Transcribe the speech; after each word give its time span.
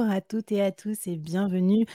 À 0.00 0.20
toutes 0.20 0.50
et 0.50 0.60
à 0.60 0.72
tous 0.72 1.06
et 1.06 1.16
bienvenue 1.16 1.86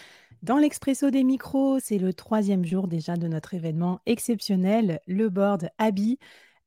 dans 0.41 0.57
l'Expresso 0.57 1.09
des 1.09 1.25
micros. 1.25 1.79
C'est 1.79 1.97
le 1.97 2.13
troisième 2.13 2.63
jour 2.63 2.87
déjà 2.87 3.17
de 3.17 3.27
notre 3.27 3.53
événement 3.53 3.99
exceptionnel, 4.05 5.01
le 5.05 5.27
board 5.27 5.69
Abby 5.77 6.17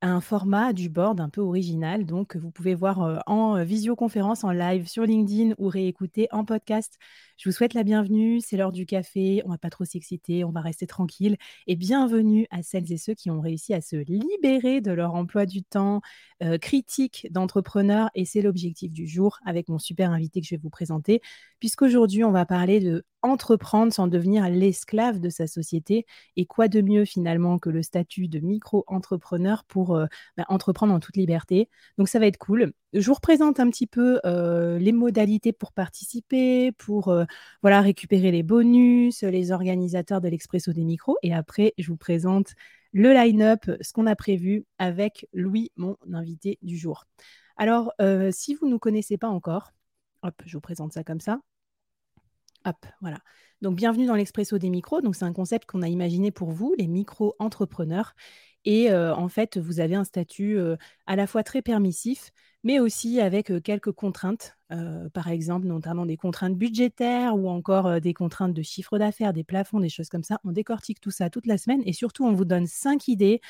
un 0.02 0.20
format 0.20 0.72
du 0.72 0.88
board 0.88 1.20
un 1.20 1.28
peu 1.28 1.40
original, 1.40 2.04
donc 2.04 2.36
vous 2.36 2.50
pouvez 2.50 2.74
voir 2.74 3.02
euh, 3.02 3.18
en 3.26 3.56
euh, 3.56 3.64
visioconférence, 3.64 4.43
en 4.43 4.50
live 4.50 4.88
sur 4.88 5.04
LinkedIn 5.04 5.54
ou 5.58 5.68
réécouter 5.68 6.26
en 6.32 6.44
podcast. 6.44 6.98
Je 7.38 7.48
vous 7.48 7.54
souhaite 7.54 7.72
la 7.72 7.84
bienvenue, 7.84 8.40
c'est 8.40 8.57
l'heure 8.57 8.72
du 8.72 8.84
café, 8.84 9.43
on 9.46 9.50
va 9.50 9.58
pas 9.58 9.70
trop 9.70 9.84
s'exciter, 9.84 10.44
on 10.44 10.50
va 10.50 10.60
rester 10.60 10.88
tranquille 10.88 11.36
et 11.68 11.76
bienvenue 11.76 12.46
à 12.50 12.62
celles 12.64 12.93
et 12.93 12.98
ceux 12.98 13.14
qui 13.14 13.30
ont 13.30 13.40
réussi 13.40 13.74
à 13.74 13.80
se 13.80 13.96
libérer 13.96 14.80
de 14.80 14.90
leur 14.90 15.14
emploi 15.14 15.46
du 15.46 15.62
temps 15.62 16.02
euh, 16.43 16.58
critique 16.58 17.29
d'entrepreneur 17.30 18.10
et 18.14 18.24
c'est 18.24 18.43
l'objectif 18.43 18.93
du 18.93 19.07
jour 19.07 19.38
avec 19.46 19.68
mon 19.68 19.79
super 19.79 20.10
invité 20.10 20.40
que 20.40 20.46
je 20.48 20.57
vais 20.57 20.60
vous 20.62 20.71
présenter 20.71 21.21
puisqu'aujourd'hui 21.60 22.24
on 22.24 22.32
va 22.32 22.44
parler 22.44 22.80
de 22.80 23.04
entreprendre 23.22 23.93
sans 23.93 24.07
devenir 24.08 24.49
l'esclave 24.49 25.21
de 25.21 25.29
sa 25.29 25.46
société. 25.46 26.07
Et 26.36 26.46
quoi 26.46 26.68
de 26.68 26.80
mieux 26.80 27.04
finalement 27.04 27.58
que 27.58 27.71
le 27.71 27.82
statut 27.82 28.29
de 28.29 28.40
micro-entrepreneur 28.40 29.64
pour 29.64 29.96
euh, 29.96 30.07
bah, 30.36 30.44
entreprendre 30.49 30.93
en 30.93 31.00
toute 31.00 31.17
liberté. 31.17 31.68
Donc 31.99 32.08
ça 32.08 32.19
va 32.19 32.27
être 32.27 32.39
cool. 32.39 32.72
Je 32.92 33.06
vous 33.06 33.14
représente 33.14 33.61
un 33.61 33.70
petit 33.70 33.86
peu 33.86 34.20
euh, 34.25 34.78
les 34.78 34.92
modalités 34.92 35.52
pour 35.52 35.72
participer, 35.72 36.72
pour 36.72 37.08
euh, 37.08 37.24
voilà 37.62 37.80
récupérer 37.80 38.30
les 38.30 38.42
bonus, 38.42 39.22
les 39.22 39.52
organisateurs 39.52 40.20
de 40.20 40.28
l'Expresso 40.28 40.72
des 40.72 40.84
micros. 40.84 41.16
Et 41.22 41.33
après, 41.34 41.72
je 41.78 41.89
vous 41.89 41.96
présente 41.96 42.55
le 42.92 43.12
line-up, 43.12 43.70
ce 43.80 43.92
qu'on 43.92 44.06
a 44.06 44.16
prévu 44.16 44.66
avec 44.78 45.27
Louis, 45.33 45.72
mon 45.77 45.96
invité 46.12 46.58
du 46.61 46.77
jour. 46.77 47.05
Alors, 47.56 47.92
si 48.33 48.55
vous 48.55 48.66
ne 48.66 48.72
nous 48.72 48.78
connaissez 48.78 49.16
pas 49.16 49.28
encore, 49.28 49.70
hop, 50.22 50.34
je 50.44 50.56
vous 50.56 50.61
présente 50.61 50.92
ça 50.92 51.05
comme 51.05 51.20
ça. 51.20 51.41
Hop, 52.64 52.86
voilà. 53.00 53.18
Donc, 53.60 53.77
bienvenue 53.77 54.06
dans 54.06 54.14
l'Expresso 54.14 54.58
des 54.58 54.70
micros. 54.70 55.00
Donc, 55.00 55.16
c'est 55.16 55.24
un 55.24 55.32
concept 55.32 55.68
qu'on 55.68 55.82
a 55.82 55.88
imaginé 55.88 56.30
pour 56.30 56.50
vous, 56.50 56.74
les 56.78 56.86
micro-entrepreneurs. 56.86 58.14
Et 58.64 58.92
euh, 58.92 59.14
en 59.14 59.28
fait, 59.28 59.58
vous 59.58 59.80
avez 59.80 59.96
un 59.96 60.05
statut 60.05 60.56
euh, 60.58 60.77
à 61.06 61.16
la 61.16 61.27
fois 61.27 61.42
très 61.42 61.62
permissif, 61.62 62.30
mais 62.62 62.78
aussi 62.78 63.20
avec 63.20 63.50
euh, 63.50 63.60
quelques 63.60 63.92
contraintes, 63.92 64.56
par 65.12 65.28
exemple, 65.28 65.66
notamment 65.66 66.06
des 66.06 66.16
contraintes 66.16 66.56
budgétaires 66.56 67.36
ou 67.36 67.50
encore 67.50 68.00
des 68.00 68.14
contraintes 68.14 68.55
de 68.55 68.62
chiffre 68.62 68.96
d'affaires, 68.98 69.34
des 69.34 69.44
plafonds, 69.44 69.80
des 69.80 69.90
choses 69.90 70.08
comme 70.08 70.22
ça. 70.22 70.40
On 70.44 70.52
décortique 70.52 70.98
tout 70.98 71.10
ça 71.10 71.28
toute 71.28 71.44
la 71.44 71.58
semaine 71.58 71.83
et 71.84 71.92
surtout, 71.92 72.24
on 72.24 72.33
vous 72.33 72.46
donne 72.46 72.66
cinq 72.66 73.06
idées 73.06 73.42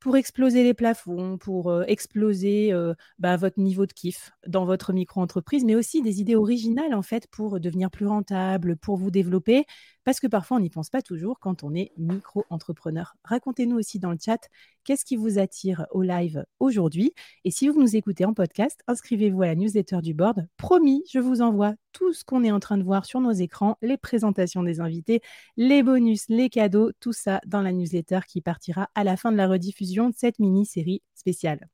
pour 0.00 0.16
exploser 0.16 0.62
les 0.62 0.74
plafonds, 0.74 1.38
pour 1.38 1.70
euh, 1.70 1.84
exploser 1.86 2.72
euh, 2.72 2.94
bah, 3.18 3.36
votre 3.36 3.60
niveau 3.60 3.86
de 3.86 3.92
kiff 3.92 4.30
dans 4.46 4.64
votre 4.64 4.92
micro-entreprise, 4.92 5.64
mais 5.64 5.74
aussi 5.74 6.02
des 6.02 6.20
idées 6.20 6.36
originales 6.36 6.94
en 6.94 7.02
fait 7.02 7.26
pour 7.30 7.60
devenir 7.60 7.90
plus 7.90 8.06
rentable, 8.06 8.76
pour 8.76 8.96
vous 8.96 9.10
développer, 9.10 9.64
parce 10.08 10.20
que 10.20 10.26
parfois 10.26 10.56
on 10.56 10.60
n'y 10.60 10.70
pense 10.70 10.88
pas 10.88 11.02
toujours 11.02 11.38
quand 11.38 11.64
on 11.64 11.74
est 11.74 11.92
micro-entrepreneur. 11.98 13.14
Racontez-nous 13.24 13.76
aussi 13.76 13.98
dans 13.98 14.10
le 14.10 14.16
chat 14.18 14.48
qu'est-ce 14.82 15.04
qui 15.04 15.16
vous 15.16 15.38
attire 15.38 15.84
au 15.90 16.00
live 16.00 16.46
aujourd'hui? 16.60 17.12
Et 17.44 17.50
si 17.50 17.68
vous 17.68 17.78
nous 17.78 17.94
écoutez 17.94 18.24
en 18.24 18.32
podcast, 18.32 18.82
inscrivez-vous 18.86 19.42
à 19.42 19.48
la 19.48 19.54
newsletter 19.54 19.98
du 20.00 20.14
board. 20.14 20.48
Promis, 20.56 21.04
je 21.12 21.18
vous 21.18 21.42
envoie 21.42 21.74
tout 21.92 22.14
ce 22.14 22.24
qu'on 22.24 22.42
est 22.42 22.50
en 22.50 22.58
train 22.58 22.78
de 22.78 22.84
voir 22.84 23.04
sur 23.04 23.20
nos 23.20 23.32
écrans, 23.32 23.76
les 23.82 23.98
présentations 23.98 24.62
des 24.62 24.80
invités, 24.80 25.20
les 25.58 25.82
bonus, 25.82 26.24
les 26.30 26.48
cadeaux, 26.48 26.90
tout 27.00 27.12
ça 27.12 27.42
dans 27.46 27.60
la 27.60 27.72
newsletter 27.72 28.20
qui 28.26 28.40
partira 28.40 28.88
à 28.94 29.04
la 29.04 29.18
fin 29.18 29.30
de 29.30 29.36
la 29.36 29.46
rediffusion 29.46 30.08
de 30.08 30.14
cette 30.16 30.38
mini-série 30.38 31.02
spéciale. 31.16 31.68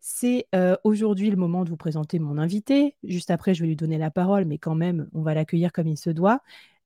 C'est 0.00 0.48
euh, 0.56 0.74
aujourd'hui 0.82 1.30
le 1.30 1.36
moment 1.36 1.62
de 1.62 1.70
vous 1.70 1.76
présenter 1.76 2.18
mon 2.18 2.36
invité. 2.36 2.96
Juste 3.04 3.30
après, 3.30 3.54
je 3.54 3.60
vais 3.60 3.68
lui 3.68 3.76
donner 3.76 3.98
la 3.98 4.10
parole, 4.10 4.44
mais 4.44 4.58
quand 4.58 4.74
même, 4.74 5.08
on 5.12 5.22
va 5.22 5.34
l'accueillir 5.34 5.70
comme 5.70 5.86
il 5.86 5.98
se 5.98 6.10
doit. 6.10 6.40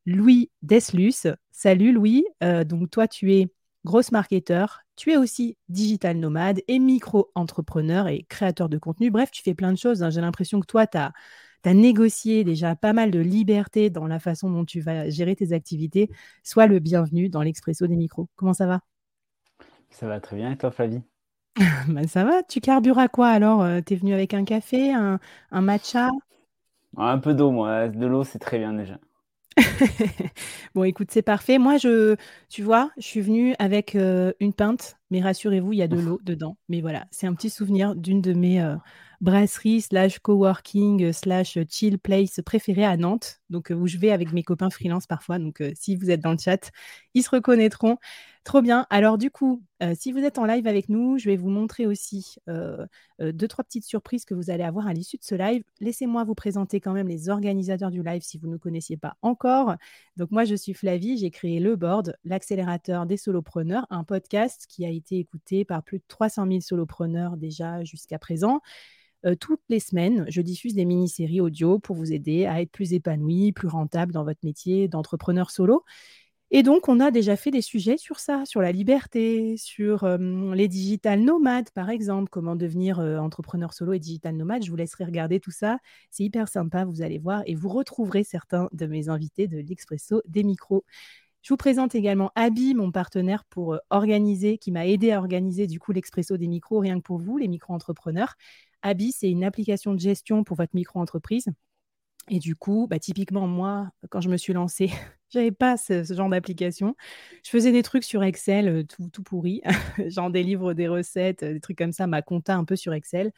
Louis 0.07 0.51
Deslus. 0.63 1.29
Salut 1.51 1.93
Louis. 1.93 2.25
Euh, 2.43 2.65
donc 2.65 2.91
toi, 2.91 3.07
tu 3.07 3.33
es 3.35 3.49
grosse 3.85 4.13
marketeur, 4.13 4.81
tu 4.97 5.13
es 5.13 5.17
aussi 5.17 5.57
digital 5.69 6.17
nomade 6.19 6.61
et 6.69 6.79
micro-entrepreneur 6.79 8.09
et 8.09 8.25
créateur 8.29 8.69
de 8.69 8.79
contenu. 8.79 9.11
Bref, 9.11 9.31
tu 9.31 9.43
fais 9.43 9.55
plein 9.55 9.73
de 9.73 9.79
choses. 9.79 10.03
Hein. 10.03 10.11
J'ai 10.11 10.21
l'impression 10.21 10.61
que 10.61 10.67
toi, 10.67 10.87
tu 10.87 10.99
as, 10.99 11.13
négocié 11.75 12.45
déjà 12.45 12.75
pas 12.77 12.93
mal 12.93 13.11
de 13.11 13.21
liberté 13.21 13.91
dans 13.91 14.07
la 14.07 14.19
façon 14.19 14.51
dont 14.51 14.65
tu 14.65 14.81
vas 14.81 15.09
gérer 15.11 15.37
tes 15.37 15.53
activités. 15.53 16.11
Sois 16.43 16.67
le 16.67 16.79
bienvenu 16.79 17.29
dans 17.29 17.43
l'Expresso 17.43 17.87
des 17.87 17.97
micros. 17.97 18.29
Comment 18.37 18.55
ça 18.55 18.67
va? 18.67 18.81
Ça 19.91 20.07
va 20.07 20.21
très 20.21 20.37
bien. 20.37 20.51
Et 20.53 20.57
toi, 20.57 20.71
Flavie? 20.71 21.03
Bah, 21.89 22.07
Ça 22.09 22.25
va. 22.25 22.43
Tu 22.43 22.61
carbures 22.61 22.99
à 22.99 23.09
quoi 23.09 23.29
alors? 23.29 23.63
Euh, 23.63 23.81
Tu 23.85 23.95
es 23.95 23.97
venu 23.97 24.15
avec 24.15 24.35
un 24.35 24.45
café, 24.45 24.93
un, 24.93 25.21
un 25.51 25.61
matcha? 25.61 26.09
Un 26.97 27.19
peu 27.19 27.35
d'eau, 27.35 27.51
moi. 27.51 27.89
De 27.89 28.07
l'eau, 28.07 28.25
c'est 28.25 28.39
très 28.39 28.59
bien 28.59 28.73
déjà. 28.73 28.99
Bon, 30.75 30.85
écoute, 30.85 31.09
c'est 31.11 31.23
parfait. 31.23 31.59
Moi, 31.59 31.77
je, 31.77 32.17
tu 32.49 32.63
vois, 32.63 32.91
je 32.97 33.03
suis 33.07 33.21
venue 33.21 33.55
avec 33.59 33.95
euh, 33.95 34.33
une 34.41 34.53
pinte, 34.55 34.97
mais 35.13 35.21
rassurez-vous, 35.21 35.75
il 35.75 35.77
y 35.77 35.83
a 35.83 35.89
de 35.89 36.01
l'eau 36.01 36.19
dedans. 36.25 36.57
Mais 36.71 36.81
voilà, 36.81 37.07
c'est 37.11 37.27
un 37.27 37.35
petit 37.35 37.51
souvenir 37.51 37.95
d'une 37.95 38.23
de 38.23 38.33
mes 38.33 38.63
euh, 38.63 38.77
brasseries 39.21 39.83
slash 39.83 40.19
coworking 40.21 41.13
slash 41.13 41.59
chill 41.69 41.99
place 41.99 42.41
préférées 42.43 42.87
à 42.87 42.97
Nantes, 42.97 43.43
donc 43.51 43.71
euh, 43.71 43.75
où 43.75 43.87
je 43.87 43.99
vais 43.99 44.11
avec 44.11 44.33
mes 44.33 44.43
copains 44.43 44.71
freelance 44.71 45.07
parfois. 45.07 45.39
Donc, 45.39 45.63
si 45.75 45.97
vous 45.97 46.11
êtes 46.11 46.21
dans 46.23 46.33
le 46.33 46.39
chat, 46.39 46.71
ils 47.13 47.23
se 47.23 47.29
reconnaîtront. 47.29 47.99
Trop 48.45 48.61
bien. 48.61 48.87
Alors 48.91 49.19
du 49.19 49.31
coup, 49.31 49.63
euh, 49.85 49.95
si 49.97 50.11
vous 50.11 50.19
êtes 50.19 50.37
en 50.37 50.45
live 50.45 50.67
avec 50.67 50.89
nous, 50.89 51.17
je 51.17 51.27
vais 51.31 51.37
vous 51.37 51.49
montrer 51.49 51.87
aussi 51.87 52.35
euh, 52.49 52.87
euh, 53.21 53.31
deux, 53.31 53.47
trois 53.47 53.63
petites 53.63 53.85
surprises 53.85 54.25
que 54.25 54.35
vous 54.35 54.51
allez 54.51 54.65
avoir 54.65 54.89
à 54.89 54.93
l'issue 54.93 55.17
de 55.17 55.23
ce 55.23 55.37
live. 55.37 55.63
Laissez-moi 55.79 56.25
vous 56.25 56.35
présenter 56.35 56.81
quand 56.81 56.93
même 56.93 57.07
les 57.07 57.29
organisateurs 57.29 57.93
du 57.93 58.03
live 58.03 58.23
si 58.23 58.39
vous 58.39 58.49
ne 58.49 58.57
connaissiez 58.57 58.97
pas 58.97 59.15
encore. 59.23 59.77
Donc 60.17 60.33
moi, 60.33 60.45
je 60.45 60.57
suis 60.57 60.75
Flavie, 60.75 61.19
j'ai 61.19 61.31
créé 61.31 61.61
Le 61.61 61.77
Board, 61.77 62.17
l'accélérateur 62.25 63.07
des 63.07 63.17
solopreneurs, 63.17 63.87
un 63.91 64.03
podcast 64.03 64.67
qui 64.69 64.85
a 64.85 64.91
été 64.91 65.02
écouté 65.11 65.65
par 65.65 65.83
plus 65.83 65.99
de 65.99 66.05
300 66.09 66.47
000 66.49 66.61
solopreneurs 66.61 67.37
déjà 67.37 67.85
jusqu'à 67.85 68.19
présent. 68.19 68.61
toutes 69.41 69.63
les 69.69 69.81
semaines, 69.81 70.25
je 70.29 70.41
diffuse 70.43 70.75
des 70.75 70.85
mini-séries 70.85 71.41
audio 71.41 71.79
pour 71.79 71.97
vous 71.97 72.13
aider 72.13 72.47
à 72.47 72.61
être 72.61 72.73
plus 72.73 72.93
épanoui, 72.93 73.53
plus 73.53 73.69
rentable 73.69 74.13
dans 74.13 74.25
votre 74.25 74.41
métier 74.43 74.89
d'entrepreneur 74.89 75.51
solo. 75.51 75.85
Et 76.55 76.63
donc, 76.63 76.89
on 76.89 77.01
a 77.01 77.11
déjà 77.11 77.35
fait 77.37 77.51
des 77.51 77.63
sujets 77.63 77.97
sur 77.97 78.21
ça, 78.21 78.45
sur 78.45 78.61
la 78.61 78.73
liberté, 78.73 79.57
sur 79.57 80.07
les 80.19 80.69
digital 80.69 81.21
nomades, 81.21 81.71
par 81.71 81.89
exemple, 81.89 82.29
comment 82.31 82.57
devenir 82.57 82.99
entrepreneur 82.99 83.73
solo 83.73 83.95
et 83.95 83.99
digital 83.99 84.37
nomade. 84.37 84.63
Je 84.63 84.71
vous 84.71 84.77
laisserai 84.77 85.05
regarder 85.05 85.41
tout 85.41 85.51
ça. 85.51 85.79
C'est 86.11 86.25
hyper 86.25 86.49
sympa, 86.49 86.85
vous 86.85 87.01
allez 87.01 87.19
voir, 87.19 87.43
et 87.47 87.55
vous 87.55 87.71
retrouverez 87.71 88.23
certains 88.23 88.69
de 88.73 88.85
mes 88.85 89.09
invités 89.09 89.47
de 89.49 89.61
l'Expresso 89.61 90.21
des 90.27 90.43
micros. 90.43 90.85
Je 91.43 91.49
vous 91.49 91.57
présente 91.57 91.95
également 91.95 92.31
Abby, 92.37 92.75
mon 92.75 92.93
partenaire 92.93 93.45
pour 93.45 93.77
organiser, 93.91 94.59
qui 94.59 94.71
m'a 94.71 94.87
aidé 94.87 95.11
à 95.11 95.19
organiser 95.19 95.67
du 95.67 95.81
coup 95.81 95.93
l'Expresso 95.93 96.37
des 96.37 96.47
micros, 96.47 96.79
rien 96.79 96.99
que 96.99 97.03
pour 97.03 97.19
vous, 97.19 97.37
les 97.37 97.49
micro-entrepreneurs. 97.49 98.35
Abby, 98.83 99.13
c'est 99.13 99.31
une 99.31 99.45
application 99.45 99.93
de 99.95 99.99
gestion 99.99 100.45
pour 100.45 100.57
votre 100.57 100.75
micro-entreprise. 100.75 101.49
Et 102.29 102.39
du 102.39 102.55
coup, 102.55 102.87
bah, 102.89 102.99
typiquement, 103.01 103.49
moi, 103.49 103.91
quand 104.11 104.21
je 104.21 104.29
me 104.29 104.37
suis 104.37 104.53
lancée, 104.53 104.91
j'avais 105.33 105.51
pas 105.51 105.77
ce, 105.77 106.05
genre 106.05 106.29
d'application. 106.29 106.97
Je 107.45 107.51
faisais 107.51 107.73
des 107.73 107.83
trucs 107.83 108.05
sur 108.05 108.23
Excel, 108.23 108.87
tout, 108.87 109.09
tout 109.13 109.23
pourri, 109.23 109.63
genre 110.09 110.31
des 110.31 110.43
livres, 110.43 110.75
des 110.75 110.89
recettes, 110.89 111.45
des 111.45 111.61
trucs 111.61 111.79
comme 111.79 111.93
ça, 111.93 112.07
ma 112.07 112.23
compta 112.23 112.57
un 112.57 112.65
peu 112.65 112.77
sur 112.77 112.93
Excel. 112.93 113.33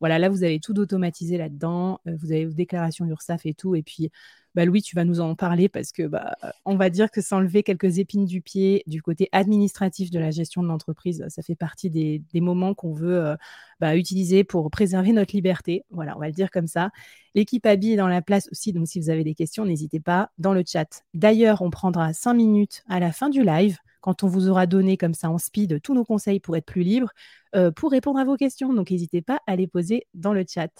Voilà, 0.00 0.18
là, 0.18 0.28
vous 0.28 0.44
avez 0.44 0.60
tout 0.60 0.72
d'automatisé 0.72 1.36
là-dedans. 1.36 2.00
Vous 2.06 2.32
avez 2.32 2.46
vos 2.46 2.54
déclarations 2.54 3.04
URSAF 3.06 3.44
et 3.44 3.54
tout. 3.54 3.74
Et 3.74 3.82
puis, 3.82 4.10
bah, 4.54 4.64
Louis, 4.64 4.82
tu 4.82 4.96
vas 4.96 5.04
nous 5.04 5.20
en 5.20 5.36
parler 5.36 5.68
parce 5.68 5.92
que 5.92 6.06
bah, 6.06 6.36
on 6.64 6.76
va 6.76 6.90
dire 6.90 7.10
que 7.10 7.20
s'enlever 7.20 7.62
quelques 7.62 7.98
épines 7.98 8.24
du 8.24 8.40
pied 8.40 8.82
du 8.86 9.02
côté 9.02 9.28
administratif 9.30 10.10
de 10.10 10.18
la 10.18 10.30
gestion 10.32 10.62
de 10.62 10.68
l'entreprise, 10.68 11.24
ça 11.28 11.42
fait 11.42 11.54
partie 11.54 11.90
des, 11.90 12.22
moments 12.40 12.74
qu'on 12.74 12.92
veut 12.92 13.36
bah, 13.78 13.96
utiliser 13.96 14.42
pour 14.42 14.70
préserver 14.70 15.12
notre 15.12 15.34
liberté. 15.36 15.84
Voilà, 15.90 16.16
on 16.16 16.20
va 16.20 16.26
le 16.26 16.32
dire 16.32 16.50
comme 16.50 16.66
ça. 16.66 16.90
L'équipe 17.34 17.64
habille 17.64 17.92
est 17.92 17.96
dans 17.96 18.08
la 18.08 18.22
place 18.22 18.48
aussi, 18.50 18.72
donc 18.72 18.88
si 18.88 18.98
vous 18.98 19.10
avez 19.10 19.22
des 19.22 19.34
questions, 19.34 19.64
n'hésitez 19.64 20.00
pas 20.00 20.30
dans 20.38 20.52
le 20.52 20.64
chat. 20.66 21.04
D'ailleurs, 21.14 21.39
on 21.48 21.70
prendra 21.70 22.12
cinq 22.12 22.34
minutes 22.34 22.82
à 22.88 23.00
la 23.00 23.12
fin 23.12 23.28
du 23.28 23.42
live 23.42 23.78
quand 24.00 24.24
on 24.24 24.28
vous 24.28 24.48
aura 24.48 24.66
donné 24.66 24.96
comme 24.96 25.14
ça 25.14 25.30
en 25.30 25.38
speed 25.38 25.80
tous 25.82 25.94
nos 25.94 26.04
conseils 26.04 26.40
pour 26.40 26.56
être 26.56 26.64
plus 26.64 26.82
libre, 26.82 27.10
euh, 27.54 27.70
pour 27.70 27.90
répondre 27.90 28.18
à 28.18 28.24
vos 28.24 28.36
questions. 28.36 28.72
Donc 28.72 28.90
n'hésitez 28.90 29.22
pas 29.22 29.40
à 29.46 29.56
les 29.56 29.66
poser 29.66 30.06
dans 30.14 30.32
le 30.32 30.44
chat. 30.48 30.70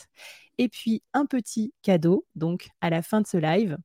Et 0.59 0.69
puis 0.69 1.03
un 1.13 1.27
petit 1.27 1.73
cadeau, 1.83 2.27
donc 2.35 2.69
à 2.81 2.91
la 2.91 3.03
fin 3.03 3.21
de 3.21 3.27
ce 3.27 3.37
live, 3.37 3.77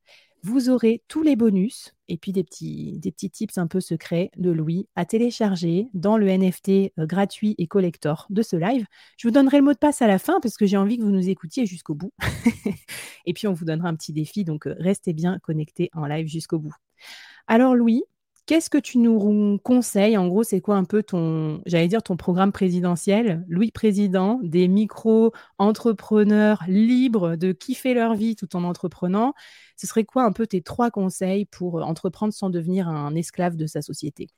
vous 0.46 0.70
aurez 0.70 1.02
tous 1.08 1.24
les 1.24 1.36
bonus 1.36 1.96
et 2.08 2.18
puis 2.18 2.32
des 2.32 2.44
petits, 2.44 3.00
des 3.00 3.12
tips 3.12 3.58
un 3.58 3.66
peu 3.66 3.80
secrets 3.80 4.30
de 4.38 4.52
Louis 4.52 4.88
à 4.96 5.04
télécharger 5.04 5.88
dans 5.96 6.18
le 6.18 6.28
NFT 6.28 6.94
euh, 7.00 7.08
gratuit 7.08 7.56
et 7.58 7.66
collector 7.66 8.28
de 8.30 8.44
ce 8.44 8.56
live. 8.56 8.86
Je 9.18 9.28
vous 9.28 9.32
donnerai 9.32 9.58
le 9.58 9.64
mot 9.64 9.74
de 9.74 9.80
passe 9.80 10.04
à 10.04 10.08
la 10.08 10.20
fin 10.20 10.40
parce 10.42 10.56
que 10.58 10.68
j'ai 10.68 10.78
envie 10.78 10.98
que 10.98 11.04
vous 11.04 11.12
nous 11.12 11.30
écoutiez 11.30 11.66
jusqu'au 11.66 11.96
bout. 11.96 12.14
et 13.26 13.34
puis 13.34 13.48
on 13.48 13.54
vous 13.54 13.66
donnera 13.66 13.90
un 13.90 13.96
petit 13.96 14.14
défi, 14.14 14.44
donc 14.44 14.68
euh, 14.68 14.76
restez 14.78 15.14
bien 15.14 15.40
connectés 15.40 15.90
en 15.94 16.06
live 16.06 16.28
jusqu'au 16.28 16.60
bout. 16.60 16.76
Alors 17.48 17.74
Louis, 17.74 18.04
Qu'est-ce 18.46 18.70
que 18.70 18.78
tu 18.78 19.00
nous 19.00 19.58
conseilles? 19.64 20.18
En 20.18 20.28
gros, 20.28 20.44
c'est 20.44 20.62
quoi 20.62 20.76
un 20.76 20.84
peu 20.84 21.02
ton 21.02 21.62
j'allais 21.66 21.88
dire 21.88 22.04
ton 22.04 22.16
programme 22.16 22.52
présidentiel, 22.52 23.44
Louis 23.48 23.72
président, 23.72 24.40
des 24.44 24.68
micro-entrepreneurs 24.68 26.62
libres 26.68 27.36
de 27.38 27.54
kiffer 27.54 27.96
leur 27.96 28.14
vie 28.14 28.36
tout 28.36 28.56
en 28.56 28.64
entreprenant. 28.64 29.34
Ce 29.78 29.88
serait 29.88 30.06
quoi 30.06 30.24
un 30.26 30.32
peu 30.32 30.46
tes 30.46 30.62
3 30.62 30.92
conseils 30.92 31.46
pour, 31.46 31.80
heu, 31.80 31.84
entreprendre 31.84 32.34
sans 32.34 32.52
devenir 32.52 32.88
un 32.88 33.16
esclave 33.16 33.56
de 33.56 33.66
sa 33.66 33.82
société? 33.82 34.30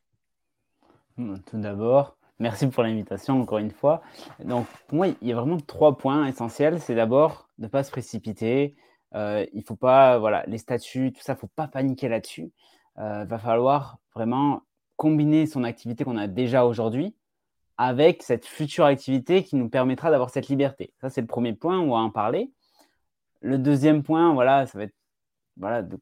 Mmh, 1.17 1.37
tout 1.49 1.57
d'abord, 1.59 2.17
merci 2.39 2.67
pour 2.67 2.83
l'invitation 2.83 3.41
encore 3.41 3.57
une 3.59 3.71
fois. 3.71 4.01
Donc 4.43 4.67
pour 4.87 4.97
moi, 4.97 5.07
il 5.21 5.27
y 5.27 5.31
a 5.31 5.35
vraiment 5.35 5.57
3 5.59 5.97
points 5.97 6.27
essentiels. 6.27 6.79
C'est 6.81 6.95
d'abord 6.95 7.49
de 7.57 7.63
ne 7.63 7.67
pas 7.69 7.83
se 7.83 7.91
précipiter, 7.91 8.75
heu, 9.15 9.47
il 9.53 9.63
faut 9.63 9.75
pas 9.75 10.17
voilà, 10.19 10.43
les 10.47 10.57
statuts, 10.59 11.11
tout 11.13 11.21
ça, 11.23 11.35
faut 11.35 11.47
pas 11.55 11.67
paniquer 11.67 12.07
là-dessus. 12.09 12.51
Heu, 12.99 13.25
va 13.25 13.37
falloir 13.37 13.99
vraiment 14.15 14.63
combiner 14.95 15.45
son 15.45 15.63
activité 15.63 16.03
qu'on 16.03 16.17
a 16.17 16.27
déjà 16.27 16.65
aujourd'hui 16.65 17.15
avec 17.77 18.23
cette 18.23 18.45
future 18.45 18.85
activité 18.85 19.43
qui 19.43 19.55
nous 19.55 19.69
permettra 19.69 20.09
d'avoir 20.09 20.31
cette 20.31 20.47
liberté. 20.47 20.93
Ça, 20.99 21.09
c'est 21.09 21.21
le 21.21 21.27
premier 21.27 21.53
point, 21.53 21.79
on 21.79 21.91
va 21.91 21.97
en 21.97 22.09
parler. 22.09 22.51
Le 23.41 23.59
deuxième 23.59 24.01
point, 24.01 24.33
voilà, 24.33 24.65
ça 24.65 24.79
va 24.79 24.85
être 24.85 24.95
voilà, 25.57 25.83
de 25.83 25.99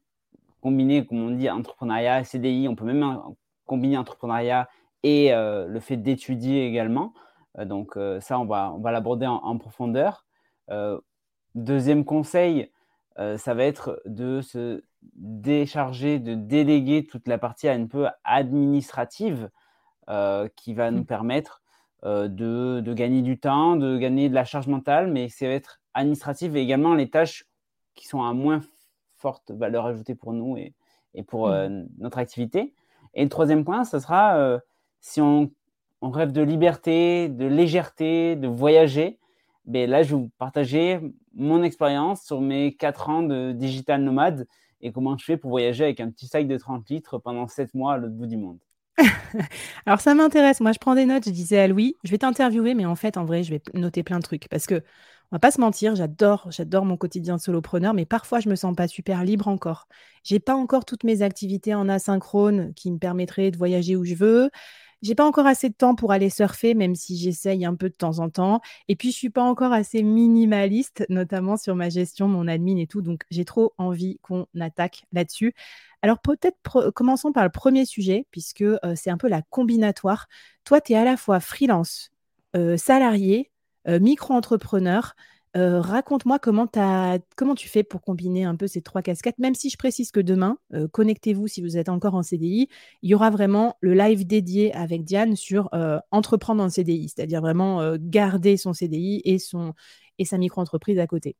combiner, 0.62 1.04
comme 1.04 1.20
on 1.20 1.30
dit, 1.30 1.50
entrepreneuriat, 1.50 2.24
CDI. 2.24 2.66
On 2.68 2.74
peut 2.74 2.84
même 2.84 3.20
combiner 3.66 3.98
entrepreneuriat 3.98 4.68
et 5.02 5.34
euh, 5.34 5.66
le 5.66 5.80
fait 5.80 5.96
d'étudier 5.98 6.66
également. 6.66 7.12
Euh, 7.58 7.66
donc 7.66 7.96
euh, 7.96 8.20
ça, 8.20 8.38
on 8.38 8.46
va, 8.46 8.72
on 8.72 8.80
va 8.80 8.90
l'aborder 8.90 9.26
en, 9.26 9.36
en, 9.36 9.58
profondeur. 9.58 10.26
deuxième 11.54 12.04
conseil, 12.04 12.70
ça 13.16 13.54
va 13.54 13.64
être 13.64 14.02
de 14.04 14.42
se 14.42 14.82
décharger, 15.14 16.18
de 16.18 16.34
déléguer 16.34 17.06
toute 17.06 17.28
la 17.28 17.38
partie 17.38 17.68
un 17.68 17.86
peu 17.86 18.06
administrative 18.24 19.50
euh, 20.08 20.48
qui 20.56 20.74
va 20.74 20.90
nous 20.90 21.02
mmh. 21.02 21.06
permettre 21.06 21.62
euh, 22.04 22.28
de, 22.28 22.80
de, 22.80 22.94
gagner 22.94 23.22
du 23.22 23.38
temps, 23.38 23.76
de 23.76 23.98
gagner 23.98 24.28
de 24.28 24.34
la 24.34 24.44
charge 24.44 24.66
mentale, 24.66 25.10
mais 25.10 25.28
ça 25.28 25.46
va 25.46 25.52
être 25.52 25.80
administratif 25.94 26.54
et 26.54 26.60
également 26.60 26.94
les 26.94 27.10
tâches 27.10 27.44
qui 27.94 28.06
sont 28.06 28.22
à 28.22 28.32
moins 28.32 28.60
forte 29.16 29.50
valeur 29.50 29.86
ajoutée 29.86 30.14
pour 30.14 30.32
nous 30.32 30.56
et, 30.56 30.74
et 31.14 31.22
pour 31.22 31.48
euh, 31.48 31.68
mmh. 31.68 31.88
notre 31.98 32.18
activité. 32.18 32.74
Et 33.14 33.22
le 33.22 33.28
troisième 33.28 33.64
point, 33.64 33.84
ce 33.84 33.98
sera 33.98 34.58
si 35.00 35.22
on, 35.22 35.50
on, 36.02 36.10
rêve 36.10 36.32
de 36.32 36.42
liberté, 36.42 37.30
de 37.30 37.46
légèreté, 37.46 38.36
de 38.36 38.46
voyager, 38.46 39.18
ben 39.66 39.90
là, 39.90 40.02
je 40.02 40.10
vais 40.10 40.22
vous 40.22 40.30
partager 40.38 41.00
mon 41.34 41.62
expérience 41.62 42.22
sur 42.22 42.40
mes 42.40 42.74
quatre 42.74 43.10
ans 43.10 43.22
de 43.22 43.52
digital 43.52 44.02
nomade 44.02 44.46
et 44.80 44.92
comment 44.92 45.16
je 45.16 45.24
fais 45.24 45.36
pour 45.36 45.50
voyager 45.50 45.84
avec 45.84 46.00
un 46.00 46.10
petit 46.10 46.26
sac 46.26 46.46
de 46.46 46.56
30 46.56 46.88
litres 46.90 47.18
pendant 47.18 47.48
7 47.48 47.74
mois 47.74 47.94
à 47.94 47.96
l'autre 47.98 48.14
bout 48.14 48.26
du 48.26 48.36
monde. 48.36 48.58
Alors 49.86 50.00
ça 50.00 50.14
m'intéresse. 50.14 50.60
Moi, 50.60 50.72
je 50.72 50.78
prends 50.78 50.94
des 50.94 51.06
notes. 51.06 51.24
Je 51.26 51.30
disais 51.30 51.58
à 51.58 51.68
Louis, 51.68 51.96
je 52.04 52.10
vais 52.10 52.18
t'interviewer, 52.18 52.74
mais 52.74 52.86
en 52.86 52.96
fait, 52.96 53.16
en 53.16 53.24
vrai, 53.24 53.42
je 53.42 53.50
vais 53.50 53.62
noter 53.74 54.02
plein 54.02 54.18
de 54.18 54.24
trucs 54.24 54.48
parce 54.48 54.66
que 54.66 54.82
on 55.32 55.36
va 55.36 55.40
pas 55.40 55.50
se 55.50 55.60
mentir, 55.60 55.96
j'adore, 55.96 56.46
j'adore 56.52 56.84
mon 56.84 56.96
quotidien 56.96 57.34
de 57.34 57.40
solopreneur, 57.40 57.94
mais 57.94 58.06
parfois 58.06 58.38
je 58.38 58.48
me 58.48 58.54
sens 58.54 58.76
pas 58.76 58.86
super 58.86 59.24
libre 59.24 59.48
encore. 59.48 59.88
J'ai 60.22 60.38
pas 60.38 60.54
encore 60.54 60.84
toutes 60.84 61.02
mes 61.02 61.22
activités 61.22 61.74
en 61.74 61.88
asynchrone 61.88 62.72
qui 62.74 62.92
me 62.92 62.98
permettraient 62.98 63.50
de 63.50 63.56
voyager 63.56 63.96
où 63.96 64.04
je 64.04 64.14
veux. 64.14 64.50
J'ai 65.02 65.14
pas 65.14 65.26
encore 65.26 65.46
assez 65.46 65.68
de 65.68 65.74
temps 65.74 65.94
pour 65.94 66.12
aller 66.12 66.30
surfer, 66.30 66.74
même 66.74 66.94
si 66.94 67.16
j'essaye 67.16 67.64
un 67.64 67.74
peu 67.74 67.88
de 67.88 67.94
temps 67.94 68.18
en 68.18 68.30
temps. 68.30 68.60
Et 68.88 68.96
puis, 68.96 69.10
je 69.12 69.16
suis 69.16 69.30
pas 69.30 69.42
encore 69.42 69.72
assez 69.72 70.02
minimaliste, 70.02 71.04
notamment 71.08 71.56
sur 71.56 71.74
ma 71.76 71.88
gestion, 71.90 72.28
mon 72.28 72.48
admin 72.48 72.76
et 72.78 72.86
tout. 72.86 73.02
Donc, 73.02 73.22
j'ai 73.30 73.44
trop 73.44 73.74
envie 73.78 74.18
qu'on 74.22 74.46
attaque 74.60 75.04
là-dessus. 75.12 75.54
Alors, 76.02 76.18
peut-être 76.20 76.90
commençons 76.94 77.32
par 77.32 77.44
le 77.44 77.50
premier 77.50 77.84
sujet, 77.84 78.26
puisque 78.30 78.62
euh, 78.62 78.78
c'est 78.94 79.10
un 79.10 79.18
peu 79.18 79.28
la 79.28 79.42
combinatoire. 79.42 80.28
Toi, 80.64 80.80
tu 80.80 80.92
es 80.92 80.96
à 80.96 81.04
la 81.04 81.16
fois 81.16 81.40
freelance, 81.40 82.10
euh, 82.56 82.76
salarié, 82.76 83.50
euh, 83.88 84.00
micro-entrepreneur. 84.00 85.14
Euh, 85.56 85.80
raconte-moi 85.80 86.38
comment, 86.38 86.66
tu 87.56 87.68
fais 87.68 87.82
pour 87.82 88.02
combiner 88.02 88.44
un 88.44 88.56
peu 88.56 88.66
ces 88.66 88.82
trois 88.82 89.00
casquettes, 89.00 89.38
même 89.38 89.54
si 89.54 89.70
je 89.70 89.78
précise 89.78 90.10
que 90.10 90.20
demain, 90.20 90.58
euh, 90.74 90.86
connectez-vous 90.86 91.46
si 91.46 91.62
vous 91.62 91.78
êtes 91.78 91.88
encore 91.88 92.14
en 92.14 92.22
CDI, 92.22 92.68
il 93.00 93.10
y 93.10 93.14
aura 93.14 93.30
vraiment 93.30 93.76
le 93.80 93.94
live 93.94 94.26
dédié 94.26 94.74
avec 94.74 95.04
Diane 95.04 95.34
sur 95.34 95.70
euh, 95.72 95.98
entreprendre 96.10 96.62
en 96.62 96.68
CDI, 96.68 97.08
c'est-à-dire 97.08 97.40
vraiment 97.40 97.96
garder 97.98 98.58
son 98.58 98.74
CDI 98.74 99.22
et, 99.24 99.38
son, 99.38 99.72
et 100.18 100.26
sa 100.26 100.36
micro-entreprise 100.36 100.98
à 100.98 101.06
côté. 101.06 101.36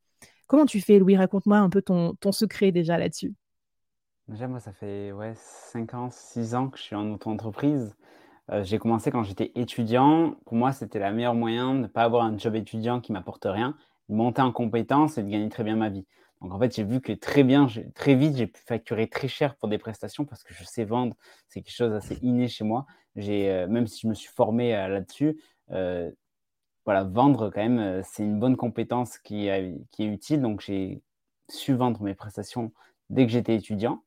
Comment 0.46 0.64
tu 0.64 0.80
fais, 0.80 0.98
Louis? 0.98 1.16
Raconte-moi 1.16 1.58
un 1.58 1.68
peu 1.68 1.82
ton, 1.82 2.16
secret 2.30 2.72
déjà 2.72 2.96
là-dessus. 2.96 3.34
Déjà, 4.28 4.48
moi, 4.48 4.60
ça 4.60 4.72
fait 4.72 5.12
ouais, 5.12 5.34
5 5.36 5.94
ans, 5.94 6.08
6 6.10 6.54
ans 6.54 6.68
que 6.68 6.78
je 6.78 6.84
suis 6.84 6.96
en 6.96 7.12
auto-entreprise. 7.12 7.94
j'ai 8.62 8.78
commencé 8.78 9.10
quand 9.10 9.24
j'étais 9.24 9.52
étudiant. 9.56 10.36
Pour 10.46 10.54
moi, 10.54 10.72
c'était 10.72 11.00
le 11.00 11.14
meilleur 11.14 11.34
moyen 11.34 11.74
de 11.74 11.80
ne 11.80 11.86
pas 11.86 12.04
avoir 12.04 12.24
un 12.24 12.38
job 12.38 12.54
étudiant 12.54 13.00
qui 13.00 13.12
m'apporte 13.12 13.46
rien 13.48 13.76
monter 14.08 14.42
en 14.42 14.52
compétence 14.52 15.18
et 15.18 15.22
de 15.22 15.28
gagner 15.28 15.48
très 15.48 15.64
bien 15.64 15.76
ma 15.76 15.88
vie. 15.88 16.06
Donc 16.40 16.52
en 16.52 16.58
fait, 16.58 16.74
j'ai 16.74 16.84
vu 16.84 17.00
que 17.00 17.12
très 17.12 17.44
bien, 17.44 17.66
très 17.94 18.14
vite, 18.14 18.36
j'ai 18.36 18.46
pu 18.46 18.60
facturer 18.60 19.08
très 19.08 19.28
cher 19.28 19.56
pour 19.56 19.68
des 19.68 19.78
prestations 19.78 20.24
parce 20.24 20.42
que 20.42 20.52
je 20.52 20.64
sais 20.64 20.84
vendre. 20.84 21.16
C'est 21.48 21.62
quelque 21.62 21.74
chose 21.74 21.90
d'assez 21.90 22.18
inné 22.22 22.48
chez 22.48 22.64
moi. 22.64 22.86
J'ai, 23.16 23.50
euh, 23.50 23.66
même 23.66 23.86
si 23.86 24.00
je 24.02 24.08
me 24.08 24.14
suis 24.14 24.28
formé 24.28 24.76
euh, 24.76 24.88
là-dessus, 24.88 25.40
euh, 25.70 26.10
voilà, 26.84 27.04
vendre 27.04 27.50
quand 27.50 27.66
même, 27.66 28.02
c'est 28.04 28.22
une 28.22 28.38
bonne 28.38 28.56
compétence 28.56 29.18
qui, 29.18 29.48
qui 29.90 30.04
est 30.04 30.06
utile. 30.06 30.40
Donc 30.40 30.60
j'ai 30.60 31.02
su 31.48 31.74
vendre 31.74 32.02
mes 32.02 32.14
prestations 32.14 32.70
dès 33.10 33.26
que 33.26 33.32
j'étais 33.32 33.56
étudiant. 33.56 34.02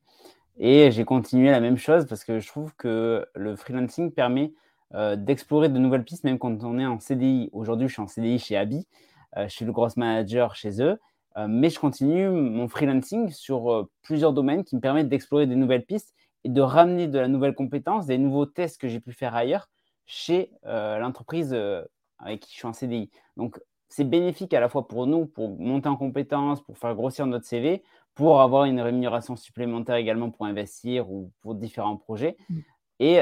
Et 0.58 0.92
j'ai 0.92 1.04
continué 1.06 1.52
la 1.52 1.60
même 1.60 1.78
chose 1.78 2.06
parce 2.06 2.24
que 2.24 2.40
je 2.40 2.48
trouve 2.48 2.74
que 2.76 3.26
le 3.36 3.56
freelancing 3.58 4.12
permet 4.12 4.54
d'explorer 5.18 5.68
de 5.68 5.78
nouvelles 5.78 6.06
pistes, 6.06 6.24
même 6.24 6.40
quand 6.40 6.64
on 6.64 6.80
est 6.80 6.86
en 6.86 7.00
CDI. 7.00 7.50
Aujourd'hui, 7.52 7.90
je 7.90 7.94
suis 7.94 8.02
en 8.02 8.08
CDI 8.08 8.40
chez 8.40 8.56
Abi 8.56 8.88
je 9.38 9.48
suis 9.48 9.66
le 9.66 9.72
gros 9.72 9.88
manager 9.96 10.56
chez 10.56 10.82
eux. 10.82 11.00
Euh, 11.38 11.48
mais 11.48 11.70
je 11.70 11.80
continue 11.80 12.30
mon 12.30 12.68
freelancing 12.68 13.30
sur 13.30 13.72
euh, 13.72 13.90
plusieurs 14.02 14.34
domaines 14.34 14.64
qui 14.64 14.76
me 14.76 14.82
permettent 14.82 15.10
d'explorer 15.10 15.48
des 15.48 15.56
nouvelles 15.56 15.86
pistes 15.86 16.14
et 16.44 16.50
de 16.50 16.62
ramener 16.62 17.08
de 17.08 17.20
la 17.20 17.28
nouvelle 17.28 17.54
compétence, 17.54 18.08
des 18.08 18.18
nouveaux 18.18 18.46
tests 18.46 18.80
que 18.80 18.88
j'ai 18.88 19.00
pu 19.00 19.14
faire 19.14 19.36
ailleurs 19.36 19.70
chez 20.06 20.52
l'entreprise 20.64 21.54
avec 22.18 22.40
qui 22.40 22.52
je 22.54 22.58
suis 22.58 22.66
en 22.66 22.74
CDI. 22.74 23.12
Donc, 23.38 23.60
c'est 23.90 24.06
bénéfique 24.06 24.54
à 24.54 24.60
la 24.60 24.70
fois 24.70 24.88
pour 24.88 25.06
nous, 25.06 25.28
pour 25.28 25.60
monter 25.60 25.88
en 25.88 25.98
compétences, 25.98 26.64
pour 26.64 26.80
faire 26.80 26.96
grossir 26.96 27.28
notre 27.28 27.46
CV, 27.46 27.84
pour 28.16 28.42
avoir 28.42 28.64
une 28.66 28.80
rémunération 28.82 29.36
supplémentaire 29.36 29.98
également 29.98 30.32
pour 30.32 30.48
investir 30.48 31.12
ou 31.12 31.32
pour 31.42 31.54
différents 31.54 31.98
projets, 31.98 32.38
mmh. 32.50 32.60
et 33.02 33.22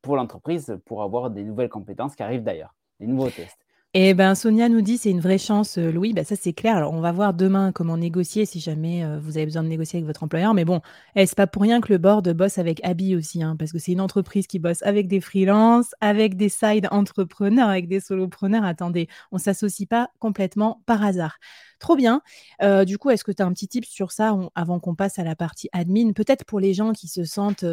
pour 0.00 0.16
l'entreprise, 0.16 0.80
pour 0.86 1.02
avoir 1.02 1.30
des 1.30 1.44
nouvelles 1.44 1.68
compétences 1.68 2.16
qui 2.16 2.24
arrivent 2.24 2.42
d'ailleurs, 2.42 2.74
des 2.98 3.06
nouveaux 3.06 3.30
tests. 3.30 3.62
Eh 3.94 4.14
ben, 4.14 4.34
Sonia 4.34 4.70
nous 4.70 4.80
dit: 4.80 4.96
«C'est 4.96 5.10
une 5.10 5.20
vraie 5.20 5.36
chance, 5.36 5.76
euh, 5.76 5.92
Louis». 5.92 6.14
Bah, 6.14 6.24
ça, 6.24 6.34
c'est 6.34 6.54
clair. 6.54 6.78
Alors, 6.78 6.94
on 6.94 7.02
va 7.02 7.12
voir 7.12 7.34
demain 7.34 7.72
comment 7.72 7.98
négocier 7.98 8.46
si 8.46 8.58
jamais, 8.58 9.04
euh, 9.04 9.18
vous 9.20 9.36
avez 9.36 9.44
besoin 9.44 9.62
de 9.62 9.68
négocier 9.68 9.98
avec 9.98 10.06
votre 10.06 10.22
employeur. 10.22 10.54
Mais 10.54 10.64
bon, 10.64 10.80
eh, 11.14 11.26
c'est 11.26 11.36
pas 11.36 11.46
pour 11.46 11.60
rien 11.60 11.82
que 11.82 11.92
le 11.92 11.98
board 11.98 12.26
bosse 12.32 12.56
avec 12.56 12.80
Abby 12.84 13.14
aussi, 13.14 13.42
hein, 13.42 13.54
parce 13.58 13.70
que 13.70 13.78
c'est 13.78 13.92
une 13.92 14.00
entreprise 14.00 14.46
qui 14.46 14.58
bosse 14.58 14.82
avec 14.82 15.08
des 15.08 15.20
freelances, 15.20 15.94
avec 16.00 16.38
des 16.38 16.48
side 16.48 16.88
entrepreneurs, 16.90 17.68
avec 17.68 17.86
des 17.86 18.00
solopreneurs. 18.00 18.64
Attendez, 18.64 19.08
on 19.30 19.36
s'associe 19.36 19.86
pas 19.86 20.08
complètement 20.20 20.82
par 20.86 21.04
hasard. 21.04 21.36
Trop 21.78 21.94
bien. 21.94 22.22
Euh, 22.62 22.86
du 22.86 22.96
coup, 22.96 23.10
est-ce 23.10 23.24
que 23.24 23.32
tu 23.32 23.42
as 23.42 23.46
un 23.46 23.52
petit 23.52 23.68
tip 23.68 23.84
sur 23.84 24.10
ça, 24.10 24.34
avant 24.54 24.80
qu'on 24.80 24.94
passe 24.94 25.18
à 25.18 25.24
la 25.24 25.36
partie 25.36 25.68
admin? 25.72 26.12
Peut-être 26.14 26.46
pour 26.46 26.60
les 26.60 26.72
gens 26.72 26.92
qui 26.92 27.08
se 27.08 27.24
sentent, 27.24 27.64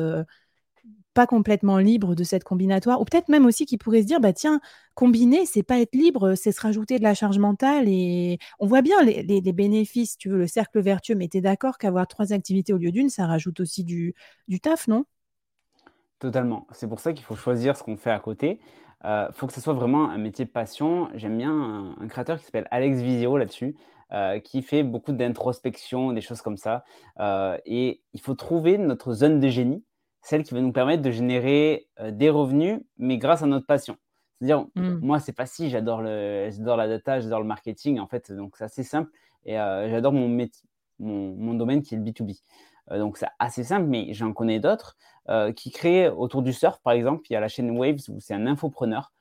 pas 1.13 1.27
complètement 1.27 1.77
libre 1.77 2.15
de 2.15 2.23
cette 2.23 2.43
combinatoire, 2.43 3.01
ou 3.01 3.05
peut-être 3.05 3.29
même 3.29 3.45
aussi 3.45 3.65
qui 3.65 3.77
pourrait 3.77 4.01
se 4.01 4.07
dire, 4.07 4.19
bah 4.19 4.33
tiens, 4.33 4.61
combiner, 4.95 5.45
c'est 5.45 5.63
pas 5.63 5.79
être 5.79 5.95
libre, 5.95 6.35
c'est 6.35 6.51
se 6.51 6.61
rajouter 6.61 6.97
de 6.99 7.03
la 7.03 7.13
charge 7.13 7.39
mentale 7.39 7.85
et 7.87 8.37
on 8.59 8.67
voit 8.67 8.81
bien 8.81 9.01
les, 9.03 9.41
bénéfices, 9.53 10.17
tu 10.17 10.29
veux, 10.29 10.37
le 10.37 10.47
cercle 10.47 10.79
vertueux, 10.79 11.15
mais 11.15 11.27
tu 11.27 11.37
es 11.37 11.41
d'accord 11.41 11.77
qu'avoir 11.77 12.07
trois 12.07 12.33
activités 12.33 12.73
au 12.73 12.77
lieu 12.77 12.91
d'une, 12.91 13.09
ça 13.09 13.25
rajoute 13.25 13.59
aussi 13.59 13.83
du, 13.83 14.13
du 14.47 14.59
taf, 14.59 14.87
non? 14.87 15.05
Totalement. 16.19 16.67
C'est 16.71 16.87
pour 16.87 16.99
ça 16.99 17.13
qu'il 17.13 17.23
faut 17.23 17.35
choisir 17.35 17.77
ce 17.77 17.83
qu'on 17.83 17.95
fait 17.95 18.11
à 18.11 18.19
côté. 18.19 18.59
Il 19.03 19.07
euh, 19.07 19.31
faut 19.31 19.47
que 19.47 19.53
ce 19.53 19.61
soit 19.61 19.73
vraiment 19.73 20.09
un 20.09 20.17
métier 20.17 20.45
passion. 20.45 21.07
J'aime 21.15 21.37
bien 21.37 21.95
un, 21.99 22.07
créateur 22.09 22.37
qui 22.37 22.45
s'appelle 22.45 22.67
Alex 22.71 22.99
Visio 22.99 23.37
là-dessus, 23.37 23.77
euh, 24.11 24.39
qui 24.39 24.61
fait 24.61 24.83
beaucoup 24.83 25.13
d'introspection, 25.13 26.11
des 26.11 26.19
choses 26.19 26.41
comme 26.41 26.57
ça. 26.57 26.83
Euh, 27.19 27.57
et 27.65 28.01
il 28.13 28.19
faut 28.19 28.35
trouver 28.35 28.77
notre 28.77 29.13
zone 29.13 29.39
de 29.39 29.47
génie 29.47 29.83
celle 30.21 30.43
qui 30.43 30.53
va 30.53 30.61
nous 30.61 30.71
permettre 30.71 31.01
de 31.01 31.11
générer 31.11 31.87
euh, 31.99 32.11
des 32.11 32.29
revenus, 32.29 32.81
mais 32.97 33.17
grâce 33.17 33.43
à 33.43 33.45
notre 33.45 33.65
passion. 33.65 33.97
C'est-à-dire, 34.39 34.67
mmh. 34.75 34.99
moi, 35.01 35.19
c'est 35.19 35.35
facile, 35.35 35.69
j'adore, 35.69 36.01
le, 36.01 36.49
j'adore 36.51 36.77
la 36.77 36.87
data, 36.87 37.19
j'adore 37.19 37.39
le 37.39 37.45
marketing, 37.45 37.99
en 37.99 38.07
fait, 38.07 38.31
donc 38.31 38.55
c'est 38.57 38.63
assez 38.63 38.83
simple. 38.83 39.11
Et 39.45 39.59
euh, 39.59 39.89
j'adore 39.89 40.13
mon, 40.13 40.27
mon, 40.99 41.35
mon, 41.35 41.53
domaine 41.53 41.81
qui 41.81 41.95
est 41.95 41.97
le 41.97 42.03
B2B. 42.03 42.41
Euh, 42.91 42.99
donc 42.99 43.17
c'est 43.17 43.27
assez 43.37 43.63
simple, 43.63 43.87
mais 43.87 44.13
j'en 44.13 44.33
connais 44.33 44.59
d'autres 44.59 44.97
qui 45.55 45.69
créent 45.69 46.09
autour 46.09 46.41
du 46.41 46.53
surf, 46.53 46.79
par 46.81 46.93
exemple. 46.93 47.21
Il 47.29 47.33
y 47.33 47.35
a 47.35 47.39
la 47.39 47.49
chaîne 47.49 47.69
Waves 47.77 47.99
où 48.09 48.19
c'est 48.19 48.33
un 48.33 48.47
infopreneur 48.47 49.11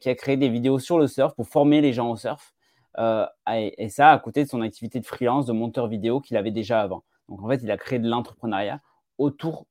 qui 0.00 0.08
a 0.08 0.14
créé 0.14 0.38
des 0.38 0.48
vidéos 0.48 0.78
sur 0.78 0.98
le 0.98 1.06
surf 1.06 1.34
pour 1.34 1.46
former 1.46 1.82
les 1.82 1.92
gens 1.92 2.10
au 2.10 2.16
surf. 2.16 2.54
Et, 2.98 3.74
et, 3.76 3.90
ça 3.90 4.12
à 4.12 4.18
côté 4.18 4.44
de 4.44 4.48
son 4.48 4.62
activité 4.62 4.98
de 4.98 5.04
freelance, 5.04 5.44
de 5.44 5.52
monteur 5.52 5.88
vidéo 5.88 6.22
qu'il 6.22 6.38
avait 6.38 6.52
déjà 6.52 6.80
avant. 6.80 7.04
Donc 7.28 7.42
en 7.42 7.48
fait, 7.48 7.60
il 7.62 7.70
a 7.70 7.76
créé 7.76 7.98
de 7.98 8.08
l'entrepreneuriat 8.08 8.80
autour 9.18 9.66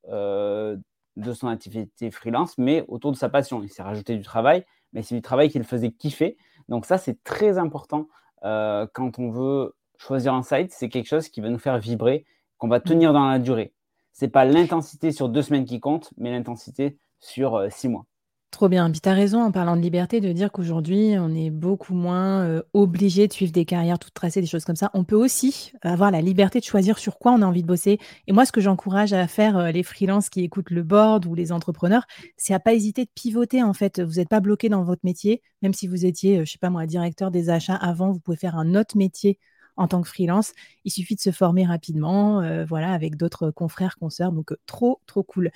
de 1.18 1.34
son 1.34 1.48
activité 1.48 2.12
freelance, 2.12 2.58
mais 2.58 2.84
autour 2.88 3.12
de 3.12 3.18
sa 3.18 3.30
passion. 3.30 3.62
Il 3.64 3.70
s'est 3.70 3.84
rajouté 3.84 4.16
du 4.16 4.24
travail, 4.24 4.66
mais 4.94 5.04
c'est 5.04 5.16
du 5.16 5.22
travail 5.22 5.50
qu'il 5.50 5.64
faisait 5.64 5.92
kiffer. 5.92 6.38
Donc 6.70 6.86
ça, 6.86 6.98
c'est 6.98 7.24
très 7.24 7.58
important 7.58 8.08
euh, 8.44 8.88
quand 8.94 9.20
on 9.20 9.30
veut 9.30 9.76
choisir 9.98 10.34
un 10.34 10.44
site. 10.44 10.72
C'est 10.72 10.90
quelque 10.90 11.08
chose 11.08 11.30
qui 11.30 11.42
va 11.42 11.50
nous 11.50 11.60
faire 11.60 11.78
vibrer, 11.78 12.26
qu'on 12.58 12.68
va 12.68 12.80
tenir 12.80 13.14
dans 13.14 13.28
la 13.28 13.40
durée. 13.40 13.74
C'est 14.14 14.30
pas 14.30 14.46
l'intensité 14.46 15.12
sur 15.12 15.30
deux 15.30 15.42
semaines 15.42 15.66
qui 15.66 15.80
compte, 15.80 16.12
mais 16.18 16.32
l'intensité 16.32 16.98
sur 17.20 17.56
euh, 17.56 17.70
six 17.70 17.88
mois. 17.88 18.06
Trop 18.52 18.68
bien. 18.68 18.92
Puis 18.92 19.00
tu 19.00 19.08
as 19.08 19.14
raison 19.14 19.42
en 19.42 19.52
parlant 19.52 19.78
de 19.78 19.82
liberté 19.82 20.20
de 20.20 20.30
dire 20.34 20.52
qu'aujourd'hui, 20.52 21.16
on 21.18 21.34
est 21.34 21.50
beaucoup 21.50 21.94
moins 21.94 22.42
euh, 22.44 22.62
obligé 22.74 23.26
de 23.30 23.32
suivre 23.32 23.54
des 23.54 23.64
carrières 23.64 23.98
toutes 23.98 24.14
tracées, 24.14 24.42
des 24.42 24.48
choses 24.48 24.66
comme 24.66 24.76
ça. 24.76 24.92
On 24.94 25.06
peut 25.06 25.16
aussi 25.16 25.72
avoir 25.82 26.12
la 26.12 26.20
liberté 26.22 26.60
de 26.60 26.66
choisir 26.66 27.00
sur 27.00 27.18
quoi 27.18 27.32
on 27.32 27.42
a 27.42 27.46
envie 27.46 27.62
de 27.62 27.68
bosser. 27.68 27.98
Et 28.28 28.34
moi, 28.34 28.46
ce 28.46 28.52
que 28.52 28.60
j'encourage 28.60 29.14
à 29.14 29.26
faire 29.28 29.58
euh, 29.58 29.72
les 29.72 29.84
freelances 29.84 30.30
qui 30.30 30.42
écoutent 30.44 30.70
le 30.70 30.84
board 30.84 31.26
ou 31.28 31.34
les 31.34 31.54
entrepreneurs, 31.54 32.06
c'est 32.36 32.54
à 32.54 32.60
pas 32.60 32.74
hésiter 32.74 33.06
de 33.06 33.10
pivoter 33.16 33.64
en 33.64 33.74
fait. 33.74 34.02
Vous 34.02 34.16
n'êtes 34.16 34.30
pas 34.30 34.42
bloqué 34.42 34.68
dans 34.68 34.84
votre 34.84 35.02
métier, 35.06 35.42
même 35.62 35.74
si 35.74 35.88
vous 35.88 36.06
étiez, 36.06 36.46
je 36.46 36.52
sais 36.52 36.58
pas 36.60 36.70
moi, 36.70 36.86
directeur 36.86 37.32
des 37.32 37.50
achats 37.50 37.76
avant, 37.76 38.12
vous 38.12 38.20
pouvez 38.20 38.38
faire 38.38 38.58
un 38.58 38.76
autre 38.76 38.98
métier 38.98 39.40
en 39.82 39.88
tant 39.88 40.02
que 40.02 40.08
freelance. 40.08 40.54
Il 40.86 40.92
suffit 40.92 41.16
de 41.16 41.22
se 41.22 41.32
former 41.32 41.66
rapidement, 41.66 42.42
euh, 42.42 42.66
voilà, 42.66 42.94
avec 42.94 43.18
d'autres 43.18 43.52
confrères, 43.52 43.98
consoeurs. 43.98 44.32
Donc, 44.32 44.54
trop, 44.66 45.02
trop 45.08 45.24
cool. 45.24 45.52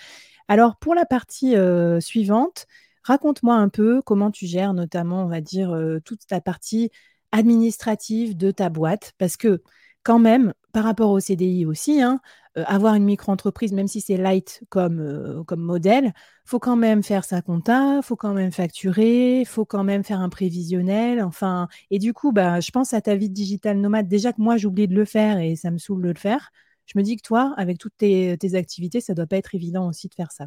Alors, 0.48 0.77
pour 0.77 0.96
la 0.96 1.05
partie 1.05 1.55
suivante, 2.00 2.67
Raconte-moi 3.05 3.53
un 3.53 3.70
peu 3.70 4.01
comment 4.01 4.32
tu 4.32 4.48
gères 4.48 4.74
notamment, 4.74 5.25
on 5.25 5.27
va 5.27 5.39
dire, 5.39 5.72
euh, 5.72 6.00
toute 6.03 6.25
ta 6.25 6.41
partie 6.41 6.89
administrative 7.32 8.36
de 8.36 8.50
ta 8.50 8.70
boîte, 8.70 9.13
parce 9.20 9.38
que 9.38 9.62
quand 10.01 10.17
même, 10.17 10.53
par 10.72 10.84
rapport 10.86 11.12
au 11.12 11.20
CDI 11.20 11.67
aussi, 11.67 12.01
hein, 12.01 12.20
euh, 12.58 12.64
avoir 12.68 12.96
une 12.96 13.04
micro-entreprise, 13.04 13.74
même 13.74 13.88
si 13.88 14.02
c'est 14.02 14.18
light 14.18 14.64
comme, 14.70 15.00
euh, 15.00 15.44
comme 15.44 15.62
modèle, 15.62 16.14
faut 16.46 16.60
quand 16.60 16.76
même 16.76 17.04
faire 17.04 17.24
sa 17.26 17.42
compta, 17.42 18.02
faut 18.02 18.16
quand 18.16 18.34
même 18.34 18.52
facturer, 18.52 19.44
faut 19.46 19.66
quand 19.66 19.84
même 19.84 20.04
faire 20.04 20.20
un 20.20 20.30
prévisionnel, 20.30 21.22
enfin, 21.24 21.68
et 21.92 22.00
du 22.00 22.14
coup, 22.14 22.32
bah, 22.32 22.60
je 22.60 22.72
pense 22.72 22.94
à 22.94 23.02
ta 23.02 23.16
vie 23.16 23.30
de 23.30 23.74
nomade. 23.74 24.08
Déjà 24.08 24.34
que 24.34 24.42
moi, 24.42 24.58
j'oublie 24.58 24.88
de 24.88 24.96
le 24.96 25.06
faire 25.06 25.40
et 25.40 25.56
ça 25.56 25.72
me 25.72 25.78
saoule 25.78 26.04
de 26.04 26.10
le 26.10 26.20
faire. 26.20 26.52
Je 26.86 26.98
me 26.98 27.04
dis 27.04 27.18
que 27.18 27.22
toi, 27.24 27.54
avec 27.58 27.78
toutes 27.78 27.98
tes, 27.98 28.38
tes 28.38 28.56
activités, 28.56 29.02
ça 29.02 29.14
doit 29.14 29.28
pas 29.28 29.38
être 29.38 29.56
évident 29.56 29.88
aussi 29.88 30.08
de 30.08 30.14
faire 30.14 30.32
ça. 30.32 30.46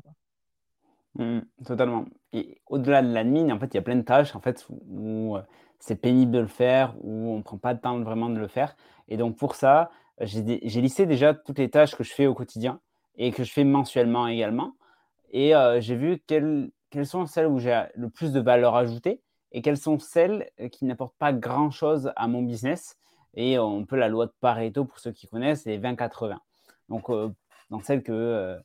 Mmh, 1.15 1.41
totalement. 1.65 2.05
Et 2.33 2.61
au-delà 2.67 3.03
de 3.03 3.09
l'admin, 3.13 3.51
en 3.51 3.59
fait, 3.59 3.67
il 3.67 3.75
y 3.75 3.79
a 3.79 3.83
plein 3.83 3.97
de 3.97 4.03
tâches 4.03 4.37
en 4.37 4.41
fait, 4.41 4.67
où, 4.89 5.37
euh, 5.37 5.43
c'est 5.81 5.97
pénible 5.97 6.33
de 6.33 6.39
le 6.39 6.47
faire, 6.47 6.95
où 7.03 7.11
on 7.31 7.39
ne 7.39 7.43
prend 7.43 7.59
pas 7.59 7.73
le 7.73 7.81
temps 7.81 7.99
vraiment 8.01 8.29
de 8.31 8.39
le 8.39 8.49
faire. 8.49 8.77
Et 9.09 9.17
donc 9.17 9.37
pour 9.37 9.55
ça, 9.55 9.91
j'ai 10.21 10.81
listé 10.81 11.07
déjà 11.07 11.35
toutes 11.35 11.59
les 11.59 11.71
tâches 11.71 11.95
que 11.95 12.05
je 12.05 12.13
fais 12.13 12.27
au 12.27 12.35
quotidien 12.35 12.81
et 13.17 13.33
que 13.33 13.45
je 13.45 13.53
fais 13.53 13.65
mensuellement 13.65 14.27
également. 14.27 14.75
Et 15.31 15.55
euh, 15.55 15.81
j'ai 15.81 15.97
vu 15.97 16.23
quelles, 16.27 16.71
quelles 16.91 17.07
sont 17.07 17.27
celles 17.27 17.47
où 17.47 17.59
j'ai 17.59 17.85
le 17.95 18.09
plus 18.11 18.33
de 18.33 18.41
valeur 18.41 18.75
ajoutée 18.77 19.21
et 19.53 19.63
quelles 19.63 19.77
sont 19.79 19.99
celles 19.99 20.51
euh, 20.61 20.69
qui 20.69 20.85
n'apportent 20.85 21.19
pas 21.19 21.33
grand-chose 21.33 22.13
à 22.17 22.29
mon 22.29 22.43
business. 22.43 22.97
Et 23.35 23.59
on 23.59 23.85
peut 23.85 23.97
la 23.97 24.09
loi 24.09 24.27
de 24.27 24.33
Pareto, 24.41 24.85
pour 24.85 24.99
ceux 24.99 25.13
qui 25.13 25.29
connaissent, 25.29 25.63
c'est 25.63 25.79
20-80. 25.79 26.39
Donc, 26.89 27.11
dans 27.71 27.81
celles 27.81 28.03
que 28.03 28.59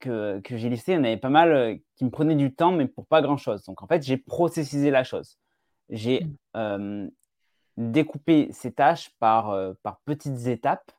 que, 0.00 0.40
j'ai 0.50 0.68
listé, 0.68 0.92
il 0.92 0.94
y 0.96 0.98
en 0.98 1.04
avait 1.04 1.16
pas 1.16 1.28
mal 1.28 1.52
euh, 1.52 1.76
qui 1.96 2.04
me 2.04 2.10
prenaient 2.10 2.34
du 2.34 2.54
temps, 2.54 2.72
mais 2.72 2.86
pour 2.86 3.06
pas 3.06 3.22
grand-chose. 3.22 3.64
Donc 3.64 3.82
en 3.82 3.86
fait, 3.86 4.02
j'ai 4.02 4.16
processisé 4.16 4.90
la 4.90 5.04
chose. 5.04 5.38
J'ai 5.88 6.26
euh, 7.78 7.90
découpé 7.90 8.48
ces 8.52 8.72
tâches 8.72 9.10
par, 9.18 9.50
euh, 9.50 9.72
par 9.82 10.00
petites 10.04 10.46
étapes, 10.46 10.92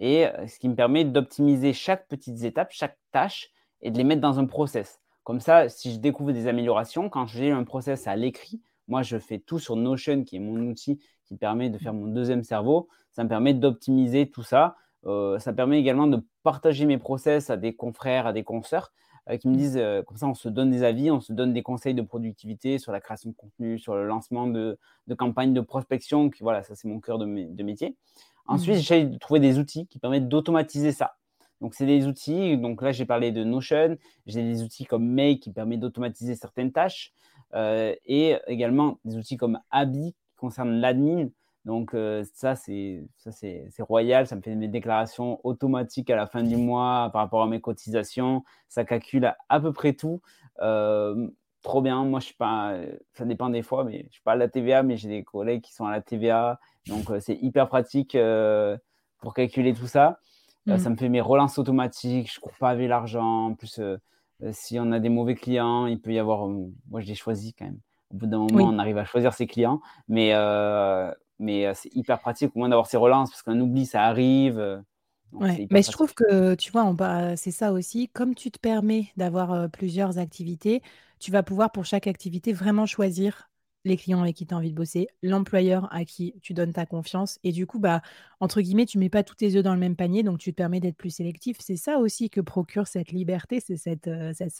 et 0.00 0.26
ce 0.48 0.58
qui 0.58 0.68
me 0.68 0.74
permet 0.74 1.04
d'optimiser 1.04 1.72
chaque 1.72 2.08
petite 2.08 2.42
étape, 2.42 2.72
chaque 2.72 2.98
tâche, 3.12 3.50
et 3.80 3.92
de 3.92 3.96
les 3.96 4.02
mettre 4.02 4.20
dans 4.20 4.40
un 4.40 4.46
process. 4.46 5.00
Comme 5.22 5.38
ça, 5.38 5.68
si 5.68 5.92
je 5.92 5.98
découvre 5.98 6.32
des 6.32 6.48
améliorations, 6.48 7.08
quand 7.08 7.26
j'ai 7.26 7.52
un 7.52 7.62
process 7.62 8.08
à 8.08 8.16
l'écrit, 8.16 8.60
moi 8.88 9.02
je 9.02 9.18
fais 9.18 9.38
tout 9.38 9.60
sur 9.60 9.76
Notion, 9.76 10.24
qui 10.24 10.36
est 10.36 10.40
mon 10.40 10.58
outil 10.68 10.98
qui 11.26 11.36
permet 11.36 11.70
de 11.70 11.78
faire 11.78 11.94
mon 11.94 12.08
deuxième 12.08 12.42
cerveau. 12.42 12.88
Ça 13.12 13.22
me 13.22 13.28
permet 13.28 13.54
d'optimiser 13.54 14.28
tout 14.28 14.42
ça 14.42 14.76
euh, 15.06 15.38
ça 15.38 15.52
permet 15.52 15.78
également 15.78 16.06
de 16.06 16.22
partager 16.42 16.86
mes 16.86 16.98
process 16.98 17.50
à 17.50 17.56
des 17.56 17.74
confrères, 17.74 18.26
à 18.26 18.32
des 18.32 18.44
consoeurs 18.44 18.92
euh, 18.92 19.03
qui 19.40 19.48
me 19.48 19.56
disent, 19.56 19.78
euh, 19.78 20.02
comme 20.02 20.16
ça, 20.16 20.26
on 20.26 20.34
se 20.34 20.48
donne 20.48 20.70
des 20.70 20.82
avis, 20.82 21.10
on 21.10 21.20
se 21.20 21.32
donne 21.32 21.52
des 21.52 21.62
conseils 21.62 21.94
de 21.94 22.02
productivité 22.02 22.78
sur 22.78 22.92
la 22.92 23.00
création 23.00 23.30
de 23.30 23.34
contenu, 23.34 23.78
sur 23.78 23.94
le 23.94 24.06
lancement 24.06 24.46
de, 24.46 24.78
campagnes 25.16 25.54
de 25.54 25.60
prospection. 25.60 26.30
voilà, 26.40 26.62
ça, 26.62 26.74
c'est 26.74 26.88
mon 26.88 27.00
cœur 27.00 27.18
de, 27.18 27.24
métier. 27.24 27.96
Ensuite, 28.46 28.74
mmh. 28.74 28.78
j'essaie 28.78 29.04
de 29.04 29.18
trouver 29.18 29.40
des 29.40 29.58
outils 29.58 29.86
qui 29.86 29.98
permettent 29.98 30.28
d'automatiser 30.28 30.92
ça. 30.92 31.16
Donc, 31.62 31.74
c'est 31.74 31.86
des 31.86 32.06
outils. 32.06 32.58
Donc 32.58 32.82
là, 32.82 32.92
j'ai 32.92 33.06
parlé 33.06 33.32
de 33.32 33.42
Notion. 33.44 33.96
J'ai 34.26 34.42
des 34.42 34.62
outils 34.62 34.84
comme 34.84 35.06
Make 35.06 35.40
qui 35.40 35.50
permettent 35.50 35.80
d'automatiser 35.80 36.34
certaines 36.34 36.72
tâches. 36.72 37.14
et 37.54 38.36
également 38.46 38.98
des 39.04 39.16
outils 39.16 39.38
comme 39.38 39.58
Abi 39.70 40.12
qui 40.12 40.36
concernent 40.36 40.78
l'admin. 40.80 41.28
Donc 41.64 41.94
euh, 41.94 42.24
ça, 42.34 42.54
c'est 42.56 43.06
royal, 43.78 44.26
ça 44.26 44.36
me 44.36 44.42
fait 44.42 44.54
mes 44.54 44.68
déclarations 44.68 45.40
automatiques 45.44 46.10
à 46.10 46.16
la 46.16 46.26
fin 46.26 46.42
du 46.42 46.56
mois 46.56 47.08
par 47.12 47.22
rapport 47.22 47.42
à 47.42 47.46
mes 47.46 47.60
cotisations, 47.60 48.44
ça 48.68 48.84
calcule 48.84 49.34
à, 49.48 49.60
peu 49.60 49.72
près 49.72 49.94
tout. 49.94 50.20
Euh, 50.60 51.28
trop 51.62 51.80
bien, 51.80 52.04
moi 52.04 52.20
je 52.20 52.26
suis 52.26 52.34
pas, 52.34 52.76
ça 53.14 53.24
dépend 53.24 53.48
des 53.48 53.62
fois, 53.62 53.84
mais 53.84 54.04
je 54.08 54.14
suis 54.14 54.22
pas 54.22 54.32
à 54.32 54.36
la 54.36 54.48
TVA, 54.48 54.82
mais 54.82 54.98
j'ai 54.98 55.08
des 55.08 55.24
collègues 55.24 55.62
qui 55.62 55.72
sont 55.72 55.86
à 55.86 55.90
la 55.90 56.02
TVA, 56.02 56.60
donc 56.86 57.10
euh, 57.10 57.18
c'est 57.18 57.36
hyper 57.40 57.68
pratique 57.68 58.16
pour 59.18 59.32
calculer 59.34 59.72
tout 59.72 59.86
ça. 59.86 60.18
Mmh. 60.66 60.78
ça 60.78 60.88
me 60.88 60.96
fait 60.96 61.10
mes 61.10 61.20
relances 61.20 61.58
automatiques, 61.58 62.32
je 62.32 62.40
cours 62.40 62.56
pas 62.58 62.70
avec 62.70 62.88
l'argent. 62.88 63.46
En 63.46 63.54
plus, 63.54 63.80
si 64.52 64.78
on 64.78 64.92
a 64.92 64.98
des 64.98 65.10
mauvais 65.10 65.34
clients, 65.34 65.86
il 65.86 66.00
peut 66.00 66.12
y 66.12 66.18
avoir, 66.18 66.46
moi 66.46 67.00
je 67.00 67.06
les 67.06 67.14
choisis 67.14 67.52
quand 67.58 67.66
même. 67.66 67.80
Au 68.10 68.16
bout 68.16 68.26
d'un 68.26 68.38
moment, 68.38 68.64
on 68.64 68.78
arrive 68.78 68.96
à 68.96 69.04
choisir 69.04 69.34
ses 69.34 69.46
clients, 69.46 69.80
mais 70.08 70.32
mais 71.38 71.72
c'est 71.74 71.94
hyper 71.94 72.18
pratique 72.18 72.54
au 72.54 72.58
moins 72.58 72.68
d'avoir 72.68 72.86
ces 72.86 72.96
relances 72.96 73.30
parce 73.30 73.42
qu'un 73.42 73.60
oubli, 73.60 73.86
ça 73.86 74.04
arrive. 74.04 74.82
Ouais, 75.32 75.66
mais 75.70 75.82
je 75.82 75.90
trouve 75.90 76.14
que, 76.14 76.54
tu 76.54 76.70
vois, 76.70 76.94
c'est 77.36 77.50
ça 77.50 77.72
aussi. 77.72 78.08
Comme 78.08 78.34
tu 78.34 78.50
te 78.50 78.58
permets 78.58 79.08
d'avoir 79.16 79.68
plusieurs 79.70 80.18
activités, 80.18 80.82
tu 81.18 81.30
vas 81.30 81.42
pouvoir 81.42 81.72
pour 81.72 81.84
chaque 81.84 82.06
activité 82.06 82.52
vraiment 82.52 82.86
choisir 82.86 83.50
les 83.84 83.96
clients 83.96 84.22
avec 84.22 84.36
qui 84.36 84.46
tu 84.46 84.54
as 84.54 84.56
envie 84.56 84.70
de 84.70 84.74
bosser, 84.74 85.08
l'employeur 85.22 85.88
à 85.92 86.04
qui 86.04 86.34
tu 86.42 86.54
donnes 86.54 86.72
ta 86.72 86.86
confiance. 86.86 87.38
Et 87.44 87.52
du 87.52 87.66
coup, 87.66 87.78
bah, 87.78 88.00
entre 88.40 88.60
guillemets, 88.60 88.86
tu 88.86 88.98
mets 88.98 89.10
pas 89.10 89.22
tous 89.22 89.34
tes 89.34 89.56
œufs 89.56 89.62
dans 89.62 89.74
le 89.74 89.80
même 89.80 89.96
panier, 89.96 90.22
donc 90.22 90.38
tu 90.38 90.52
te 90.52 90.56
permets 90.56 90.80
d'être 90.80 90.96
plus 90.96 91.10
sélectif. 91.10 91.58
C'est 91.60 91.76
ça 91.76 91.98
aussi 91.98 92.30
que 92.30 92.40
procure 92.40 92.86
cette 92.86 93.12
liberté, 93.12 93.60
c'est 93.60 93.76
cette, 93.76 94.10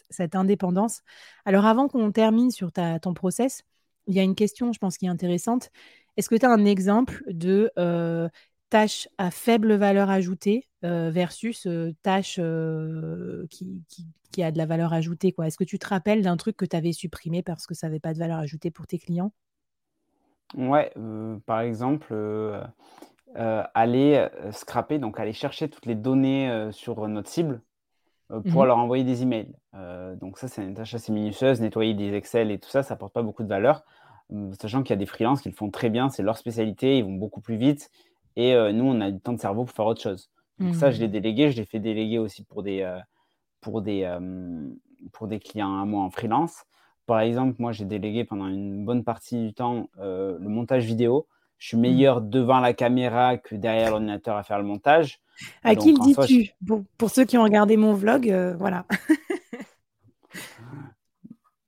cette, 0.09 0.35
indépendance. 0.35 1.01
Alors 1.45 1.65
avant 1.65 1.87
qu'on 1.87 2.11
termine 2.11 2.51
sur 2.51 2.71
ta, 2.71 2.99
ton 2.99 3.13
process, 3.13 3.63
il 4.07 4.15
y 4.15 4.19
a 4.19 4.23
une 4.23 4.35
question, 4.35 4.71
je 4.71 4.79
pense, 4.79 4.97
qui 4.97 5.07
est 5.07 5.09
intéressante. 5.09 5.71
Est-ce 6.17 6.29
que 6.29 6.35
tu 6.35 6.45
as 6.45 6.51
un 6.51 6.65
exemple 6.65 7.23
de 7.27 7.71
euh, 7.77 8.29
tâche 8.69 9.09
à 9.17 9.31
faible 9.31 9.73
valeur 9.73 10.09
ajoutée 10.09 10.67
euh, 10.83 11.11
versus 11.11 11.67
euh, 11.67 11.93
tâche 12.03 12.39
qui, 13.49 13.83
qui, 14.31 14.43
a 14.43 14.51
de 14.51 14.57
la 14.57 14.65
valeur 14.65 14.93
ajoutée 14.93 15.33
Est-ce 15.43 15.57
que 15.57 15.63
tu 15.63 15.79
te 15.79 15.87
rappelles 15.87 16.21
d'un 16.21 16.37
truc 16.37 16.57
que 16.57 16.65
tu 16.65 16.75
avais 16.75 16.93
supprimé 16.93 17.41
parce 17.43 17.67
que 17.67 17.73
ça 17.73 17.87
n'avait 17.87 17.99
pas 17.99 18.13
de 18.13 18.19
valeur 18.19 18.39
ajoutée 18.39 18.71
pour 18.71 18.87
tes 18.87 18.97
clients? 18.99 19.31
Ouais, 20.55 20.93
par 21.45 21.61
exemple, 21.61 22.13
aller 23.33 24.27
scraper, 24.51 24.99
donc 24.99 25.19
aller 25.19 25.33
chercher 25.33 25.69
toutes 25.69 25.85
les 25.85 25.95
données 25.95 26.69
sur 26.71 27.07
notre 27.07 27.29
cible 27.29 27.61
pour 28.27 28.63
mmh 28.63 28.65
leur 28.65 28.77
envoyer 28.77 29.03
des 29.05 29.21
emails. 29.21 29.53
donc 30.19 30.37
ça, 30.37 30.49
c'est 30.49 30.63
une 30.63 30.73
tâche 30.75 30.93
assez 30.93 31.13
minutieuse, 31.13 31.61
nettoyer 31.61 31.93
des 31.93 32.13
Excel 32.13 32.51
et 32.51 32.59
tout 32.59 32.69
ça, 32.69 32.83
ça 32.83 32.93
n'apporte 32.93 33.13
pas 33.13 33.23
beaucoup 33.23 33.43
de 33.43 33.49
valeur. 33.49 33.85
Sachant 34.59 34.81
qu'il 34.81 34.91
y 34.91 34.93
a 34.93 34.97
des 34.97 35.05
freelances 35.05 35.41
qui 35.41 35.49
le 35.49 35.55
font 35.55 35.69
très 35.69 35.89
bien, 35.89 36.09
c'est 36.09 36.23
leur 36.23 36.37
spécialité, 36.37 36.97
ils 36.97 37.03
vont 37.03 37.13
beaucoup 37.13 37.41
plus 37.41 37.57
vite. 37.57 37.91
Et 38.35 38.53
euh, 38.53 38.71
nous, 38.71 38.85
on 38.85 38.99
a 39.01 39.11
du 39.11 39.19
temps 39.19 39.33
de 39.33 39.39
cerveau 39.39 39.65
pour 39.65 39.75
faire 39.75 39.85
autre 39.85 40.01
chose. 40.01 40.29
Donc 40.59 40.75
ça, 40.75 40.89
je 40.89 40.99
l'ai 40.99 41.07
mmh. 41.07 41.11
délégué, 41.11 41.51
je 41.51 41.57
l'ai 41.57 41.65
fait 41.65 41.79
déléguer 41.79 42.17
aussi 42.17 42.43
pour 42.43 42.63
des, 42.63 42.81
euh, 42.81 42.97
pour 43.59 43.81
des, 43.81 44.09
pour 45.11 45.27
des 45.27 45.39
clients 45.39 45.81
à 45.81 45.85
moi 45.85 46.03
en 46.03 46.09
freelance. 46.09 46.63
Par 47.05 47.19
exemple, 47.19 47.55
moi, 47.59 47.71
j'ai 47.71 47.85
délégué 47.85 48.23
pendant 48.23 48.47
une 48.47 48.83
bonne 48.85 49.03
partie 49.03 49.39
du 49.47 49.53
temps 49.53 49.89
euh, 49.99 50.37
le 50.39 50.49
montage 50.49 50.85
vidéo. 50.85 51.27
Je 51.57 51.67
suis 51.67 51.77
mmh. 51.77 51.81
meilleur 51.81 52.21
devant 52.21 52.59
la 52.59 52.73
caméra 52.73 53.37
que 53.37 53.55
derrière 53.55 53.91
l'ordinateur 53.91 54.37
à 54.37 54.43
faire 54.43 54.57
le 54.57 54.65
montage. 54.65 55.19
À 55.63 55.75
qui 55.75 55.93
le 55.93 55.99
dis-tu? 55.99 56.51
pour, 56.97 57.09
ceux 57.09 57.25
qui 57.25 57.37
ont 57.37 57.43
regardé 57.43 57.77
mon 57.77 57.93
vlog, 57.93 58.33
voilà. 58.57 58.85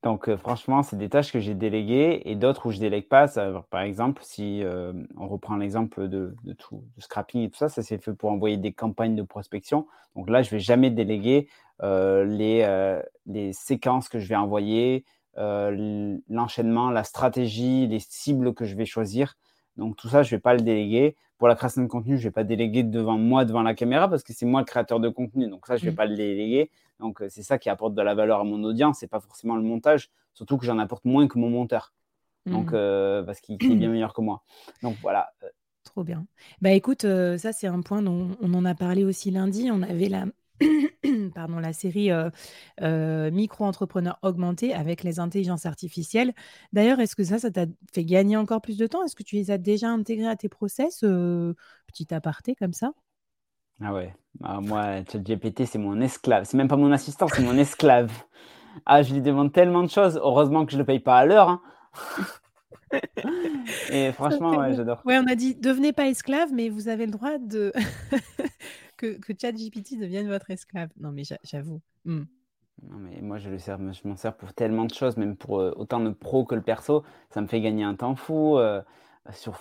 Donc, 0.08 0.30
euh, 0.30 0.38
franchement, 0.38 0.84
c'est 0.84 0.96
des 0.96 1.10
tâches 1.10 1.34
que 1.34 1.42
j'ai 1.42 1.54
déléguées 1.54 2.22
et 2.24 2.36
d'autres 2.36 2.68
où 2.68 2.72
je 2.72 2.80
délègue 2.80 3.10
pas. 3.10 3.28
par 3.70 3.82
exemple, 3.82 4.22
si 4.24 4.64
euh, 4.64 4.94
on 5.18 5.28
reprend 5.28 5.58
l'exemple 5.58 6.08
de, 6.08 6.34
tout, 6.58 6.82
de 6.96 7.02
scrapping 7.02 7.42
et 7.42 7.50
tout 7.50 7.58
ça, 7.58 7.68
ça 7.68 7.84
s'est 7.84 7.98
fait 7.98 8.14
pour 8.14 8.32
envoyer 8.32 8.56
des 8.56 8.72
campagnes 8.72 9.18
de 9.18 9.22
prospection. 9.22 9.86
Donc 10.16 10.30
là, 10.30 10.44
je 10.44 10.50
vais 10.50 10.62
jamais 10.62 10.92
déléguer 10.92 11.50
euh, 11.84 12.24
les 13.26 13.52
séquences 13.52 14.08
que 14.08 14.18
je 14.18 14.30
vais 14.30 14.38
envoyer, 14.38 15.04
l'enchaînement, 15.36 16.90
la 16.90 17.04
stratégie, 17.04 17.86
les 17.88 18.00
cibles 18.00 18.54
que 18.54 18.64
je 18.64 18.78
vais 18.78 18.86
choisir. 18.86 19.36
Donc 19.78 19.96
tout 19.96 20.10
ça, 20.10 20.24
je 20.24 20.34
ne 20.34 20.38
vais 20.38 20.42
pas 20.42 20.54
le 20.54 20.62
déléguer. 20.62 21.16
Pour 21.38 21.48
la 21.48 21.56
création 21.56 21.84
de 21.84 21.88
contenu, 21.88 22.18
je 22.18 22.24
ne 22.24 22.28
vais 22.30 22.32
pas 22.32 22.44
déléguer 22.44 22.84
devant 22.84 23.18
moi, 23.18 23.46
devant 23.46 23.62
la 23.62 23.76
caméra, 23.76 24.10
parce 24.10 24.24
que 24.24 24.34
c'est 24.34 24.46
moi 24.46 24.62
le 24.62 24.66
créateur 24.66 25.00
de 25.00 25.10
contenu. 25.10 25.48
Donc 25.48 25.68
ça, 25.68 25.78
je 25.78 25.84
ne 25.84 25.90
vais 25.90 25.94
mm. 25.94 25.96
pas 25.96 26.06
le 26.06 26.16
déléguer. 26.16 26.72
Donc 27.00 27.24
c'est 27.30 27.44
ça 27.44 27.60
qui 27.60 27.70
apporte 27.70 27.94
de 27.94 28.02
la 28.02 28.16
valeur 28.16 28.40
à 28.40 28.44
mon 28.44 28.64
audience. 28.64 28.98
C'est 29.00 29.08
pas 29.08 29.20
forcément 29.20 29.56
le 29.56 29.62
montage, 29.62 30.10
surtout 30.34 30.58
que 30.58 30.66
j'en 30.66 30.80
apporte 30.80 31.06
moins 31.06 31.28
que 31.28 31.38
mon 31.38 31.50
monteur. 31.50 31.94
Donc 32.48 32.72
mm. 32.72 33.26
parce 33.26 33.40
qu'il 33.42 33.56
est 33.56 33.76
bien 33.76 33.90
meilleur 33.92 34.14
que 34.14 34.22
moi. 34.22 34.44
Donc 34.82 34.96
voilà. 35.02 35.32
Trop 35.84 36.04
bien. 36.04 36.26
Bah 36.62 36.72
écoute, 36.72 37.04
ça 37.04 37.54
c'est 37.54 37.68
un 37.68 37.82
point 37.82 38.02
dont 38.02 38.36
on 38.42 38.54
en 38.54 38.66
a 38.66 38.74
parlé 38.74 39.04
aussi 39.04 39.30
lundi. 39.32 39.70
On 39.72 39.84
avait 39.84 40.10
la, 40.10 40.26
pardon, 41.36 41.60
la 41.60 41.74
série 41.74 42.10
Micro-entrepreneur 42.82 44.18
augmenté 44.22 44.74
avec 44.74 45.04
les 45.04 45.20
intelligences 45.20 45.66
artificielles. 45.66 46.34
D'ailleurs, 46.74 47.00
est-ce 47.00 47.16
que 47.16 47.24
ça, 47.24 47.40
ça 47.40 47.52
t'a 47.52 47.66
fait 47.94 48.06
gagner 48.06 48.38
encore 48.38 48.62
plus 48.62 48.78
de 48.78 48.88
temps? 48.88 49.04
Est-ce 49.04 49.16
que 49.16 49.24
tu 49.24 49.36
les 49.36 49.52
as 49.52 49.58
déjà 49.58 49.90
intégrés 49.90 50.28
à 50.28 50.36
tes 50.36 50.50
process 50.50 51.00
Petit 51.00 52.14
aparté 52.14 52.56
comme 52.56 52.74
ça? 52.74 52.92
Ah 53.82 53.94
ouais, 53.94 54.14
ah, 54.44 54.60
moi, 54.60 55.04
ChatGPT, 55.12 55.66
c'est 55.66 55.78
mon 55.78 56.02
esclave. 56.02 56.46
C'est 56.46 56.58
même 56.58 56.68
pas 56.68 56.78
mon 56.78 56.92
assistant, 56.92 57.28
c'est 57.28 57.44
mon 57.44 57.58
esclave. 57.58 58.12
Ah, 58.86 59.04
je 59.04 59.14
lui 59.14 59.22
demande 59.22 59.52
tellement 59.52 59.84
de 59.84 59.90
choses. 59.90 60.20
Heureusement 60.22 60.66
que 60.66 60.72
je 60.72 60.78
ne 60.78 60.82
le 60.82 60.86
paye 60.86 61.00
pas 61.00 61.18
à 61.18 61.26
l'heure. 61.26 61.50
Hein. 61.50 61.62
Et 63.92 64.12
franchement, 64.12 64.72
j'adore. 64.74 65.02
Ouais, 65.06 65.20
on 65.20 65.28
a 65.28 65.36
dit 65.36 65.56
devenez 65.56 65.94
pas 65.94 66.08
esclave, 66.08 66.50
mais 66.54 66.70
vous 66.70 66.88
avez 66.88 67.06
le 67.06 67.12
droit 67.12 67.38
de 67.38 67.72
que, 68.98 69.18
que 69.20 69.34
ChatGPT 69.40 70.00
devienne 70.00 70.28
votre 70.28 70.52
esclave. 70.52 70.90
Non, 71.00 71.12
mais 71.12 71.24
j'avoue. 71.44 71.82
Hmm. 72.06 72.24
Non, 72.84 72.98
mais 72.98 73.22
moi, 73.22 73.38
je, 73.38 73.50
le 73.50 73.58
sers, 73.58 73.78
je 73.78 74.08
m'en 74.08 74.16
sers 74.16 74.36
pour 74.36 74.54
tellement 74.54 74.86
de 74.86 74.94
choses, 74.94 75.18
même 75.18 75.36
pour 75.36 75.60
euh, 75.60 75.74
autant 75.76 76.00
le 76.00 76.14
pro 76.14 76.46
que 76.46 76.56
le 76.56 76.62
perso. 76.62 77.04
Ça 77.30 77.42
me 77.42 77.48
fait 77.48 77.62
gagner 77.62 77.84
un 77.84 77.96
temps 77.96 78.16
fou 78.16 78.58
euh, 78.58 78.82
sur 79.34 79.60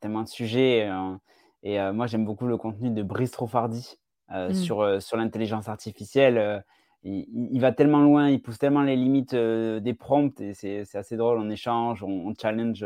tellement 0.00 0.22
de 0.22 0.28
sujets. 0.28 0.88
Euh, 0.88 1.14
et 1.62 1.78
moi, 1.92 2.06
j'aime 2.06 2.24
beaucoup 2.24 2.46
le 2.46 2.56
contenu 2.56 2.90
de 2.90 3.02
Brice 3.02 3.30
Trofardi 3.30 3.98
hmm. 4.30 4.52
sur, 4.52 5.00
sur 5.00 5.16
l'intelligence 5.16 5.68
artificielle 5.68 6.64
il, 7.04 7.60
va 7.60 7.72
tellement 7.72 8.00
loin, 8.00 8.28
il 8.30 8.40
pousse 8.40 8.58
tellement 8.58 8.82
les 8.82 8.96
limites 8.96 9.34
des 9.34 9.94
prompts 9.94 10.40
et 10.40 10.54
c'est 10.54 10.96
assez 10.96 11.16
drôle. 11.16 11.38
On 11.38 11.50
échange, 11.50 12.02
on, 12.02 12.32
challenge 12.40 12.84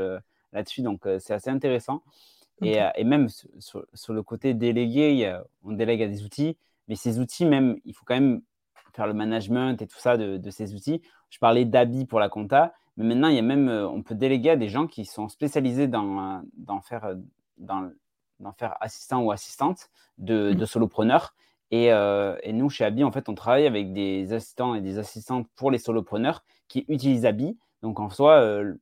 là-dessus, 0.52 0.82
donc 0.82 1.08
c'est 1.18 1.32
assez 1.32 1.48
intéressant. 1.48 2.02
Et, 2.62 3.04
même 3.04 3.28
sur, 3.58 4.12
le 4.12 4.22
côté 4.22 4.54
délégué, 4.54 5.38
on 5.62 5.72
délègue 5.72 6.02
à 6.02 6.08
des 6.08 6.24
outils, 6.24 6.56
mais 6.88 6.94
ces 6.94 7.18
outils, 7.20 7.44
même, 7.44 7.78
il 7.84 7.94
faut 7.94 8.04
quand 8.06 8.14
même 8.14 8.40
faire 8.94 9.06
le 9.06 9.12
management 9.12 9.80
et 9.82 9.86
tout 9.86 9.98
ça 9.98 10.16
de, 10.16 10.50
ces 10.50 10.74
outils. 10.74 11.02
Je 11.28 11.38
parlais 11.38 11.64
d'Abi 11.64 12.06
pour 12.06 12.18
la 12.18 12.28
compta, 12.28 12.72
mais 12.96 13.04
maintenant, 13.04 13.28
il 13.28 13.36
y 13.36 13.38
a 13.38 13.42
même, 13.42 13.68
on 13.68 14.02
peut 14.02 14.14
déléguer 14.14 14.50
à 14.50 14.56
des 14.56 14.68
gens 14.68 14.86
qui 14.86 15.04
sont 15.04 15.28
spécialisés 15.28 15.86
dans, 15.86 16.42
dans 16.56 16.80
faire, 16.80 17.14
dans, 17.58 17.90
faire 18.56 18.76
assistant 18.80 19.22
ou 19.22 19.32
assistante 19.32 19.90
de, 20.16 20.54
de 20.54 20.64
solopreneurs 20.64 21.34
euh, 21.72 22.36
et, 22.42 22.52
nous, 22.52 22.70
chez 22.70 22.84
Abi, 22.84 23.04
en 23.04 23.10
fait, 23.10 23.28
on 23.28 23.34
travaille 23.34 23.66
avec 23.66 23.92
des 23.92 24.32
assistants 24.32 24.74
et 24.74 24.80
des 24.80 24.98
assistantes 24.98 25.48
pour 25.56 25.70
les 25.70 25.78
solopreneurs 25.78 26.44
qui 26.68 26.84
utilisent 26.88 27.26
Abi. 27.26 27.56
Donc, 27.82 28.00
en 28.00 28.10
soi, 28.10 28.40
euh, 28.40 28.74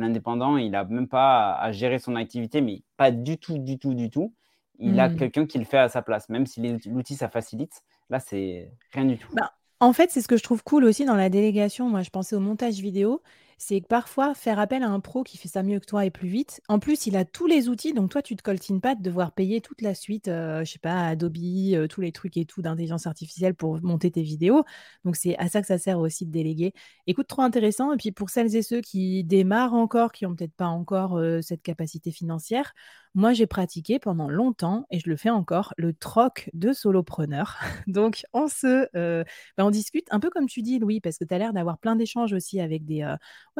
l'indépendant, 0.00 0.56
il 0.56 0.70
n'a 0.70 0.84
même 0.84 1.08
pas 1.08 1.54
à, 1.54 1.72
gérer 1.72 1.98
son 1.98 2.16
activité, 2.16 2.60
mais 2.60 2.82
pas 2.96 3.10
du 3.10 3.38
tout, 3.38 3.58
du 3.58 3.78
tout, 3.78 3.94
du 3.94 4.10
tout. 4.10 4.32
Il 4.78 5.00
a 5.00 5.08
mmh. 5.08 5.16
quelqu'un 5.16 5.46
qui 5.46 5.58
le 5.58 5.64
fait 5.64 5.78
à 5.78 5.88
sa 5.88 6.02
place, 6.02 6.28
même 6.28 6.46
si 6.46 6.62
l'outil, 6.86 7.16
ça 7.16 7.28
facilite. 7.28 7.82
Là, 8.10 8.20
c'est 8.20 8.70
rien 8.92 9.04
du 9.04 9.18
tout. 9.18 9.28
Bah, 9.34 9.52
en 9.80 9.92
fait, 9.92 10.10
c'est 10.10 10.20
ce 10.20 10.28
que 10.28 10.36
je 10.36 10.42
trouve 10.42 10.62
cool 10.62 10.84
aussi 10.84 11.04
dans 11.04 11.16
la 11.16 11.28
délégation. 11.30 11.88
Moi, 11.88 12.02
je 12.02 12.10
pensais 12.10 12.36
au 12.36 12.40
montage 12.40 12.80
vidéo 12.80 13.22
c'est 13.58 13.80
que 13.80 13.86
parfois, 13.88 14.34
faire 14.34 14.60
appel 14.60 14.84
à 14.84 14.88
un 14.88 15.00
pro 15.00 15.24
qui 15.24 15.36
fait 15.36 15.48
ça 15.48 15.64
mieux 15.64 15.80
que 15.80 15.84
toi 15.84 16.04
et 16.04 16.10
plus 16.10 16.28
vite, 16.28 16.60
en 16.68 16.78
plus, 16.78 17.06
il 17.06 17.16
a 17.16 17.24
tous 17.24 17.46
les 17.46 17.68
outils, 17.68 17.92
donc 17.92 18.10
toi, 18.10 18.22
tu 18.22 18.36
te 18.36 18.42
coltines 18.42 18.80
pas 18.80 18.94
de 18.94 19.02
devoir 19.02 19.32
payer 19.32 19.60
toute 19.60 19.82
la 19.82 19.94
suite, 19.94 20.28
euh, 20.28 20.64
je 20.64 20.72
sais 20.72 20.78
pas, 20.78 21.08
Adobe, 21.08 21.36
euh, 21.36 21.88
tous 21.88 22.00
les 22.00 22.12
trucs 22.12 22.36
et 22.36 22.44
tout 22.44 22.62
d'intelligence 22.62 23.06
artificielle 23.08 23.54
pour 23.54 23.82
monter 23.82 24.12
tes 24.12 24.22
vidéos. 24.22 24.64
Donc, 25.04 25.16
c'est 25.16 25.36
à 25.38 25.48
ça 25.48 25.60
que 25.60 25.66
ça 25.66 25.76
sert 25.76 25.98
aussi 25.98 26.24
de 26.24 26.30
déléguer. 26.30 26.72
Écoute, 27.08 27.26
trop 27.26 27.42
intéressant. 27.42 27.92
Et 27.92 27.96
puis, 27.96 28.12
pour 28.12 28.30
celles 28.30 28.54
et 28.54 28.62
ceux 28.62 28.80
qui 28.80 29.24
démarrent 29.24 29.74
encore, 29.74 30.12
qui 30.12 30.24
n'ont 30.24 30.36
peut-être 30.36 30.54
pas 30.54 30.66
encore 30.66 31.16
euh, 31.16 31.40
cette 31.42 31.62
capacité 31.62 32.12
financière, 32.12 32.72
moi, 33.14 33.32
j'ai 33.32 33.46
pratiqué 33.46 33.98
pendant 33.98 34.28
longtemps, 34.28 34.86
et 34.90 34.98
je 34.98 35.08
le 35.08 35.16
fais 35.16 35.30
encore, 35.30 35.74
le 35.76 35.92
troc 35.92 36.50
de 36.54 36.72
solopreneur. 36.72 37.58
Donc, 37.86 38.24
on 38.32 38.48
se, 38.48 38.88
ben, 38.94 39.24
on 39.58 39.70
discute 39.70 40.06
un 40.10 40.20
peu 40.20 40.30
comme 40.30 40.46
tu 40.46 40.62
dis, 40.62 40.78
Louis, 40.78 41.00
parce 41.00 41.18
que 41.18 41.24
tu 41.24 41.34
as 41.34 41.38
l'air 41.38 41.52
d'avoir 41.52 41.78
plein 41.78 41.96
d'échanges 41.96 42.32
aussi 42.32 42.60
avec 42.60 42.84
des, 42.84 43.14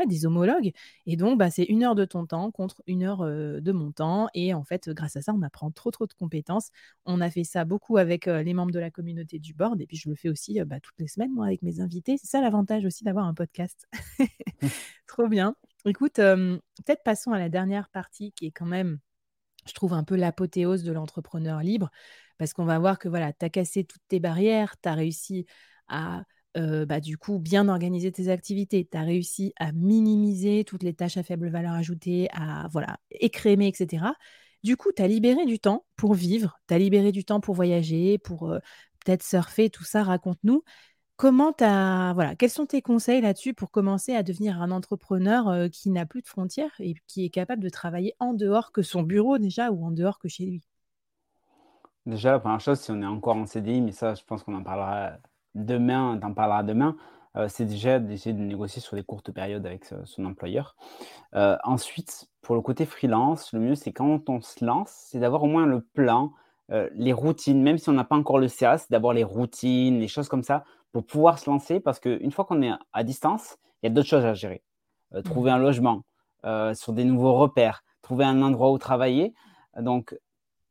des 0.07 0.27
homologues. 0.27 0.73
Et 1.07 1.17
donc, 1.17 1.39
bah, 1.39 1.51
c'est 1.51 1.65
une 1.65 1.85
heure 1.85 1.95
de 1.95 2.05
ton 2.05 2.27
temps 2.27 2.51
contre 2.51 2.83
une 2.87 3.03
heure 3.03 3.25
de 3.25 3.73
mon 3.73 3.93
temps. 3.93 4.29
Et 4.35 4.55
en 4.55 4.65
fait, 4.65 4.89
grâce 4.91 5.17
à 5.17 5.23
ça, 5.23 5.33
on 5.35 5.43
apprend 5.43 5.71
trop, 5.71 5.91
trop 5.91 6.07
de 6.07 6.13
compétences. 6.13 6.71
On 7.05 7.21
a 7.21 7.31
fait 7.31 7.45
ça 7.45 7.65
beaucoup 7.65 7.97
avec 7.97 8.27
les 8.27 8.55
membres 8.55 8.73
de 8.73 8.79
la 8.79 8.91
communauté 8.91 9.39
du 9.39 9.55
board. 9.55 9.81
Et 9.81 9.87
puis, 9.87 9.97
je 9.97 10.09
le 10.09 10.15
fais 10.15 10.29
aussi 10.29 10.61
bah, 10.65 10.81
toutes 10.81 10.99
les 10.99 11.09
semaines, 11.09 11.33
moi, 11.33 11.47
avec 11.47 11.63
mes 11.63 11.81
invités. 11.81 12.17
C'est 12.19 12.29
ça 12.29 12.41
l'avantage 12.41 12.85
aussi 12.85 13.05
d'avoir 13.05 13.27
un 13.27 13.35
podcast. 13.35 13.89
trop 15.07 15.29
bien. 15.29 15.55
Écoute, 15.85 16.15
peut-être 16.17 17.03
passons 17.05 17.33
à 17.33 17.39
la 17.39 17.49
dernière 17.49 17.89
partie 17.89 18.33
qui 18.33 18.47
est 18.47 18.51
quand 18.51 18.67
même, 18.67 18.99
je 19.69 19.75
trouve, 19.75 19.93
un 19.93 20.05
peu 20.05 20.17
l'apothéose 20.17 20.83
de 20.83 20.93
l'entrepreneur 20.93 21.61
libre. 21.61 21.91
Parce 22.39 22.53
qu'on 22.53 22.65
va 22.65 22.79
voir 22.79 22.99
que 22.99 23.09
voilà, 23.09 23.33
tu 23.33 23.45
as 23.45 23.51
cassé 23.51 23.85
toutes 23.85 24.03
tes 24.09 24.21
barrières, 24.21 24.77
tu 24.81 24.89
as 24.89 24.95
réussi 24.95 25.47
à 25.89 26.25
bah, 26.89 26.99
du 26.99 27.17
coup, 27.17 27.39
bien 27.39 27.69
organiser 27.69 28.11
tes 28.11 28.31
activités. 28.31 28.89
Tu 28.91 28.99
as 28.99 29.03
réussi 29.03 29.53
à 29.61 29.71
minimiser 29.71 30.65
toutes 30.65 30.83
les 30.83 30.93
tâches 30.93 31.17
à 31.17 31.23
faible 31.23 31.49
valeur 31.51 31.73
ajoutée, 31.73 32.29
à 32.33 32.67
voilà, 32.73 32.99
écrémer, 33.13 33.69
etc. 33.69 34.15
Du 34.65 34.77
coup, 34.77 34.91
tu 34.95 35.01
as 35.01 35.07
libéré 35.07 35.47
du 35.47 35.61
temps 35.61 35.87
pour 35.95 36.15
vivre, 36.15 36.59
tu 36.67 36.75
as 36.75 36.79
libéré 36.79 37.13
du 37.13 37.25
temps 37.25 37.39
pour 37.41 37.55
voyager, 37.55 38.19
pour 38.19 38.53
peut-être 39.05 39.23
surfer, 39.23 39.71
tout 39.71 39.85
ça. 39.85 40.03
Raconte-nous. 40.03 40.65
Comment 41.19 41.53
as, 41.59 42.13
voilà, 42.15 42.37
quels 42.37 42.49
sont 42.49 42.67
tes 42.67 42.81
conseils 42.81 43.21
là-dessus 43.21 43.53
pour 43.53 43.73
commencer 43.73 44.15
à 44.15 44.23
devenir 44.23 44.63
un 44.63 44.71
entrepreneur 44.71 45.69
qui 45.69 45.91
n'a 45.91 46.07
plus 46.07 46.23
de 46.23 46.29
frontières 46.29 46.71
et 46.79 46.95
qui 47.09 47.25
est 47.25 47.29
capable 47.29 47.61
de 47.61 47.69
travailler 47.69 48.15
en 48.21 48.35
dehors 48.35 48.71
que 48.71 48.83
son 48.83 49.03
bureau 49.03 49.37
déjà 49.37 49.73
ou 49.73 49.85
en 49.85 49.91
dehors 49.91 50.21
que 50.21 50.29
chez 50.29 50.47
lui? 50.47 50.63
Déjà, 52.07 52.31
la 52.31 52.39
première 52.39 52.61
chose, 52.61 52.79
si 52.79 52.93
on 52.93 53.03
est 53.03 53.07
encore 53.07 53.35
en 53.35 53.47
CDI, 53.47 53.81
mais 53.81 53.91
ça, 53.91 54.15
je 54.15 54.23
pense 54.23 54.45
qu'on 54.45 54.55
en 54.55 54.63
parlera 54.63 55.15
demain, 55.57 56.17
t'en 56.23 56.35
parleras 56.35 56.63
demain, 56.63 56.97
c'est 57.49 57.65
déjà 57.65 57.99
d'essayer 57.99 58.33
de 58.33 58.41
négocier 58.41 58.81
sur 58.81 58.97
des 58.97 59.03
courtes 59.03 59.33
périodes 59.33 59.67
avec 59.67 59.87
son 60.05 60.25
employeur. 60.25 60.77
Ensuite, 61.33 62.29
pour 62.43 62.55
le 62.55 62.61
côté 62.61 62.87
freelance, 62.87 63.53
le 63.53 63.59
mieux, 63.59 63.75
c'est 63.75 63.93
quand 63.93 64.31
on 64.31 64.41
se 64.41 64.65
lance, 64.65 64.91
c'est 65.11 65.19
d'avoir 65.19 65.43
au 65.43 65.49
moins 65.49 65.67
le 65.67 65.81
plan, 65.81 66.33
les 66.95 67.13
routines, 67.13 67.61
même 67.61 67.77
si 67.77 67.89
on 67.89 67.95
n'a 67.95 68.05
pas 68.05 68.15
encore 68.15 68.39
le 68.39 68.47
CA, 68.47 68.79
c'est 68.79 68.93
d'avoir 68.93 69.15
les 69.15 69.25
routines, 69.25 69.99
les 69.99 70.07
choses 70.07 70.29
comme 70.29 70.45
ça, 70.45 70.63
pour 70.93 71.05
pouvoir 71.05 71.39
se 71.39 71.49
lancer, 71.49 71.81
parce 71.81 72.01
qu'une 72.01 72.31
fois 72.31 72.45
qu'on 72.45 72.63
est 72.63 72.73
à 72.93 73.05
distance, 73.05 73.57
il 73.83 73.87
y 73.87 73.89
a 73.89 73.91
d'autres 73.91 74.09
choses 74.09 74.25
à 74.25 74.35
gérer. 74.35 74.63
trouver 75.25 75.51
un 75.51 75.59
logement, 75.59 76.03
sur 76.75 76.93
des 76.93 77.05
nouveaux 77.05 77.35
repères, 77.35 77.85
trouver 78.03 78.25
un 78.25 78.43
endroit 78.43 78.71
où 78.73 78.79
travailler. 78.79 79.35
Donc, 79.79 80.19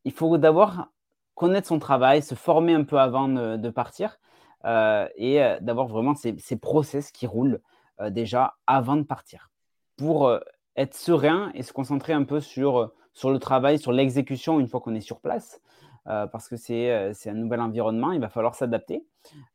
il 0.03 0.11
faut 0.11 0.37
d'abord 0.37 0.87
connaître 1.35 1.67
son 1.67 1.79
travail, 1.79 2.21
se 2.21 2.35
former 2.35 2.73
un 2.73 2.83
peu 2.83 2.99
avant 2.99 3.27
de 3.27 3.69
partir. 3.69 4.17
Euh, 4.65 5.07
et 5.15 5.41
euh, 5.41 5.57
d'avoir 5.61 5.87
vraiment 5.87 6.15
ces, 6.15 6.33
process 6.57 7.11
qui 7.11 7.27
roulent 7.27 7.61
euh, 8.01 8.09
déjà 8.09 8.55
avant 8.65 8.97
de 8.97 9.03
partir 9.03 9.49
pour 9.95 10.31
être 10.75 10.93
serein 10.93 11.51
et 11.55 11.63
se 11.63 11.73
concentrer 11.73 12.13
un 12.13 12.23
peu 12.23 12.39
sur, 12.39 12.91
sur 13.13 13.31
le 13.31 13.39
travail, 13.39 13.79
sur 13.79 13.91
l'exécution 13.91 14.59
une 14.59 14.67
fois 14.67 14.79
qu'on 14.79 14.93
est 14.93 15.01
sur 15.01 15.21
place. 15.21 15.59
Parce 16.07 16.47
que 16.47 16.55
c'est 16.55 16.89
un 17.27 17.33
nouvel 17.33 17.61
environnement, 17.61 18.11
il 18.11 18.21
va 18.21 18.29
falloir 18.29 18.55
s'adapter. 18.55 19.05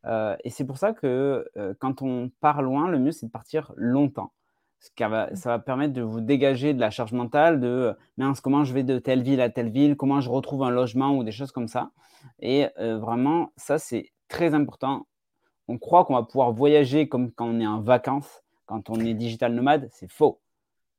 et 0.07 0.51
c'est 0.51 0.65
pour 0.65 0.79
ça 0.79 0.93
que 0.93 1.49
quand 1.79 2.03
on 2.03 2.31
part 2.41 2.62
loin, 2.62 2.88
le 2.88 2.99
mieux, 2.99 3.12
c'est 3.12 3.27
de 3.27 3.31
partir 3.31 3.73
longtemps. 3.77 4.33
Mmh. 4.99 5.37
ça 5.37 5.51
va 5.51 5.59
permettre 5.61 5.93
de 5.93 6.03
vous 6.03 6.21
dégager 6.21 6.75
de 6.75 6.81
la 6.81 6.91
charge 6.91 7.12
mentale 7.12 7.61
de 7.61 7.97
mince, 8.17 8.41
comment 8.41 8.65
je 8.65 8.75
vais 8.75 8.83
de 8.83 8.99
telle 8.99 9.23
ville 9.23 9.41
à 9.41 9.49
telle 9.49 9.71
ville, 9.71 9.97
comment 9.97 10.21
je 10.21 10.29
retrouve 10.29 10.65
un 10.65 10.71
logement? 10.71 11.17
ou 11.17 11.23
des 11.23 11.31
choses 11.31 11.53
comme 11.53 11.69
ça. 11.69 11.93
Et 12.41 12.67
vraiment, 12.79 13.53
ça, 13.57 13.79
c'est 13.79 14.12
très 14.29 14.55
important. 14.55 15.07
On 15.69 15.79
croit 15.79 16.05
qu'on 16.05 16.15
va 16.15 16.25
pouvoir 16.25 16.53
voyager 16.53 17.09
comme 17.09 17.31
quand 17.33 17.47
on 17.47 17.61
est 17.61 17.67
en 17.67 17.81
vacances, 17.81 18.43
quand 18.67 18.91
on 18.91 18.97
est 18.97 19.15
digital 19.15 19.55
nomade, 19.55 19.88
c'est 19.93 20.11
faux. 20.11 20.41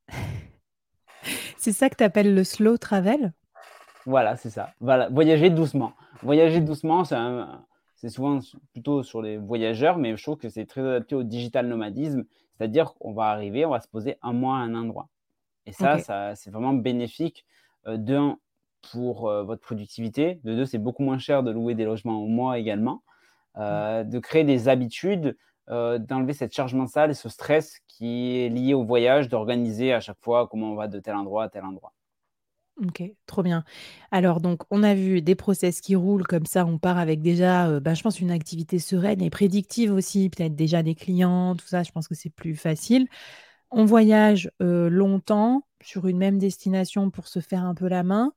c'est 1.57 1.73
ça 1.73 1.89
que 1.89 1.95
tu 1.95 2.03
appelles 2.03 2.33
le 2.33 2.43
slow 2.43 2.77
travel? 2.77 3.33
Voilà, 4.05 4.35
c'est 4.35 4.49
ça. 4.49 4.71
Voilà, 4.79 5.09
voyager 5.09 5.49
doucement. 5.49 5.93
Voyager 6.21 6.59
doucement, 6.61 7.03
c'est 7.95 8.09
souvent 8.09 8.39
plutôt 8.73 9.03
sur 9.03 9.21
les 9.21 9.37
voyageurs, 9.37 9.97
mais 9.97 10.15
je 10.15 10.23
trouve 10.23 10.37
que 10.37 10.49
c'est 10.49 10.65
très 10.65 10.81
adapté 10.81 11.15
au 11.15 11.23
digital 11.23 11.67
nomadisme, 11.67 12.23
c'est-à-dire 12.57 12.93
qu'on 12.95 13.13
va 13.13 13.25
arriver, 13.25 13.65
on 13.65 13.71
va 13.71 13.79
se 13.79 13.87
poser 13.87 14.17
un 14.21 14.33
mois 14.33 14.57
à 14.57 14.59
un 14.59 14.75
endroit. 14.75 15.09
Et 15.65 15.71
ça, 15.71 15.97
ça 15.99 16.35
c'est 16.35 16.51
vraiment 16.51 16.73
bénéfique. 16.73 17.45
Euh, 17.85 17.97
d'un, 17.97 18.37
pour 18.91 19.29
euh, 19.29 19.43
votre 19.43 19.61
productivité. 19.61 20.39
De 20.43 20.55
deux, 20.55 20.65
c'est 20.65 20.77
beaucoup 20.77 21.03
moins 21.03 21.17
cher 21.17 21.43
de 21.43 21.51
louer 21.51 21.75
des 21.75 21.85
logements 21.85 22.21
au 22.21 22.27
mois 22.27 22.59
également. 22.59 23.03
Euh, 23.57 24.03
de 24.03 24.19
créer 24.19 24.43
des 24.43 24.67
habitudes, 24.67 25.37
euh, 25.69 25.99
d'enlever 25.99 26.33
cette 26.33 26.53
charge 26.53 26.73
mentale 26.73 27.11
et 27.11 27.13
ce 27.13 27.29
stress 27.29 27.79
qui 27.87 28.37
est 28.39 28.49
lié 28.49 28.73
au 28.73 28.83
voyage, 28.83 29.29
d'organiser 29.29 29.93
à 29.93 29.99
chaque 29.99 30.17
fois 30.21 30.47
comment 30.47 30.71
on 30.71 30.75
va 30.75 30.87
de 30.87 30.99
tel 30.99 31.15
endroit 31.15 31.43
à 31.43 31.49
tel 31.49 31.63
endroit. 31.63 31.93
OK, 32.81 33.03
trop 33.27 33.43
bien. 33.43 33.63
Alors 34.11 34.41
donc 34.41 34.61
on 34.71 34.81
a 34.81 34.95
vu 34.95 35.21
des 35.21 35.35
process 35.35 35.79
qui 35.79 35.95
roulent 35.95 36.25
comme 36.25 36.47
ça, 36.47 36.65
on 36.65 36.79
part 36.79 36.97
avec 36.97 37.21
déjà, 37.21 37.79
bah, 37.79 37.93
je 37.93 38.01
pense 38.01 38.19
une 38.19 38.31
activité 38.31 38.79
sereine 38.79 39.21
et 39.21 39.29
prédictive 39.29 39.93
aussi, 39.93 40.29
peut-être 40.31 40.55
déjà 40.55 40.81
des 40.81 40.95
clients, 40.95 41.55
tout 41.55 41.67
ça, 41.67 41.83
je 41.83 41.91
pense 41.91 42.07
que 42.07 42.15
c'est 42.15 42.31
plus 42.31 42.55
facile. 42.55 43.07
On 43.71 43.85
voyage, 43.85 44.51
longtemps 44.59 45.67
sur 45.83 46.07
une 46.07 46.17
même 46.17 46.39
destination 46.39 47.11
pour 47.11 47.27
se 47.27 47.39
faire 47.41 47.63
un 47.65 47.75
peu 47.75 47.87
la 47.89 48.03
main. 48.03 48.33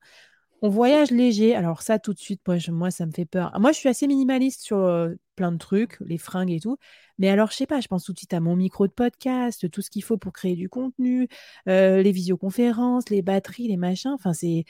On 0.61 0.69
voyage 0.69 1.11
léger, 1.11 1.55
alors 1.55 1.83
ça 1.83 1.99
tout 1.99 2.13
de 2.13 2.19
suite, 2.19 2.41
moi 2.47 2.57
je 2.57 2.71
moi 2.71 2.89
ça 2.89 3.05
me 3.05 3.11
fait 3.11 3.25
peur. 3.25 3.51
Moi 3.59 3.71
je 3.71 3.77
suis 3.77 3.89
assez 3.89 4.07
minimaliste 4.07 4.61
sur, 4.61 5.07
plein 5.35 5.51
de 5.51 5.57
trucs, 5.57 5.97
les 6.01 6.17
fringues 6.17 6.51
et 6.51 6.59
tout, 6.59 6.77
mais 7.19 7.29
alors 7.29 7.51
je 7.51 7.55
sais 7.57 7.67
pas, 7.67 7.79
je 7.79 7.87
pense 7.87 8.03
tout 8.03 8.13
de 8.13 8.17
suite 8.17 8.33
à 8.33 8.39
mon 8.39 8.55
micro 8.55 8.87
de 8.87 8.91
podcast, 8.91 9.69
tout 9.69 9.81
ce 9.83 9.91
qu'il 9.91 10.03
faut 10.03 10.17
pour 10.17 10.33
créer 10.33 10.55
du 10.55 10.67
contenu, 10.67 11.27
les 11.67 12.11
visioconférences, 12.11 13.09
les 13.09 13.21
batteries, 13.21 13.67
les 13.67 13.77
machins, 13.77 14.11
enfin 14.11 14.33
c'est, 14.33 14.65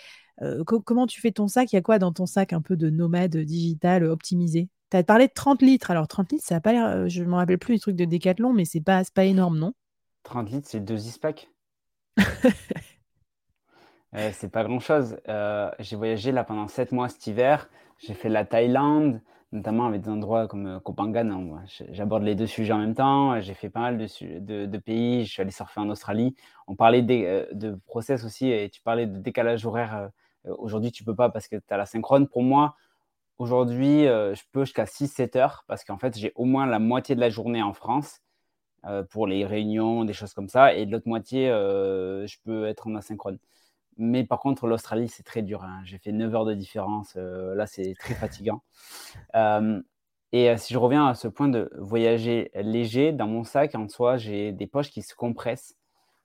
co 0.66 0.82
comment 0.82 1.08
tu 1.08 1.22
fais 1.22 1.32
ton 1.32 1.48
sac? 1.48 1.72
Il 1.72 1.78
y 1.78 1.80
a 1.80 1.82
quoi 1.82 2.00
dans 2.00 2.12
ton 2.12 2.26
sac 2.26 2.52
un 2.52 2.62
peu 2.62 2.76
de 2.76 2.90
nomade, 2.90 3.38
digital, 3.38 4.04
optimisé? 4.04 4.68
Tu 4.92 4.98
as 4.98 5.04
parlé 5.04 5.28
de 5.28 5.34
30 5.34 5.62
litres, 5.62 5.90
alors 5.90 6.10
30 6.10 6.34
litres 6.34 6.46
ça 6.46 6.58
a 6.58 6.60
pas 6.60 6.74
l'air, 6.74 7.08
je 7.08 7.24
me 7.24 7.36
rappelle 7.36 7.60
plus 7.60 7.76
les 7.76 7.80
trucs 7.80 7.96
de 7.96 8.06
Decathlon, 8.06 8.52
mais 8.52 8.66
c'est 8.66 8.82
pas 8.82 9.06
c'est 9.06 9.14
pas 9.14 9.26
énorme, 9.26 9.58
non? 9.58 9.74
30 10.24 10.52
litres, 10.52 10.68
c'est 10.70 10.82
2 10.82 11.08
Eastpak. 11.08 11.50
Heu, 14.16 14.32
c'est 14.34 14.50
pas 14.52 14.64
grand-chose. 14.64 15.18
Heu, 15.28 15.70
j'ai 15.80 15.96
voyagé 15.96 16.32
là 16.32 16.44
pendant 16.44 16.68
7 16.68 16.92
mois 16.92 17.10
cet 17.10 17.28
hiver. 17.28 17.70
J'ai 18.00 18.14
fait 18.14 18.30
la 18.30 18.46
Thaïlande, 18.46 19.22
notamment 19.52 19.86
avec 19.88 20.02
des 20.02 20.10
endroits 20.10 20.48
comme, 20.48 20.80
Koh 20.82 20.94
Phangan, 20.94 21.30
hein, 21.32 21.64
j'aborde 21.92 22.24
les 22.24 22.36
2 22.36 22.48
sujets 22.48 22.74
en 22.74 22.78
même 22.78 22.94
temps. 22.96 23.40
J'ai 23.42 23.54
fait 23.54 23.70
pas 23.70 23.80
mal 23.82 23.98
de 23.98 24.08
de 24.40 24.66
de 24.66 24.78
pays, 24.78 25.26
je 25.26 25.32
suis 25.34 25.42
allé 25.42 25.52
surfer 25.52 25.80
en 25.82 25.90
Australie. 25.90 26.36
On 26.68 26.76
parlait 26.76 27.02
heu, 27.10 27.48
de 27.54 27.76
process 27.88 28.24
aussi 28.24 28.50
et 28.52 28.70
tu 28.70 28.82
parlais 28.82 29.08
de 29.08 29.18
décalage 29.20 29.66
horaire, 29.66 30.10
aujourd'hui 30.46 30.92
tu 30.92 31.04
peux 31.04 31.16
pas 31.16 31.30
parce 31.30 31.48
que 31.48 31.56
tu 31.58 31.74
as 31.74 31.78
la 31.78 31.86
synchrone. 31.86 32.28
Pour 32.28 32.44
moi, 32.44 32.76
aujourd'hui, 33.40 34.04
je 34.06 34.42
peux 34.54 34.66
jusqu'à 34.66 34.86
6-7 34.88 35.36
heures 35.38 35.66
parce 35.68 35.84
qu'en 35.86 35.98
fait, 36.00 36.18
j'ai 36.18 36.32
au 36.36 36.46
moins 36.46 36.66
la 36.68 36.80
moitié 36.80 37.16
de 37.16 37.22
la 37.22 37.30
journée 37.32 37.64
en 37.64 37.74
France, 37.74 38.22
pour 39.12 39.28
les 39.28 39.46
réunions, 39.46 40.06
des 40.06 40.14
choses 40.14 40.34
comme 40.34 40.50
ça 40.50 40.74
et 40.76 40.86
de 40.88 40.92
l'autre 40.94 41.08
moitié, 41.10 41.48
je 41.50 42.38
peux 42.46 42.68
être 42.68 42.88
en 42.88 42.96
asynchrone. 42.96 43.40
Mais 43.98 44.24
par 44.24 44.40
contre, 44.40 44.68
l'Australie, 44.68 45.08
c'est 45.10 45.24
très 45.24 45.42
dur, 45.42 45.64
hein. 45.64 45.82
J'ai 45.86 45.98
fait 45.98 46.12
9 46.12 46.34
heures 46.36 46.46
de 46.46 46.54
différence, 46.54 47.16
heu, 47.18 47.54
là, 47.56 47.66
c'est 47.68 47.96
très 48.00 48.14
fatigant. 48.16 48.62
Et 50.34 50.50
heu, 50.50 50.58
si 50.58 50.74
je 50.74 50.78
reviens 50.80 51.08
à 51.08 51.16
ce 51.16 51.28
point 51.28 51.48
de 51.48 51.70
voyager 51.78 52.52
léger, 52.56 53.12
dans 53.14 53.28
mon 53.28 53.44
sac, 53.44 53.76
en 53.76 53.88
soi, 53.88 54.18
j'ai 54.18 54.52
des 54.52 54.68
poches 54.68 54.90
qui 54.92 55.02
se 55.02 55.16
compressent. 55.16 55.76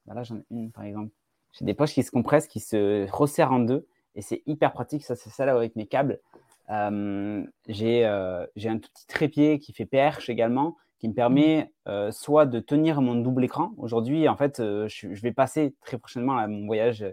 Bah, 0.06 0.14
là, 0.14 0.22
j'en 0.24 0.36
ai 0.38 0.44
une, 0.50 0.72
par 0.72 0.84
exemple. 0.84 1.12
J'ai 1.52 1.64
des 1.64 1.74
poches 1.74 1.92
qui 1.94 2.02
se 2.02 2.10
compressent, 2.10 2.48
qui 2.48 2.60
se 2.60 3.08
resserrent 3.10 3.52
en 3.52 3.60
2 3.60 3.86
et 4.14 4.22
c'est 4.22 4.42
hyper 4.46 4.72
pratique. 4.72 5.04
Ça, 5.04 5.16
c'est 5.16 5.30
celle 5.30 5.48
avec 5.48 5.76
mes 5.76 5.86
câbles. 5.86 6.20
Hem, 6.68 7.48
j'ai, 7.68 8.04
un 8.04 8.78
tout 8.78 8.90
petit 8.92 9.06
trépied 9.06 9.58
qui 9.58 9.72
fait 9.72 9.86
perche 9.86 10.30
également, 10.30 10.76
qui 10.98 11.08
me 11.08 11.12
Mmh. 11.12 11.16
permet, 11.16 11.72
heu, 11.88 12.10
soit 12.12 12.46
de 12.46 12.60
tenir 12.60 13.00
mon 13.02 13.14
double 13.14 13.44
écran. 13.44 13.72
Aujourd'hui, 13.78 14.28
en 14.28 14.36
fait, 14.36 14.58
je 14.58 14.86
je 15.14 15.22
vais 15.22 15.32
passer 15.32 15.74
très 15.82 15.98
prochainement 15.98 16.34
là, 16.34 16.48
mon 16.48 16.66
voyage, 16.66 17.04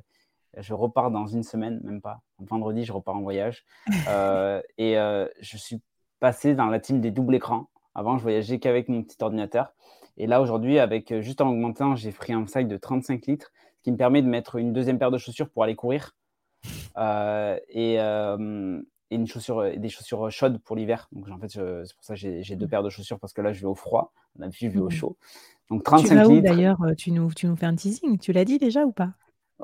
je 0.57 0.73
repars 0.73 1.11
dans 1.11 1.27
une 1.27 1.43
semaine, 1.43 1.79
même 1.83 2.01
pas. 2.01 2.21
Vendredi, 2.39 2.83
je 2.85 2.93
repars 2.93 3.15
en 3.15 3.21
voyage. 3.21 3.65
Heu 4.07 4.61
et 4.77 4.97
heu, 4.97 5.29
je 5.41 5.57
suis 5.57 5.81
passé 6.19 6.55
dans 6.55 6.67
la 6.67 6.79
team 6.79 7.01
des 7.01 7.11
doubles 7.11 7.35
écrans. 7.35 7.69
Avant, 7.95 8.17
je 8.17 8.23
voyageais 8.23 8.59
qu'avec 8.59 8.89
mon 8.89 9.03
petit 9.03 9.17
ordinateur 9.21 9.73
et 10.17 10.27
là, 10.27 10.41
aujourd'hui, 10.41 10.79
avec, 10.79 11.11
heu, 11.13 11.21
juste 11.21 11.39
en 11.41 11.49
augmentant, 11.49 11.95
j'ai 11.95 12.11
pris 12.11 12.33
un 12.33 12.45
sac 12.45 12.67
de 12.67 12.75
35 12.77 13.25
litres, 13.27 13.51
ce 13.77 13.83
qui 13.83 13.91
me 13.91 13.97
permet 13.97 14.21
de 14.21 14.27
mettre 14.27 14.57
une 14.57 14.73
deuxième 14.73 14.99
paire 14.99 15.11
de 15.11 15.17
chaussures 15.17 15.49
pour 15.49 15.63
aller 15.63 15.75
courir, 15.75 16.11
et 17.69 17.97
une 19.11 19.25
chaussure, 19.27 19.77
des 19.77 19.89
chaussures, 19.89 20.29
chaudes 20.31 20.59
pour 20.59 20.75
l'hiver. 20.75 21.07
Donc 21.11 21.29
en 21.29 21.39
fait, 21.39 21.49
c'est 21.49 21.95
pour 21.95 22.03
ça 22.03 22.13
que 22.13 22.19
j'ai 22.19 22.43
j'ai 22.43 22.55
2 22.55 22.67
Mmh. 22.67 22.69
paires 22.69 22.83
de 22.83 22.89
chaussures 22.89 23.19
parce 23.19 23.33
que 23.33 23.41
là, 23.41 23.53
je 23.53 23.61
vais 23.61 23.65
au 23.67 23.75
froid. 23.75 24.13
D'habitude, 24.35 24.69
je 24.71 24.75
vais 24.75 24.79
au 24.85 24.89
Mmh 24.89 24.91
chaud. 24.91 25.17
Donc 25.69 25.83
Tu 25.95 26.09
vas 26.09 26.27
35 26.27 26.29
où 26.29 26.41
litres. 26.41 26.41
d'ailleurs? 26.41 26.79
Tu 26.97 27.11
nous 27.11 27.33
tu 27.33 27.47
nous 27.47 27.55
fais 27.55 27.65
un 27.67 27.75
teasing, 27.75 28.19
tu 28.19 28.33
l'as 28.33 28.45
dit 28.45 28.57
déjà 28.59 28.85
ou 28.85 28.91
pas? 28.91 29.13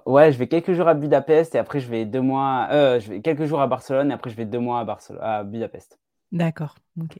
Ouais, 0.05 0.31
je 0.31 0.38
vais 0.38 0.47
quelques 0.47 0.73
jours 0.73 0.88
à 0.88 0.93
Budapest 0.93 1.55
et 1.55 1.58
après 1.58 1.79
je 1.79 1.89
vais 1.89 2.05
2 2.05 2.21
mois, 2.21 2.67
heu, 2.71 2.99
je 2.99 3.10
vais 3.12 3.21
quelques 3.21 3.45
jours 3.45 3.62
à 3.62 3.67
Barcelone 3.67 4.12
et 4.12 4.13
après 4.13 4.29
je 4.29 4.36
vais 4.36 4.45
2 4.45 4.60
mois 4.60 4.79
à 4.79 4.84
Barcelo 4.84 5.19
à 5.21 5.43
Budapest 5.43 5.99
D'accord, 6.31 6.75
OK, 6.99 7.17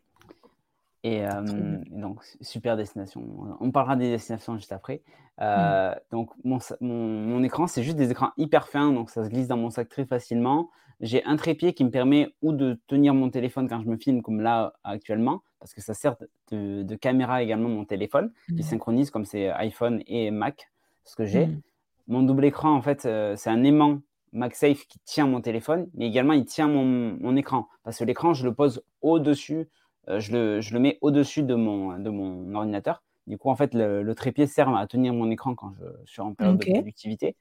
et 1.04 1.18
hem, 1.18 1.84
donc 1.90 2.24
su 2.24 2.38
super 2.42 2.76
destination. 2.76 3.24
On 3.62 3.72
parlera 3.72 3.96
des 3.96 4.10
destinations 4.10 4.58
juste 4.58 4.72
après. 4.74 5.04
Mmh. 5.38 5.44
Heu, 5.44 5.92
donc 6.12 6.32
mon 6.44 6.58
mon 6.82 6.96
mon 7.32 7.44
écran, 7.44 7.68
c'est 7.68 7.84
juste 7.84 7.96
des 7.98 8.12
écrans 8.12 8.32
hyper 8.38 8.68
fins, 8.68 8.92
donc 8.92 9.10
ça 9.10 9.24
se 9.24 9.30
glisse 9.30 9.48
dans 9.48 9.58
mon 9.58 9.70
sac 9.70 9.88
très 9.88 10.06
facilement. 10.06 10.70
J'ai 11.02 11.24
un 11.26 11.36
trépied 11.36 11.74
qui 11.74 11.84
me 11.84 11.92
permet 11.92 12.34
ou 12.42 12.54
de 12.54 12.80
tenir 12.88 13.14
mon 13.14 13.30
téléphone 13.30 13.70
quand 13.70 13.82
je 13.82 13.88
me 13.88 13.98
filme 13.98 14.22
comme 14.22 14.42
là 14.42 14.74
actuellement, 14.84 15.44
parce 15.60 15.74
que 15.74 15.82
ça 15.82 15.94
sert 15.94 16.16
de 16.52 16.84
de 16.84 16.96
caméra 16.96 17.42
également 17.44 17.70
mon 17.70 17.86
téléphone, 17.86 18.32
qui 18.48 18.56
Mmh. 18.56 18.62
synchronise 18.64 19.12
comme 19.12 19.26
c'est 19.26 19.50
iPhone 19.52 20.02
et 20.08 20.32
Mac, 20.32 20.72
ce 21.04 21.16
que 21.16 21.26
j'ai. 21.26 21.48
Mmh. 21.48 21.62
Mon 22.08 22.24
double 22.24 22.46
écran, 22.46 22.72
en 22.76 22.82
fait, 22.82 23.06
heu, 23.06 23.34
c'est 23.36 23.50
un 23.50 23.63
aimant 23.63 24.02
MagSafe 24.34 24.86
qui 24.88 25.00
tient 25.06 25.28
mon 25.28 25.41
téléphone, 25.41 25.89
mais 25.94 26.08
également 26.08 26.34
il 26.34 26.46
tient 26.46 26.68
mon 26.68 26.86
mon 27.20 27.36
écran. 27.36 27.68
Parce 27.84 27.98
que 28.00 28.04
l'écran, 28.04 28.34
je 28.34 28.44
le 28.46 28.54
pose 28.54 28.84
au-dessus, 29.02 29.70
heu, 30.10 30.20
je 30.20 30.32
le 30.34 30.62
je 30.62 30.74
le 30.74 30.80
mets 30.80 30.98
au-dessus 31.02 31.44
de 31.44 31.56
mon 31.56 31.98
de 32.00 32.10
mon 32.10 32.54
ordinateur. 32.54 33.04
Du 33.28 33.38
coup, 33.39 33.50
en 33.50 33.56
fait, 33.56 33.74
le 33.74 34.04
le 34.04 34.15
trépied 34.15 34.46
sert 34.48 34.70
à 34.76 34.86
tenir 34.88 35.13
mon 35.13 35.32
écran 35.32 35.56
quand 35.56 35.72
je 35.74 35.86
suis 36.12 36.22
en 36.22 36.34
période 36.36 36.58
de 36.58 36.65
productivité 36.65 37.36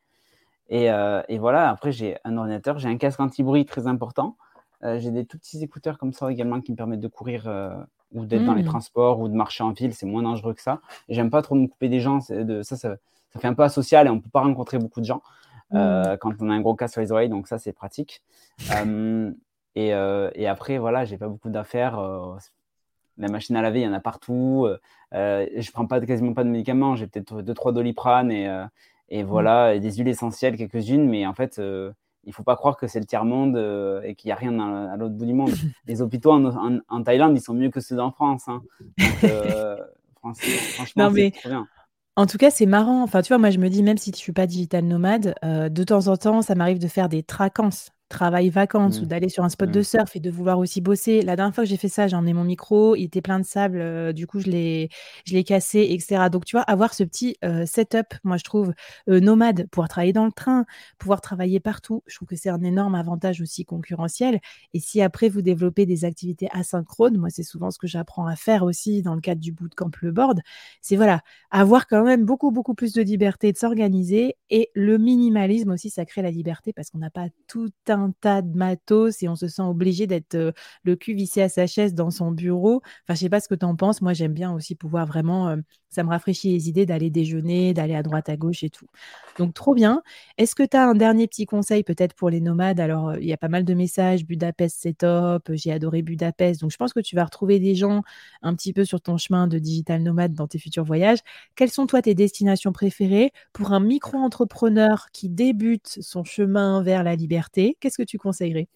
et 0.69 0.91
heu 0.91 1.23
et 1.29 1.39
voilà, 1.39 1.71
après 1.71 1.93
j'ai 1.93 2.17
un 2.25 2.37
ordinateur, 2.37 2.79
j'ai 2.79 2.89
un 2.89 2.97
casque 2.99 3.21
anti-bruit 3.21 3.67
très 3.67 3.87
important, 3.87 4.37
j'ai 4.83 5.11
des 5.11 5.27
tout 5.27 5.39
petits 5.39 5.63
écouteurs 5.63 5.99
comme 5.99 6.13
ça 6.13 6.31
également 6.33 6.61
qui 6.61 6.73
me 6.73 6.77
permettent 6.77 7.01
de 7.01 7.09
courir, 7.09 7.49
ou 8.13 8.27
d'être 8.27 8.45
dans 8.45 8.55
les 8.55 8.63
Mmh. 8.63 8.65
transports 8.65 9.21
ou 9.21 9.29
de 9.29 9.35
marcher 9.35 9.65
en 9.65 9.73
ville, 9.73 9.95
c'est 9.95 10.07
moins 10.07 10.23
dangereux 10.23 10.55
que 10.55 10.63
ça 10.63 10.81
j'aime 11.09 11.31
pas 11.31 11.43
trop 11.43 11.55
me 11.57 11.67
couper 11.69 11.89
des 11.89 12.01
gens, 12.01 12.19
de 12.31 12.63
ça 12.63 12.77
ça 12.77 12.97
ça 13.35 13.41
fait 13.41 13.49
un 13.49 13.55
peu 13.55 13.63
asocial 13.65 14.07
et 14.07 14.11
on 14.11 14.21
peut 14.21 14.31
pas 14.31 14.41
rencontrer 14.43 14.79
beaucoup 14.79 15.01
de 15.01 15.07
gens, 15.07 15.23
Mmh. 15.71 16.13
heu, 16.15 16.17
quand 16.21 16.35
on 16.41 16.51
a 16.51 16.55
un 16.55 16.61
gros 16.61 16.75
casque 16.75 16.95
sur 16.95 17.01
les 17.03 17.13
oreilles 17.13 17.29
donc 17.31 17.49
ça 17.49 17.59
c'est 17.59 17.73
pratique. 17.73 18.23
Et 19.77 19.93
heu 19.95 20.31
et 20.35 20.47
après 20.47 20.79
voilà, 20.79 21.05
j'ai 21.05 21.19
pas 21.19 21.29
beaucoup 21.29 21.51
d'affaires, 21.51 21.99
la 23.17 23.29
machine 23.29 23.57
à 23.57 23.63
laver, 23.63 23.81
il 23.81 23.85
y 23.85 23.89
en 23.89 23.93
a 23.93 24.01
partout, 24.01 24.67
heu, 24.67 24.79
je 25.13 25.71
prends 25.73 25.87
pas 25.87 26.01
quasiment 26.01 26.35
pas 26.35 26.45
de 26.45 26.49
médicaments, 26.51 26.97
j'ai 26.97 27.07
peut-être 27.07 27.43
deux 27.43 27.55
trois 27.55 27.73
Doliprane 27.73 28.33
et 29.11 29.23
Mmh. 29.23 29.23
voilà 29.23 29.75
et 29.75 29.81
des 29.81 29.93
huiles 29.93 30.09
essentielles 30.09 30.57
quelques-unes, 30.57 31.09
mais 31.09 31.27
en 31.27 31.35
fait, 31.35 31.59
heu, 31.59 31.93
il 32.25 32.33
faut 32.33 32.43
pas 32.43 32.57
croire 32.57 32.77
que 32.77 32.87
c'est 32.87 33.01
le 33.01 33.07
tiers-monde, 33.07 33.57
heu 33.57 34.01
et 34.05 34.15
qu'il 34.15 34.29
y 34.31 34.33
a 34.33 34.37
rien 34.37 34.59
à 34.91 34.97
l'autre 34.97 35.15
bout 35.15 35.27
du 35.27 35.35
monde. 35.35 35.59
Les 35.87 36.03
hôpitaux 36.03 36.33
en 36.33 36.45
en 36.47 36.79
en 36.89 37.03
Thaïlande, 37.03 37.37
ils 37.37 37.41
sont 37.43 37.55
mieux 37.55 37.71
que 37.71 37.81
ceux 37.81 37.97
d'en 37.97 38.11
France, 38.13 38.49
hein, 38.49 38.65
donc 38.99 39.25
franchement, 40.75 41.09
Non 41.11 41.11
c'est 41.11 41.25
trop 41.33 41.49
bien. 41.49 41.69
En 42.17 42.27
tout 42.27 42.39
cas, 42.39 42.51
c'est 42.51 42.67
marrant. 42.67 43.03
Enfin, 43.03 43.23
tu 43.23 43.29
vois, 43.29 43.39
moi, 43.39 43.51
je 43.51 43.59
me 43.59 43.69
dis, 43.69 43.83
même 43.83 43.99
si 43.99 44.11
je 44.13 44.17
suis 44.17 44.33
pas 44.33 44.47
digital 44.47 44.85
nomade, 44.85 45.35
heu, 45.45 45.69
de 45.71 45.85
temps 45.85 46.07
en 46.09 46.17
temps, 46.17 46.43
ça 46.43 46.55
m'arrive 46.55 46.79
de 46.79 46.87
faire 46.89 47.09
des 47.09 47.23
tracances, 47.25 47.91
travail-vacances 48.09 49.01
ou 49.01 49.07
Mmh. 49.07 49.07
d'aller 49.07 49.29
sur 49.29 49.45
un 49.45 49.49
spot 49.49 49.71
de 49.71 49.83
Mmh. 49.83 49.83
surf 49.83 50.15
et 50.17 50.21
de 50.21 50.31
vouloir 50.31 50.59
aussi 50.59 50.81
bosser. 50.81 51.23
La 51.23 51.37
dernière 51.37 51.55
fois 51.55 51.65
que 51.65 51.71
j'ai 51.71 51.77
fait 51.77 51.89
ça, 51.89 52.07
j'ai 52.07 52.17
emmené 52.17 52.33
mon 52.35 52.45
micro, 52.45 52.95
il 52.97 53.05
était 53.05 53.23
plein 53.23 53.41
de 53.41 53.45
sable, 53.45 53.79
heu, 53.81 54.13
du 54.13 54.27
coup, 54.27 54.41
je 54.41 54.47
l'ai 54.51 54.89
je 55.27 55.35
l'ai 55.35 55.45
cassé 55.45 55.81
et 55.81 55.99
cetera. 56.01 56.29
Donc, 56.31 56.45
tu 56.45 56.57
vois, 56.57 56.63
avoir 56.63 56.95
ce 56.95 57.05
petit, 57.05 57.37
heu, 57.45 57.67
setup, 57.67 58.15
moi, 58.25 58.37
je 58.37 58.45
trouve, 58.45 58.73
heu, 59.09 59.21
nomade, 59.21 59.67
pouvoir 59.71 59.89
travailler 59.89 60.13
dans 60.13 60.27
le 60.27 60.33
train, 60.33 60.65
pouvoir 60.99 61.21
travailler 61.21 61.61
partout, 61.61 62.03
je 62.07 62.17
trouve 62.17 62.29
que 62.29 62.37
c'est 62.37 62.51
un 62.51 62.63
énorme 62.63 62.95
avantage 62.95 63.41
aussi 63.41 63.65
concurrentiel 63.65 64.41
et 64.73 64.81
si 64.81 65.01
après 65.03 65.29
vous 65.29 65.43
développez 65.43 65.87
des 65.87 66.05
activités 66.05 66.49
asynchrones, 66.53 67.17
moi, 67.19 67.31
c'est 67.31 67.43
souvent 67.43 67.71
ce 67.71 67.79
que 67.79 67.87
j'apprends 67.87 68.27
à 68.27 68.37
faire 68.37 68.63
aussi 68.65 69.03
dans 69.03 69.15
le 69.15 69.21
cadre 69.21 69.41
du 69.41 69.53
bootcamp 69.53 69.91
Le 70.03 70.13
Board, 70.13 70.41
c'est 70.81 70.97
voilà, 70.97 71.21
avoir 71.51 71.87
quand 71.87 72.05
même 72.05 72.25
beaucoup, 72.25 72.51
beaucoup 72.51 72.75
plus 72.75 72.93
de 72.93 73.03
liberté 73.03 73.53
de 73.53 73.57
s'organiser 73.59 74.37
et 74.51 74.71
le 74.75 74.99
minimalisme 74.99 75.71
aussi, 75.71 75.91
ça 75.91 76.05
crée 76.05 76.23
la 76.23 76.31
liberté 76.31 76.73
parce 76.73 76.91
qu'on 76.91 76.99
n'a 76.99 77.11
pas 77.11 77.27
tout 77.47 77.71
un 77.89 77.94
tas 78.21 78.43
de 78.43 78.57
matos 78.57 79.23
et 79.23 79.29
on 79.29 79.37
se 79.37 79.49
sent 79.49 79.63
obligé 79.63 80.07
d'être, 80.07 80.35
heu, 80.35 80.53
le 80.85 80.97
cul 80.97 81.15
vissé 81.15 81.43
à 81.43 81.49
sa 81.49 81.67
chaise 81.67 81.95
dans 81.95 82.11
son 82.11 82.31
bureau. 82.31 82.83
Enfin, 83.05 83.15
je 83.15 83.21
sais 83.21 83.29
pas 83.31 83.41
ce 83.41 83.49
que 83.49 83.55
tu 83.55 83.65
en 83.67 83.77
penses. 83.77 84.01
Moi, 84.03 84.13
j'aime 84.15 84.33
bien 84.35 84.53
aussi 84.53 84.75
pouvoir 84.75 85.07
vraiment, 85.07 85.51
heu, 85.51 85.63
ça 85.91 86.03
me 86.05 86.09
rafraîchit 86.11 86.53
les 86.53 86.69
idées 86.69 86.87
d'aller 86.87 87.11
déjeuner, 87.11 87.75
d'aller 87.75 87.95
à 87.95 88.03
droite, 88.03 88.29
à 88.29 88.37
gauche 88.37 88.63
et 88.65 88.71
tout. 88.71 88.87
Donc 89.39 89.53
trop 89.55 89.75
bien. 89.75 90.03
Est-ce 90.39 90.55
que 90.55 90.63
tu 90.63 90.77
as 90.77 90.87
un 90.89 90.95
dernier 90.95 91.27
petit 91.27 91.47
conseil 91.47 91.83
peut-être 91.83 92.15
pour 92.15 92.31
les 92.31 92.41
nomades? 92.41 92.79
Alors, 92.81 93.11
heu, 93.11 93.19
il 93.21 93.27
y 93.29 93.33
a 93.33 93.37
pas 93.37 93.49
mal 93.49 93.65
de 93.65 93.75
messages: 93.75 94.25
«Budapest, 94.25 94.79
c'est 94.81 94.95
top, 94.99 95.51
j'ai 95.55 95.73
adoré 95.73 96.03
Budapest». 96.03 96.61
Donc 96.61 96.71
je 96.71 96.77
pense 96.77 96.93
que 96.93 97.01
tu 97.01 97.17
vas 97.17 97.25
retrouver 97.25 97.59
des 97.59 97.75
gens 97.75 98.03
un 98.43 98.55
petit 98.55 98.73
peu 98.73 98.85
sur 98.85 99.01
ton 99.01 99.17
chemin 99.19 99.47
de 99.49 99.59
digital 99.59 100.03
nomade 100.03 100.35
dans 100.35 100.47
tes 100.47 100.59
futurs 100.59 100.85
voyages. 100.85 101.19
Quelles 101.57 101.71
sont 101.71 101.87
toi 101.87 102.03
tes 102.03 102.15
destinations 102.15 102.73
préférées 102.73 103.33
pour 103.53 103.73
un 103.73 103.81
micro-entrepreneur 103.81 105.07
qui 105.13 105.29
débute 105.29 105.99
son 106.01 106.25
chemin 106.25 106.83
vers 106.83 107.03
la 107.03 107.17
liberté? 107.17 107.77
Qu'est-ce 107.85 107.99
que 107.99 108.03
tu 108.03 108.17
conseillerais? 108.17 108.67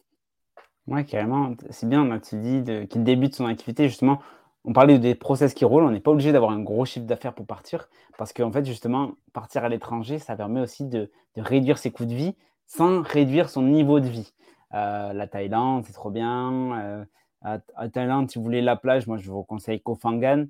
Ouais, 0.86 1.02
carrément. 1.06 1.54
C'est 1.70 1.88
bien, 1.88 2.06
tu 2.20 2.36
dis 2.36 2.62
qu'il 2.90 3.04
débute 3.04 3.34
son 3.34 3.46
activité, 3.46 3.88
justement. 3.88 4.18
On 4.66 4.74
parlait 4.74 4.98
des 4.98 5.14
process 5.14 5.54
qui 5.54 5.64
roulent. 5.64 5.84
On 5.84 5.90
n'est 5.90 6.00
pas 6.00 6.10
obligé 6.10 6.30
d'avoir 6.30 6.50
un 6.50 6.60
gros 6.60 6.84
chiffre 6.84 7.06
d'affaires 7.06 7.32
pour 7.32 7.46
partir. 7.46 7.88
Parce 8.18 8.34
qu'en 8.34 8.52
fait, 8.52 8.66
justement, 8.66 9.12
partir 9.32 9.64
à 9.64 9.70
l'étranger, 9.70 10.18
ça 10.18 10.36
permet 10.36 10.60
aussi 10.60 10.84
de, 10.84 11.10
réduire 11.38 11.78
ses 11.78 11.90
coûts 11.90 12.04
de 12.04 12.12
vie. 12.12 12.36
sans 12.66 13.00
réduire 13.00 13.48
son 13.48 13.62
niveau 13.62 13.98
de 13.98 14.08
vie. 14.08 14.34
la 14.72 15.26
Thaïlande, 15.26 15.84
c'est 15.86 15.94
trop 15.94 16.10
bien. 16.10 17.06
À, 17.40 17.88
Thaïlande, 17.88 18.30
si 18.30 18.36
vous 18.36 18.44
voulez 18.44 18.60
la 18.60 18.76
plage, 18.76 19.06
moi 19.06 19.16
je 19.16 19.30
vous 19.30 19.42
conseille 19.42 19.80
Koh 19.80 19.94
Phangan, 19.94 20.48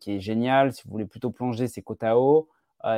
qui 0.00 0.12
est 0.12 0.20
génial. 0.20 0.72
Si 0.72 0.84
vous 0.86 0.92
voulez 0.92 1.04
plutôt 1.04 1.30
plonger, 1.30 1.66
c'est 1.66 1.82
Koh 1.82 1.96
Tao. 1.96 2.48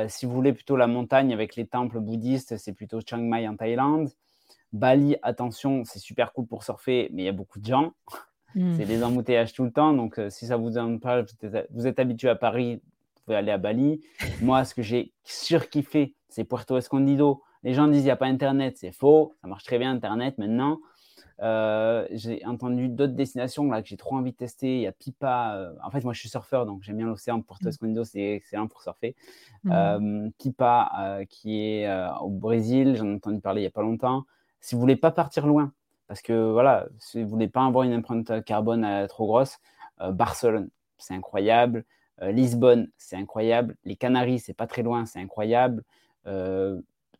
si 0.07 0.25
vous 0.25 0.31
voulez 0.31 0.53
plutôt 0.53 0.77
la 0.77 0.87
montagne 0.87 1.33
avec 1.33 1.57
les 1.57 1.67
temples 1.67 1.99
bouddhistes, 1.99 2.55
c'est 2.55 2.71
plutôt 2.71 3.01
Chiang 3.05 3.17
Mai 3.17 3.45
en 3.45 3.57
Thaïlande. 3.57 4.09
Bali, 4.73 5.17
attention, 5.21 5.83
c'est 5.85 5.99
super 5.99 6.33
cool 6.33 6.47
pour 6.47 6.63
surfer, 6.63 7.09
mais 7.13 7.21
il 7.21 7.25
y 7.25 7.29
a 7.29 7.33
beaucoup 7.33 7.59
de 7.59 7.65
gens. 7.65 7.93
Hmm. 8.55 8.75
C'est 8.77 8.85
des 8.85 9.03
embouteillages 9.03 9.53
tout 9.53 9.63
le 9.63 9.71
temps. 9.71 9.93
Donc, 9.93 10.19
euh, 10.19 10.29
si 10.29 10.47
ça 10.47 10.57
vous 10.57 10.71
donne 10.71 10.99
pas, 10.99 11.23
vous 11.71 11.87
êtes, 11.87 11.99
habitué 11.99 12.29
à 12.29 12.35
Paris, 12.35 12.75
vous 12.75 13.21
pouvez 13.25 13.37
aller 13.37 13.51
à 13.51 13.57
Bali. 13.57 14.01
Moi, 14.41 14.65
ce 14.65 14.73
que 14.73 14.81
j'ai 14.81 15.13
surkiffé, 15.23 16.15
c'est 16.29 16.43
Puerto 16.43 16.77
Escondido. 16.77 17.41
Les 17.63 17.73
gens 17.73 17.87
disent 17.87 17.99
qu'il 17.99 18.05
n'y 18.05 18.11
a 18.11 18.15
pas 18.15 18.25
Internet. 18.25 18.77
C'est 18.77 18.91
faux. 18.91 19.35
Ça 19.41 19.47
marche 19.47 19.63
très 19.63 19.77
bien, 19.77 19.91
Internet, 19.91 20.37
maintenant. 20.37 20.79
Euh, 21.41 22.05
j'ai 22.11 22.45
entendu 22.45 22.89
d'autres 22.89 23.13
destinations 23.13 23.69
là, 23.69 23.81
que 23.81 23.87
j'ai 23.87 23.97
trop 23.97 24.15
envie 24.15 24.31
de 24.31 24.37
tester. 24.37 24.75
Il 24.75 24.81
y 24.81 24.87
a 24.87 24.91
Pipa. 24.91 25.55
Euh, 25.55 25.73
en 25.83 25.89
fait, 25.89 26.03
moi, 26.03 26.13
je 26.13 26.19
suis 26.19 26.29
surfeur, 26.29 26.65
donc 26.65 26.83
j'aime 26.83 26.97
bien 26.97 27.07
l'océan. 27.07 27.41
Puerto 27.41 27.65
hmm. 27.65 27.69
Escondido, 27.69 28.03
c'est 28.03 28.33
excellent 28.33 28.67
pour 28.67 28.81
surfer. 28.81 29.15
Hmm. 29.63 30.29
Pipa, 30.37 31.21
qui 31.29 31.59
est 31.61 31.87
au 32.21 32.29
Brésil, 32.29 32.95
j'en 32.97 33.07
ai 33.07 33.15
entendu 33.15 33.39
parler 33.39 33.61
il 33.61 33.63
n'y 33.63 33.67
a 33.67 33.71
pas 33.71 33.81
longtemps 33.81 34.25
si 34.63 34.75
vous 34.75 34.81
voulez 34.81 34.95
pas 34.95 35.11
partir 35.11 35.45
loin, 35.45 35.73
parce 36.07 36.21
que 36.21 36.51
voilà, 36.51 36.87
si 36.97 37.21
vous 37.21 37.29
voulez 37.29 37.49
pas 37.49 37.65
avoir 37.65 37.83
une 37.83 37.93
empreinte 37.93 38.45
carbone 38.45 38.85
euh, 38.85 39.07
trop 39.07 39.27
grosse, 39.27 39.59
euh, 39.99 40.11
Barcelone, 40.11 40.69
c'est 40.97 41.13
incroyable. 41.13 41.83
Euh, 42.21 42.31
Lisbonne, 42.31 42.89
c'est 42.97 43.17
incroyable. 43.17 43.75
Les 43.83 43.97
Canaries, 43.97 44.39
c'est 44.39 44.53
pas 44.53 44.65
très 44.65 44.81
loin, 44.81 45.05
c'est 45.05 45.19
incroyable. 45.19 45.83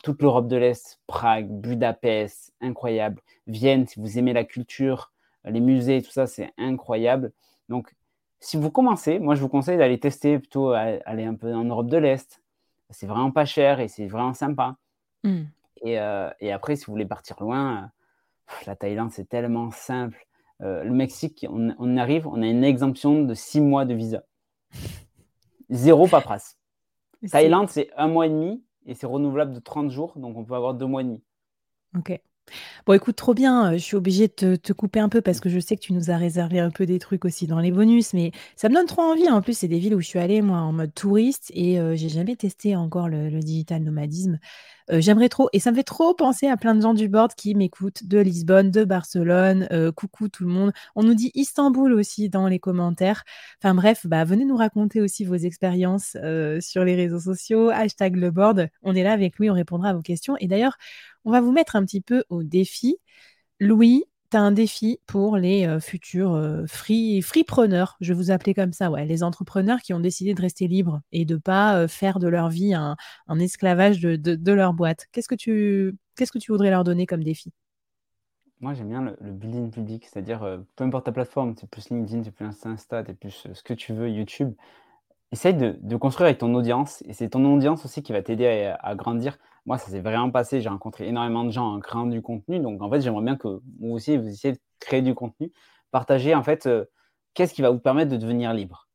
toute 0.04 0.22
l'Europe 0.22 0.48
de 0.48 0.56
l'Est, 0.56 1.02
Prague, 1.06 1.50
Budapest, 1.50 2.54
incroyable. 2.62 3.22
Vienne, 3.48 3.88
si 3.88 4.00
vous 4.00 4.18
aimez 4.18 4.32
la 4.32 4.46
culture, 4.46 5.12
les 5.44 5.60
musées, 5.60 6.02
tout 6.02 6.12
ça, 6.12 6.28
c'est 6.28 6.54
incroyable. 6.58 7.34
Donc, 7.68 7.94
si 8.40 8.56
vous 8.56 8.72
commencez, 8.72 9.20
moi, 9.20 9.36
je 9.36 9.42
vous 9.42 9.50
conseille 9.50 9.78
d'aller 9.78 10.00
tester 10.00 10.40
plutôt, 10.40 10.72
aller 10.72 11.26
un 11.26 11.36
peu 11.36 11.54
en 11.54 11.66
Europe 11.66 11.88
de 11.88 11.98
l'Est. 11.98 12.42
C'est 12.90 13.08
vraiment 13.08 13.32
pas 13.32 13.46
cher 13.46 13.82
et 13.82 13.90
c'est 13.90 14.08
vraiment 14.08 14.34
sympa. 14.34 14.78
Euh, 15.86 16.30
et, 16.40 16.52
après, 16.52 16.76
si 16.76 16.86
vous 16.86 16.94
voulez 16.94 17.06
partir 17.06 17.42
loin, 17.42 17.84
euh, 17.84 18.54
la 18.68 18.76
Thaïlande, 18.76 19.12
c'est 19.12 19.28
tellement 19.28 19.72
simple. 19.72 20.26
Euh, 20.62 20.84
le 20.84 20.92
Mexique, 20.92 21.46
on, 21.50 21.98
arrive, 21.98 22.28
on 22.28 22.42
a 22.42 22.48
une 22.48 22.64
exemption 22.64 23.24
de 23.24 23.34
six 23.34 23.60
mois 23.60 23.86
de 23.86 23.94
visa. 23.94 24.24
Zéro 25.70 26.08
paperasse. 26.08 26.58
Thaïlande, 27.32 27.70
c'est 27.70 27.90
un 27.98 28.08
mois 28.08 28.28
et 28.28 28.30
demi 28.30 28.64
et 28.86 28.96
c'est 28.96 29.08
renouvelable 29.08 29.54
de 29.54 29.60
30 29.60 29.90
jours, 29.90 30.14
donc 30.18 30.38
on 30.38 30.44
peut 30.44 30.56
avoir 30.56 30.74
deux 30.74 30.86
mois 30.86 31.02
et 31.02 31.06
demi. 31.06 31.24
Ok. 31.98 32.20
Bon, 32.86 32.94
écoute, 32.94 33.16
trop 33.16 33.34
bien. 33.34 33.72
Je 33.74 33.78
suis 33.78 33.96
obligée 33.96 34.28
de 34.28 34.58
te, 34.58 34.74
couper 34.74 35.00
un 35.00 35.08
peu 35.08 35.22
parce 35.22 35.40
que 35.40 35.48
je 35.48 35.60
sais 35.60 35.78
que 35.78 35.82
tu 35.82 35.94
nous 35.94 36.12
as 36.12 36.18
réservé 36.18 36.60
un 36.60 36.70
peu 36.70 36.86
des 36.86 37.00
trucs 37.00 37.24
aussi 37.24 37.48
dans 37.48 37.60
les 37.60 37.72
bonus, 37.72 38.14
mais 38.14 38.32
ça 38.58 38.68
me 38.68 38.76
donne 38.76 38.86
trop 38.86 39.02
envie. 39.02 39.30
En 39.30 39.42
plus, 39.42 39.58
c'est 39.58 39.70
des 39.70 39.80
villes 39.80 39.96
où 39.96 40.02
je 40.02 40.08
suis 40.08 40.20
allée, 40.20 40.42
moi, 40.42 40.58
en 40.58 40.74
mode 40.74 40.94
touriste 40.94 41.50
et 41.56 41.80
j'ai 41.96 42.10
jamais 42.10 42.36
testé 42.36 42.76
encore 42.76 43.08
le, 43.08 43.30
le 43.30 43.40
digital 43.40 43.82
nomadisme. 43.82 44.40
Euh, 44.92 45.02
j'aimerais 45.02 45.30
trop, 45.30 45.50
et 45.54 45.60
ça 45.60 45.72
me 45.72 45.76
fait 45.76 45.84
trop 45.84 46.14
penser 46.14 46.48
à 46.48 46.58
plein 46.58 46.76
de 46.76 46.82
gens 46.82 46.94
du 46.94 47.08
board 47.08 47.34
qui 47.36 47.56
m'écoutent 47.56 48.06
de 48.06 48.20
Lisbonne, 48.20 48.72
de 48.72 48.84
Barcelone. 48.84 49.68
Euh, 49.72 49.92
coucou 49.92 50.28
tout 50.30 50.44
le 50.44 50.50
monde. 50.50 50.72
On 50.96 51.04
nous 51.04 51.14
dit 51.14 51.32
Istanbul 51.36 51.94
aussi 51.94 52.30
dans 52.30 52.48
les 52.48 52.60
commentaires. 52.60 53.24
Enfin 53.62 53.74
bref, 53.76 54.06
bah, 54.06 54.24
venez 54.26 54.46
nous 54.46 54.58
raconter 54.58 55.02
aussi 55.02 55.26
vos 55.26 55.36
expériences 55.36 56.18
euh, 56.24 56.60
sur 56.62 56.84
les 56.84 56.96
réseaux 56.96 57.20
sociaux. 57.20 57.70
Hashtag 57.70 58.16
le 58.16 58.32
board. 58.32 58.70
On 58.82 58.96
est 58.96 59.04
là 59.04 59.14
avec 59.14 59.40
Louis, 59.40 59.50
on 59.50 59.54
répondra 59.54 59.90
à 59.90 59.94
vos 59.94 60.02
questions. 60.02 60.36
Et 60.40 60.48
d'ailleurs, 60.48 60.78
on 61.26 61.32
va 61.32 61.42
vous 61.42 61.52
mettre 61.52 61.76
un 61.76 61.86
petit 61.86 62.02
peu 62.02 62.24
au 62.30 62.44
défi. 62.44 62.98
Louis, 63.60 64.06
un 64.38 64.52
défi 64.52 65.00
pour 65.08 65.38
les 65.38 65.66
euh, 65.66 65.80
futurs 65.80 66.34
euh, 66.34 66.66
free, 66.68 67.22
freepreneurs, 67.22 67.98
je 68.02 68.14
vais 68.14 68.18
vous 68.18 68.32
appeler 68.32 68.54
comme 68.54 68.74
ça, 68.74 68.92
ouais, 68.92 69.06
les 69.06 69.24
entrepreneurs 69.24 69.80
qui 69.80 69.94
ont 69.94 70.00
décidé 70.00 70.34
de 70.34 70.42
rester 70.42 70.68
libres 70.68 71.02
et 71.12 71.26
de 71.26 71.36
pas 71.36 71.78
euh, 71.78 71.88
faire 71.88 72.20
de 72.20 72.28
leur 72.28 72.50
vie 72.50 72.74
un, 72.74 72.96
esclavage 73.40 74.02
de, 74.02 74.52
leur 74.52 74.74
boîte. 74.74 75.08
Qu'est-ce 75.12 75.28
que 75.28 75.36
tu 75.36 75.96
qu'est-ce 76.16 76.32
que 76.32 76.40
tu 76.40 76.52
voudrais 76.52 76.70
leur 76.70 76.84
donner 76.84 77.06
comme 77.06 77.24
défi? 77.24 77.52
Moi, 78.60 78.74
j'aime 78.74 78.90
bien 78.90 79.02
le, 79.02 79.32
building 79.32 79.72
public, 79.72 80.06
c'est-à-dire 80.06 80.60
peu 80.76 80.84
importe 80.84 81.06
ta 81.06 81.12
plateforme, 81.12 81.56
c'est 81.60 81.70
plus 81.70 81.90
LinkedIn, 81.90 82.24
c'est 82.24 82.32
plus 82.32 82.46
Insta, 82.46 83.04
c'est 83.06 83.18
plus 83.18 83.48
ce 83.52 83.64
que 83.64 83.74
tu 83.74 83.94
veux, 83.94 84.10
YouTube. 84.10 84.54
Essaye 85.34 85.54
de, 85.56 85.98
construire 85.98 86.28
avec 86.28 86.38
ton 86.38 86.54
audience 86.54 87.04
et 87.08 87.14
c'est 87.14 87.30
ton 87.30 87.44
audience 87.54 87.84
aussi 87.84 88.04
qui 88.04 88.14
va 88.14 88.22
t'aider 88.22 88.74
à 88.80 88.96
grandir 88.96 89.38
moi, 89.66 89.78
ça 89.78 89.90
s'est 89.90 90.02
vraiment 90.02 90.32
passé. 90.32 90.62
J'ai 90.62 90.70
rencontré 90.70 91.08
énormément 91.08 91.44
de 91.44 91.52
gens 91.52 91.74
en 91.74 91.80
créant 91.80 92.06
du 92.06 92.22
contenu. 92.22 92.60
Donc, 92.60 92.82
en 92.82 92.90
fait, 92.90 93.02
j'aimerais 93.02 93.24
bien 93.24 93.38
que 93.38 93.48
vous 93.48 93.92
aussi, 93.92 94.18
vous 94.18 94.28
essayez 94.28 94.54
de 94.54 94.60
créer 94.80 95.02
du 95.02 95.16
contenu. 95.16 95.52
Partagez, 95.92 96.36
en 96.36 96.44
fait, 96.44 96.66
euh, 96.66 96.86
qu'est-ce 97.34 97.54
qui 97.54 97.62
va 97.62 97.70
vous 97.70 97.80
permettre 97.80 98.12
de 98.12 98.18
devenir 98.18 98.54
libre? 98.54 98.88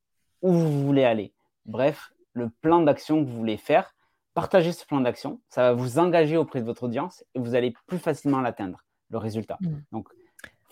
Où 0.42 0.53
vous 0.53 0.85
voulez 0.85 1.05
aller? 1.05 1.33
Bref, 1.64 2.12
le 2.33 2.51
plan 2.51 2.83
d'action 2.83 3.24
que 3.24 3.29
vous 3.29 3.37
voulez 3.37 3.57
faire. 3.57 3.94
Partagez 4.35 4.72
ce 4.72 4.85
plan 4.85 5.01
d'action. 5.01 5.40
Ça 5.48 5.62
va 5.62 5.72
vous 5.72 5.98
engager 5.98 6.37
auprès 6.37 6.61
de 6.61 6.66
votre 6.66 6.85
audience 6.85 7.24
et 7.35 7.38
vous 7.38 7.55
allez 7.55 7.74
plus 7.87 7.98
facilement 7.98 8.40
l'atteindre, 8.40 8.85
le 9.11 9.18
résultat. 9.18 9.59
Mmh. 9.61 9.68
Donc, 9.92 10.09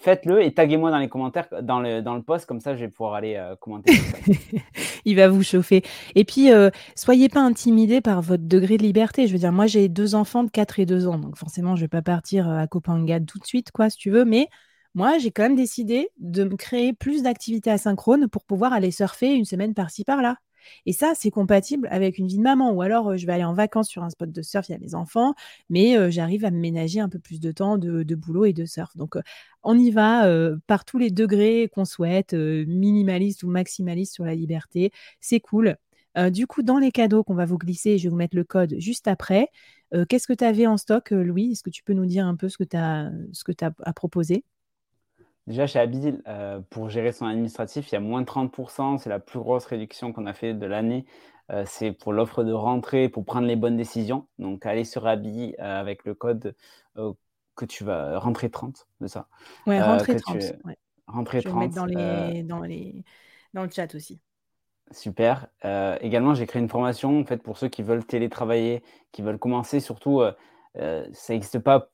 faites-le 0.07 0.41
et 0.41 0.55
taguez-moi 0.55 0.93
dans 0.93 0.99
les 0.99 1.09
commentaires, 1.09 1.49
dans 1.63 1.81
le, 1.81 2.21
post, 2.21 2.47
comme 2.47 2.61
ça 2.61 2.77
je 2.77 2.81
vais 2.85 2.89
pouvoir 2.89 3.15
aller 3.15 3.35
euh, 3.35 3.57
commenter. 3.57 3.93
Il 5.05 5.17
va 5.17 5.29
vous 5.29 5.43
chauffer. 5.43 5.83
Et 6.15 6.25
puis, 6.25 6.53
euh, 6.53 6.71
soyez 6.95 7.29
pas 7.29 7.41
intimidés 7.41 8.01
par 8.01 8.23
votre 8.23 8.45
degré 8.45 8.77
de 8.77 8.85
liberté. 8.85 9.27
Je 9.27 9.33
veux 9.33 9.39
dire, 9.41 9.51
moi 9.51 9.67
j'ai 9.67 9.89
deux 9.89 10.15
enfants 10.15 10.45
de 10.45 10.51
4 10.51 10.79
et 10.79 10.87
2 10.87 11.09
ans, 11.09 11.19
donc 11.19 11.37
forcément 11.37 11.75
je 11.75 11.81
vais 11.81 11.89
pas 11.89 12.03
partir 12.03 12.49
euh, 12.49 12.59
à 12.59 12.69
Copenhague 12.69 13.27
tout 13.27 13.41
de 13.41 13.47
suite, 13.47 13.73
quoi, 13.73 13.91
si 13.91 13.99
tu 13.99 14.11
veux, 14.11 14.25
mais 14.25 14.49
moi 14.95 15.19
j'ai 15.19 15.33
quand 15.33 15.43
même 15.43 15.57
décidé 15.57 16.09
de 16.19 16.45
me 16.45 16.57
créer 16.57 16.93
plus 16.93 17.25
d'activités 17.25 17.73
asynchrones 17.73 18.29
pour 18.29 18.45
pouvoir 18.45 18.73
aller 18.73 18.93
surfer 18.93 19.35
une 19.35 19.45
semaine 19.45 19.75
par-ci 19.75 20.05
par-là. 20.05 20.37
Et 20.87 20.93
ça, 20.93 21.13
c'est 21.15 21.31
compatible 21.31 21.89
avec 21.91 22.19
une 22.19 22.27
vie 22.27 22.39
de 22.39 22.43
maman. 22.43 22.73
Ou 22.73 22.83
alors, 22.83 23.11
euh, 23.11 23.17
je 23.17 23.27
vais 23.27 23.33
aller 23.33 23.45
en 23.45 23.55
vacances 23.55 23.89
sur 23.89 24.03
un 24.03 24.11
spot 24.11 24.31
de 24.31 24.43
surf, 24.43 24.69
il 24.69 24.73
y 24.73 24.75
a 24.75 24.79
mes 24.79 24.95
enfants, 24.95 25.35
mais 25.71 25.97
euh, 25.97 26.11
j'arrive 26.11 26.45
à 26.45 26.51
ménager 26.51 27.01
un 27.01 27.09
peu 27.09 27.19
plus 27.19 27.41
de 27.41 27.53
temps 27.53 27.79
de, 27.79 28.15
boulot 28.15 28.45
et 28.47 28.53
de 28.53 28.65
surf. 28.65 28.97
Donc, 28.97 29.17
euh, 29.17 29.23
on 29.63 29.79
y 29.79 29.91
va 29.91 30.29
par 30.67 30.85
tous 30.85 30.99
les 30.99 31.11
degrés 31.11 31.69
qu'on 31.75 31.85
souhaite, 31.85 32.35
minimaliste 32.35 33.43
ou 33.43 33.49
maximaliste 33.49 34.15
sur 34.15 34.25
la 34.25 34.35
liberté. 34.35 34.93
C'est 35.21 35.41
cool. 35.41 35.77
du 36.31 36.47
coup, 36.47 36.63
dans 36.63 36.79
les 36.79 36.93
cadeaux 36.93 37.25
qu'on 37.25 37.35
va 37.35 37.47
vous 37.47 37.59
glisser, 37.59 37.99
je 37.99 38.05
vais 38.05 38.09
vous 38.11 38.17
mettre 38.17 38.37
le 38.37 38.45
code 38.45 38.77
juste 38.79 39.09
après. 39.09 39.49
Qu'est-ce 40.09 40.29
que 40.29 40.33
tu 40.35 40.45
avais 40.45 40.67
en 40.69 40.77
stock, 40.77 41.11
Louis? 41.11 41.53
Est-ce 41.53 41.65
que 41.65 41.71
tu 41.71 41.83
peux 41.83 41.95
nous 41.95 42.07
dire 42.07 42.27
un 42.27 42.37
peu 42.37 42.49
ce 42.49 42.59
que 42.59 42.65
tu 42.65 42.77
as, 42.77 43.07
as 43.09 43.71
à 43.83 43.93
proposer? 43.93 44.45
Déjà, 45.47 45.67
chez 45.67 45.79
Abil, 45.79 46.23
euh, 46.27 46.61
pour 46.71 46.89
gérer 46.89 47.13
son 47.13 47.27
administratif, 47.27 47.91
il 47.91 47.95
y 47.95 47.97
a 47.97 48.01
moins 48.01 48.21
de 48.21 48.27
30%. 48.27 48.99
C'est 48.99 49.11
la 49.11 49.21
plus 49.21 49.39
grosse 49.39 49.65
réduction 49.67 50.13
qu'on 50.13 50.27
a 50.27 50.33
fait 50.35 50.55
de 50.55 50.67
l'année. 50.67 51.05
Euh, 51.51 51.63
c'est 51.67 51.93
pour 51.93 52.13
l'offre 52.13 52.43
de 52.43 52.53
rentrée, 52.53 53.09
pour 53.09 53.25
prendre 53.25 53.47
les 53.47 53.55
bonnes 53.55 53.77
décisions. 53.77 54.27
Donc, 54.41 54.67
allez 54.67 54.85
sur 54.85 55.07
Abi 55.07 55.55
euh, 55.61 55.81
avec 55.81 56.05
le 56.05 56.15
code 56.15 56.57
que 57.55 57.65
tu 57.65 57.85
vas 57.85 58.19
rentrer 58.19 58.51
30 58.51 58.87
de 59.01 59.07
ça? 59.07 59.29
Ouais, 59.67 59.81
rentrer 59.81 60.17
30. 60.17 60.43
Rentrer 61.07 61.41
Je 61.43 61.49
vais 61.49 61.55
mettre 61.55 61.75
dans, 61.75 61.87
les, 61.87 62.43
dans, 62.43 62.61
les, 62.61 63.05
dans 63.55 63.63
le 63.63 63.71
chat 63.71 63.95
aussi. 63.95 64.21
Super. 64.91 65.49
également, 66.01 66.35
j'ai 66.35 66.47
créé 66.47 66.61
une 66.63 66.69
formation 66.69 67.21
en 67.21 67.25
fait, 67.25 67.39
pour 67.43 67.59
ceux 67.59 67.69
qui 67.69 67.83
veulent 67.83 68.05
télétravailler, 68.05 68.83
qui 69.13 69.23
veulent 69.23 69.39
commencer. 69.39 69.79
Surtout, 69.81 70.23
ça 70.75 71.33
n'existe 71.33 71.61
pas 71.61 71.91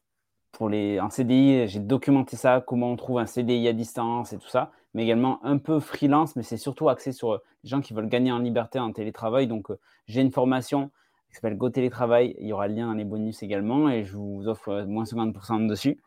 pour 0.52 0.68
les, 0.68 1.00
en 1.00 1.08
CDI, 1.08 1.66
j'ai 1.66 1.80
documenté 1.80 2.36
ça, 2.36 2.62
comment 2.64 2.92
on 2.92 2.96
trouve 2.96 3.18
un 3.18 3.26
CDI 3.26 3.66
à 3.68 3.72
distance 3.72 4.32
et 4.34 4.38
tout 4.38 4.48
ça, 4.48 4.70
mais 4.94 5.02
également 5.02 5.44
un 5.44 5.56
peu 5.56 5.80
freelance, 5.80 6.36
mais 6.36 6.42
c'est 6.42 6.58
surtout 6.58 6.90
axé 6.90 7.12
sur 7.12 7.32
euh, 7.32 7.42
les 7.64 7.70
gens 7.70 7.80
qui 7.80 7.94
veulent 7.94 8.08
gagner 8.08 8.30
en 8.30 8.38
liberté 8.38 8.78
en 8.78 8.92
télétravail. 8.92 9.46
Donc, 9.46 9.70
euh, 9.70 9.78
j'ai 10.06 10.20
une 10.20 10.30
formation 10.30 10.90
qui 11.30 11.36
s'appelle 11.36 11.56
Go 11.56 11.70
Télétravail. 11.70 12.36
Il 12.38 12.46
y 12.46 12.52
aura 12.52 12.68
le 12.68 12.74
lien 12.74 12.86
dans 12.86 12.92
les 12.92 13.06
bonus 13.06 13.42
également 13.42 13.88
et 13.88 14.04
je 14.04 14.14
vous 14.14 14.46
offre 14.46 14.68
euh, 14.68 14.86
moins 14.86 15.04
50% 15.04 15.66
dessus. 15.66 15.98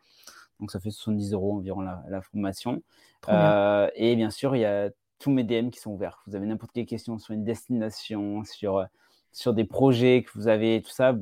Donc, 0.60 0.70
ça 0.70 0.78
fait 0.78 0.90
70 0.90 1.32
euros 1.32 1.54
environ 1.56 1.80
la, 1.82 2.22
formation. 2.22 2.82
et 3.28 4.16
bien 4.16 4.30
sûr, 4.30 4.56
il 4.56 4.60
y 4.60 4.64
a 4.64 4.90
tous 5.18 5.30
mes 5.30 5.44
DM 5.44 5.70
qui 5.70 5.80
sont 5.80 5.90
ouverts. 5.90 6.22
Vous 6.26 6.36
avez 6.36 6.46
n'importe 6.46 6.72
quelle 6.72 6.86
question 6.86 7.18
sur 7.18 7.34
une 7.34 7.44
destination, 7.44 8.42
sur, 8.44 8.86
sur 9.32 9.52
des 9.52 9.64
projets 9.64 10.22
que 10.22 10.30
vous 10.34 10.48
avez, 10.48 10.80
tout 10.80 10.90
ça, 10.90 11.14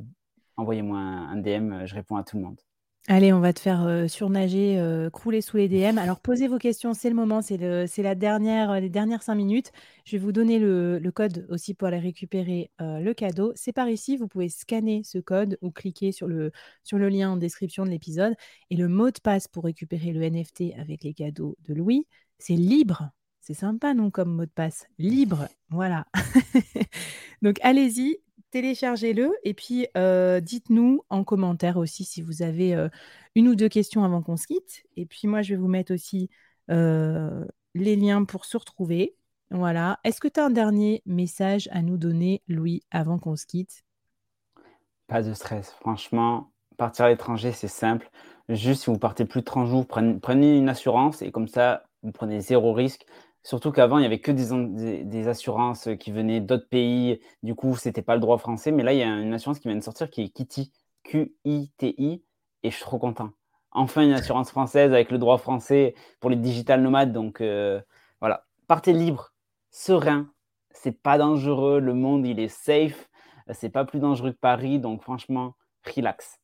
envoyez-moi 0.55 0.99
un 0.99 1.35
DM, 1.35 1.85
je 1.85 1.95
réponds 1.95 2.15
à 2.15 2.23
tout 2.23 2.37
le 2.37 2.43
monde. 2.43 2.61
Allez, 3.07 3.31
on 3.33 3.39
va 3.39 3.53
te 3.53 3.59
faire, 3.59 4.09
surnager, 4.09 5.07
crouler 5.13 5.41
sous 5.41 5.57
les 5.57 5.69
DM. 5.69 5.99
Alors 5.99 6.19
posez 6.19 6.47
vos 6.47 6.57
questions, 6.57 6.95
c'est 6.95 7.09
le 7.09 7.15
moment, 7.15 7.43
c'est 7.43 7.57
la 7.57 8.15
dernière, 8.15 8.79
les 8.81 8.89
dernières 8.89 9.21
cinq 9.21 9.35
minutes. 9.35 9.71
Je 10.05 10.13
vais 10.13 10.17
vous 10.17 10.31
donner 10.31 10.57
le 10.57 11.11
code 11.11 11.45
aussi 11.51 11.75
pour 11.75 11.87
aller 11.87 11.99
récupérer, 11.99 12.71
le 12.79 13.13
cadeau. 13.13 13.51
C'est 13.55 13.73
par 13.73 13.89
ici, 13.89 14.17
vous 14.17 14.27
pouvez 14.27 14.49
scanner 14.49 15.03
ce 15.03 15.19
code 15.19 15.59
ou 15.61 15.69
cliquer 15.69 16.11
sur 16.11 16.27
le 16.27 16.51
sur 16.83 16.97
le 16.97 17.09
lien 17.09 17.29
en 17.29 17.37
description 17.37 17.85
de 17.85 17.91
l'épisode 17.91 18.33
et 18.71 18.75
le 18.75 18.87
mot 18.87 19.11
de 19.11 19.19
passe 19.19 19.47
pour 19.47 19.65
récupérer 19.65 20.11
le 20.11 20.23
NFT 20.23 20.73
avec 20.79 21.03
les 21.03 21.13
cadeaux 21.13 21.57
de 21.67 21.75
Louis, 21.75 22.07
c'est 22.39 22.55
libre. 22.55 23.11
C'est 23.39 23.53
sympa 23.53 23.93
non 23.93 24.09
comme 24.09 24.33
mot 24.33 24.45
de 24.45 24.49
passe? 24.49 24.87
Libre, 24.97 25.47
voilà. 25.69 26.07
Donc 27.43 27.59
allez-y, 27.61 28.17
téléchargez-le 28.55 29.33
et 29.43 29.53
puis, 29.53 29.87
dites-nous 30.41 31.03
en 31.09 31.25
commentaire 31.25 31.75
aussi 31.75 32.05
si 32.05 32.21
vous 32.21 32.41
avez, 32.41 32.73
1 32.73 32.89
ou 33.35 33.53
2 33.53 33.67
questions 33.67 34.05
avant 34.05 34.21
qu'on 34.21 34.37
se 34.37 34.47
quitte 34.47 34.85
et 34.95 35.05
puis 35.05 35.27
moi, 35.27 35.41
je 35.41 35.53
vais 35.53 35.59
vous 35.59 35.67
mettre 35.67 35.93
aussi, 35.93 36.29
les 36.69 37.95
liens 37.97 38.23
pour 38.23 38.45
se 38.45 38.55
retrouver. 38.55 39.17
Voilà. 39.51 39.99
Est-ce 40.05 40.21
que 40.21 40.29
tu 40.29 40.39
as 40.39 40.45
un 40.45 40.49
dernier 40.49 41.03
message 41.05 41.67
à 41.73 41.81
nous 41.81 41.97
donner, 41.97 42.43
Louis, 42.47 42.81
avant 42.91 43.19
qu'on 43.19 43.35
se 43.35 43.45
quitte? 43.45 43.83
Pas 45.07 45.21
de 45.21 45.33
stress. 45.33 45.71
Franchement, 45.81 46.53
partir 46.77 47.05
à 47.05 47.09
l'étranger, 47.09 47.51
c'est 47.51 47.67
simple. 47.67 48.09
Juste, 48.47 48.83
si 48.83 48.89
vous 48.89 48.97
partez 48.97 49.25
plus 49.25 49.41
de 49.41 49.45
30 49.45 49.67
jours, 49.67 49.85
prenez 49.85 50.57
une 50.57 50.69
assurance 50.69 51.21
et 51.21 51.31
comme 51.31 51.49
ça, 51.49 51.83
vous 52.03 52.13
prenez 52.13 52.39
0 52.39 52.71
risque. 52.71 53.05
Surtout 53.45 53.71
qu'avant, 53.71 53.99
il 53.99 54.01
y 54.01 54.07
avait 54.07 54.19
que 54.19 54.31
des 54.31 55.03
des 55.03 55.27
assurances, 55.27 55.87
qui 55.99 56.11
venaient 56.11 56.41
d'autres 56.41 56.67
pays. 56.67 57.21
Du 57.43 57.53
coup, 57.53 57.75
c'était 57.75 58.01
pas 58.01 58.15
le 58.15 58.19
droit 58.19 58.39
français. 58.39 58.71
Mais 58.71 58.81
là, 58.81 58.91
il 58.91 58.97
y 58.97 59.03
a 59.03 59.07
une 59.07 59.35
assurance 59.35 59.59
qui 59.59 59.67
vient 59.67 59.77
de 59.77 59.83
sortir 59.83 60.09
qui 60.09 60.23
est 60.23 60.29
Kiti, 60.29 60.73
Q-I-T-I 61.03 62.23
et 62.63 62.71
je 62.71 62.75
suis 62.75 62.83
trop 62.83 62.97
content. 62.97 63.29
Enfin, 63.69 64.01
une 64.01 64.13
assurance 64.13 64.49
française 64.49 64.91
avec 64.93 65.11
le 65.11 65.19
droit 65.19 65.37
français 65.37 65.93
pour 66.19 66.31
les 66.31 66.37
digital 66.37 66.81
nomades 66.81 67.13
donc 67.13 67.39
heu, 67.39 67.83
voilà. 68.19 68.45
Partez 68.67 68.93
libre, 68.93 69.31
serein, 69.69 70.27
c'est 70.71 70.99
pas 71.03 71.19
dangereux, 71.19 71.79
le 71.79 71.93
monde, 71.93 72.25
il 72.25 72.39
est 72.39 72.47
safe, 72.47 73.09
c'est 73.51 73.69
pas 73.69 73.85
plus 73.85 73.99
dangereux 73.99 74.31
que 74.31 74.39
Paris 74.39 74.79
donc 74.79 75.03
franchement, 75.03 75.53
relax. 75.95 76.39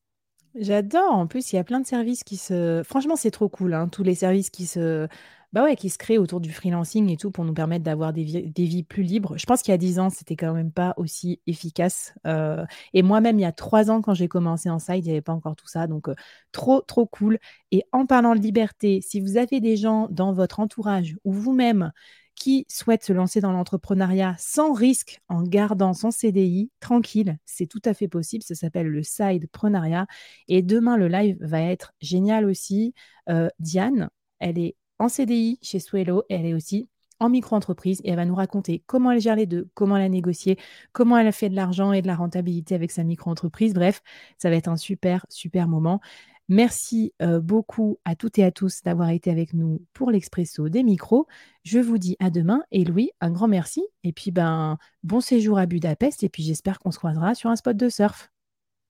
J'adore, 0.53 1.13
en 1.13 1.25
plus, 1.25 1.51
il 1.51 1.55
y 1.55 1.59
a 1.59 1.63
plein 1.63 1.79
de 1.79 1.87
services 1.87 2.23
qui 2.23 2.37
se 2.37 2.83
franchement, 2.83 3.15
c'est 3.15 3.31
trop 3.31 3.49
cool, 3.49 3.73
hein, 3.73 3.87
tous 3.87 4.03
les 4.03 4.15
services 4.15 4.51
qui 4.51 4.67
se 4.67 5.07
bah, 5.53 5.63
ouais, 5.63 5.75
qui 5.75 5.89
se 5.89 5.97
créent 5.97 6.17
autour 6.17 6.39
du 6.41 6.51
freelancing 6.51 7.09
et 7.09 7.17
tout 7.17 7.31
pour 7.31 7.43
nous 7.45 7.53
permettre 7.53 7.83
d'avoir 7.83 8.13
des 8.13 8.23
vies 8.23 8.49
des 8.51 8.65
vies 8.65 8.83
plus 8.83 9.03
libres. 9.03 9.37
Je 9.37 9.45
pense 9.45 9.61
qu'il 9.61 9.71
y 9.71 9.75
a 9.75 9.77
10 9.77 9.99
ans, 9.99 10.09
c'était 10.09 10.35
quand 10.35 10.53
même 10.53 10.71
pas 10.71 10.93
aussi 10.97 11.41
efficace, 11.47 12.13
heu 12.27 12.57
et 12.93 13.03
moi-même, 13.03 13.37
il 13.39 13.41
y 13.41 13.45
a 13.45 13.51
3 13.51 13.91
ans, 13.91 14.01
quand 14.01 14.13
j'ai 14.13 14.27
commencé 14.27 14.69
en 14.69 14.79
side, 14.79 15.05
il 15.05 15.09
y 15.09 15.11
avait 15.11 15.21
pas 15.21 15.33
encore 15.33 15.55
tout 15.55 15.67
ça 15.67 15.87
donc 15.87 16.07
heu, 16.09 16.15
trop, 16.51 16.81
trop 16.81 17.05
cool 17.05 17.37
et 17.71 17.83
en 17.91 18.05
parlant 18.05 18.35
de 18.35 18.39
liberté, 18.41 19.01
si 19.01 19.19
vous 19.19 19.37
avez 19.37 19.59
des 19.59 19.77
gens 19.77 20.07
dans 20.09 20.33
votre 20.33 20.59
entourage 20.59 21.15
ou 21.23 21.33
vous-même 21.33 21.91
qui 22.35 22.65
souhaitent 22.69 23.03
se 23.03 23.13
lancer 23.13 23.39
dans 23.41 23.51
l'entrepreneuriat 23.51 24.35
sans 24.39 24.73
risque, 24.73 25.19
en 25.29 25.43
gardant 25.43 25.93
son 25.93 26.11
CDI, 26.11 26.71
tranquille, 26.79 27.37
c'est 27.45 27.67
tout 27.67 27.81
à 27.85 27.93
fait 27.93 28.07
possible. 28.07 28.43
Ça 28.43 28.55
s'appelle 28.55 28.87
le 28.87 29.03
Sidepreneuriat 29.03 30.07
et 30.47 30.61
demain, 30.61 30.97
le 30.97 31.07
live 31.07 31.37
va 31.41 31.61
être 31.61 31.93
génial 32.01 32.45
aussi. 32.45 32.93
Heu, 33.29 33.49
Diane, 33.59 34.09
elle 34.39 34.57
est 34.57 34.75
en 35.01 35.09
CDI 35.09 35.57
chez 35.63 35.79
Swello, 35.79 36.23
elle 36.29 36.45
est 36.45 36.53
aussi 36.53 36.87
en 37.19 37.29
micro-entreprise 37.29 38.01
et 38.03 38.11
elle 38.11 38.17
va 38.17 38.25
nous 38.25 38.35
raconter 38.35 38.83
comment 38.85 39.11
elle 39.11 39.19
gère 39.19 39.35
les 39.35 39.47
2, 39.47 39.67
comment 39.73 39.97
elle 39.97 40.03
a 40.03 40.09
négocié, 40.09 40.57
comment 40.91 41.17
elle 41.17 41.25
a 41.25 41.31
fait 41.31 41.49
de 41.49 41.55
l'argent 41.55 41.91
et 41.91 42.03
de 42.03 42.07
la 42.07 42.15
rentabilité 42.15 42.75
avec 42.75 42.91
sa 42.91 43.03
micro-entreprise. 43.03 43.73
Bref, 43.73 44.01
ça 44.37 44.51
va 44.51 44.55
être 44.55 44.67
un 44.67 44.77
super, 44.77 45.25
super 45.27 45.67
moment. 45.67 46.01
Merci, 46.49 47.13
heu, 47.21 47.39
beaucoup 47.39 47.97
à 48.05 48.15
toutes 48.15 48.37
et 48.37 48.43
à 48.43 48.51
tous 48.51 48.83
d'avoir 48.83 49.09
été 49.09 49.31
avec 49.31 49.53
nous 49.53 49.83
pour 49.93 50.11
l'expresso 50.11 50.69
des 50.69 50.83
micros. 50.83 51.25
Je 51.63 51.79
vous 51.79 51.97
dis 51.97 52.15
à 52.19 52.29
demain 52.29 52.61
et 52.71 52.83
Louis, 52.83 53.09
un 53.21 53.31
grand 53.31 53.47
merci 53.47 53.83
et 54.03 54.11
puis, 54.11 54.29
ben, 54.29 54.77
bon 55.01 55.19
séjour 55.19 55.57
à 55.57 55.65
Budapest 55.65 56.21
et 56.21 56.29
puis 56.29 56.43
j'espère 56.43 56.77
qu'on 56.77 56.91
se 56.91 56.99
croisera 56.99 57.33
sur 57.33 57.49
un 57.49 57.55
spot 57.55 57.75
de 57.75 57.89
surf. 57.89 58.31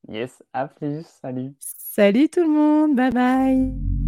Yes, 0.10 0.44
à 0.52 0.68
plus, 0.68 1.06
salut. 1.22 1.54
Salut 1.60 2.28
tout 2.28 2.44
le 2.44 2.50
monde, 2.50 2.96
bye 2.96 3.12
bye. 3.12 4.01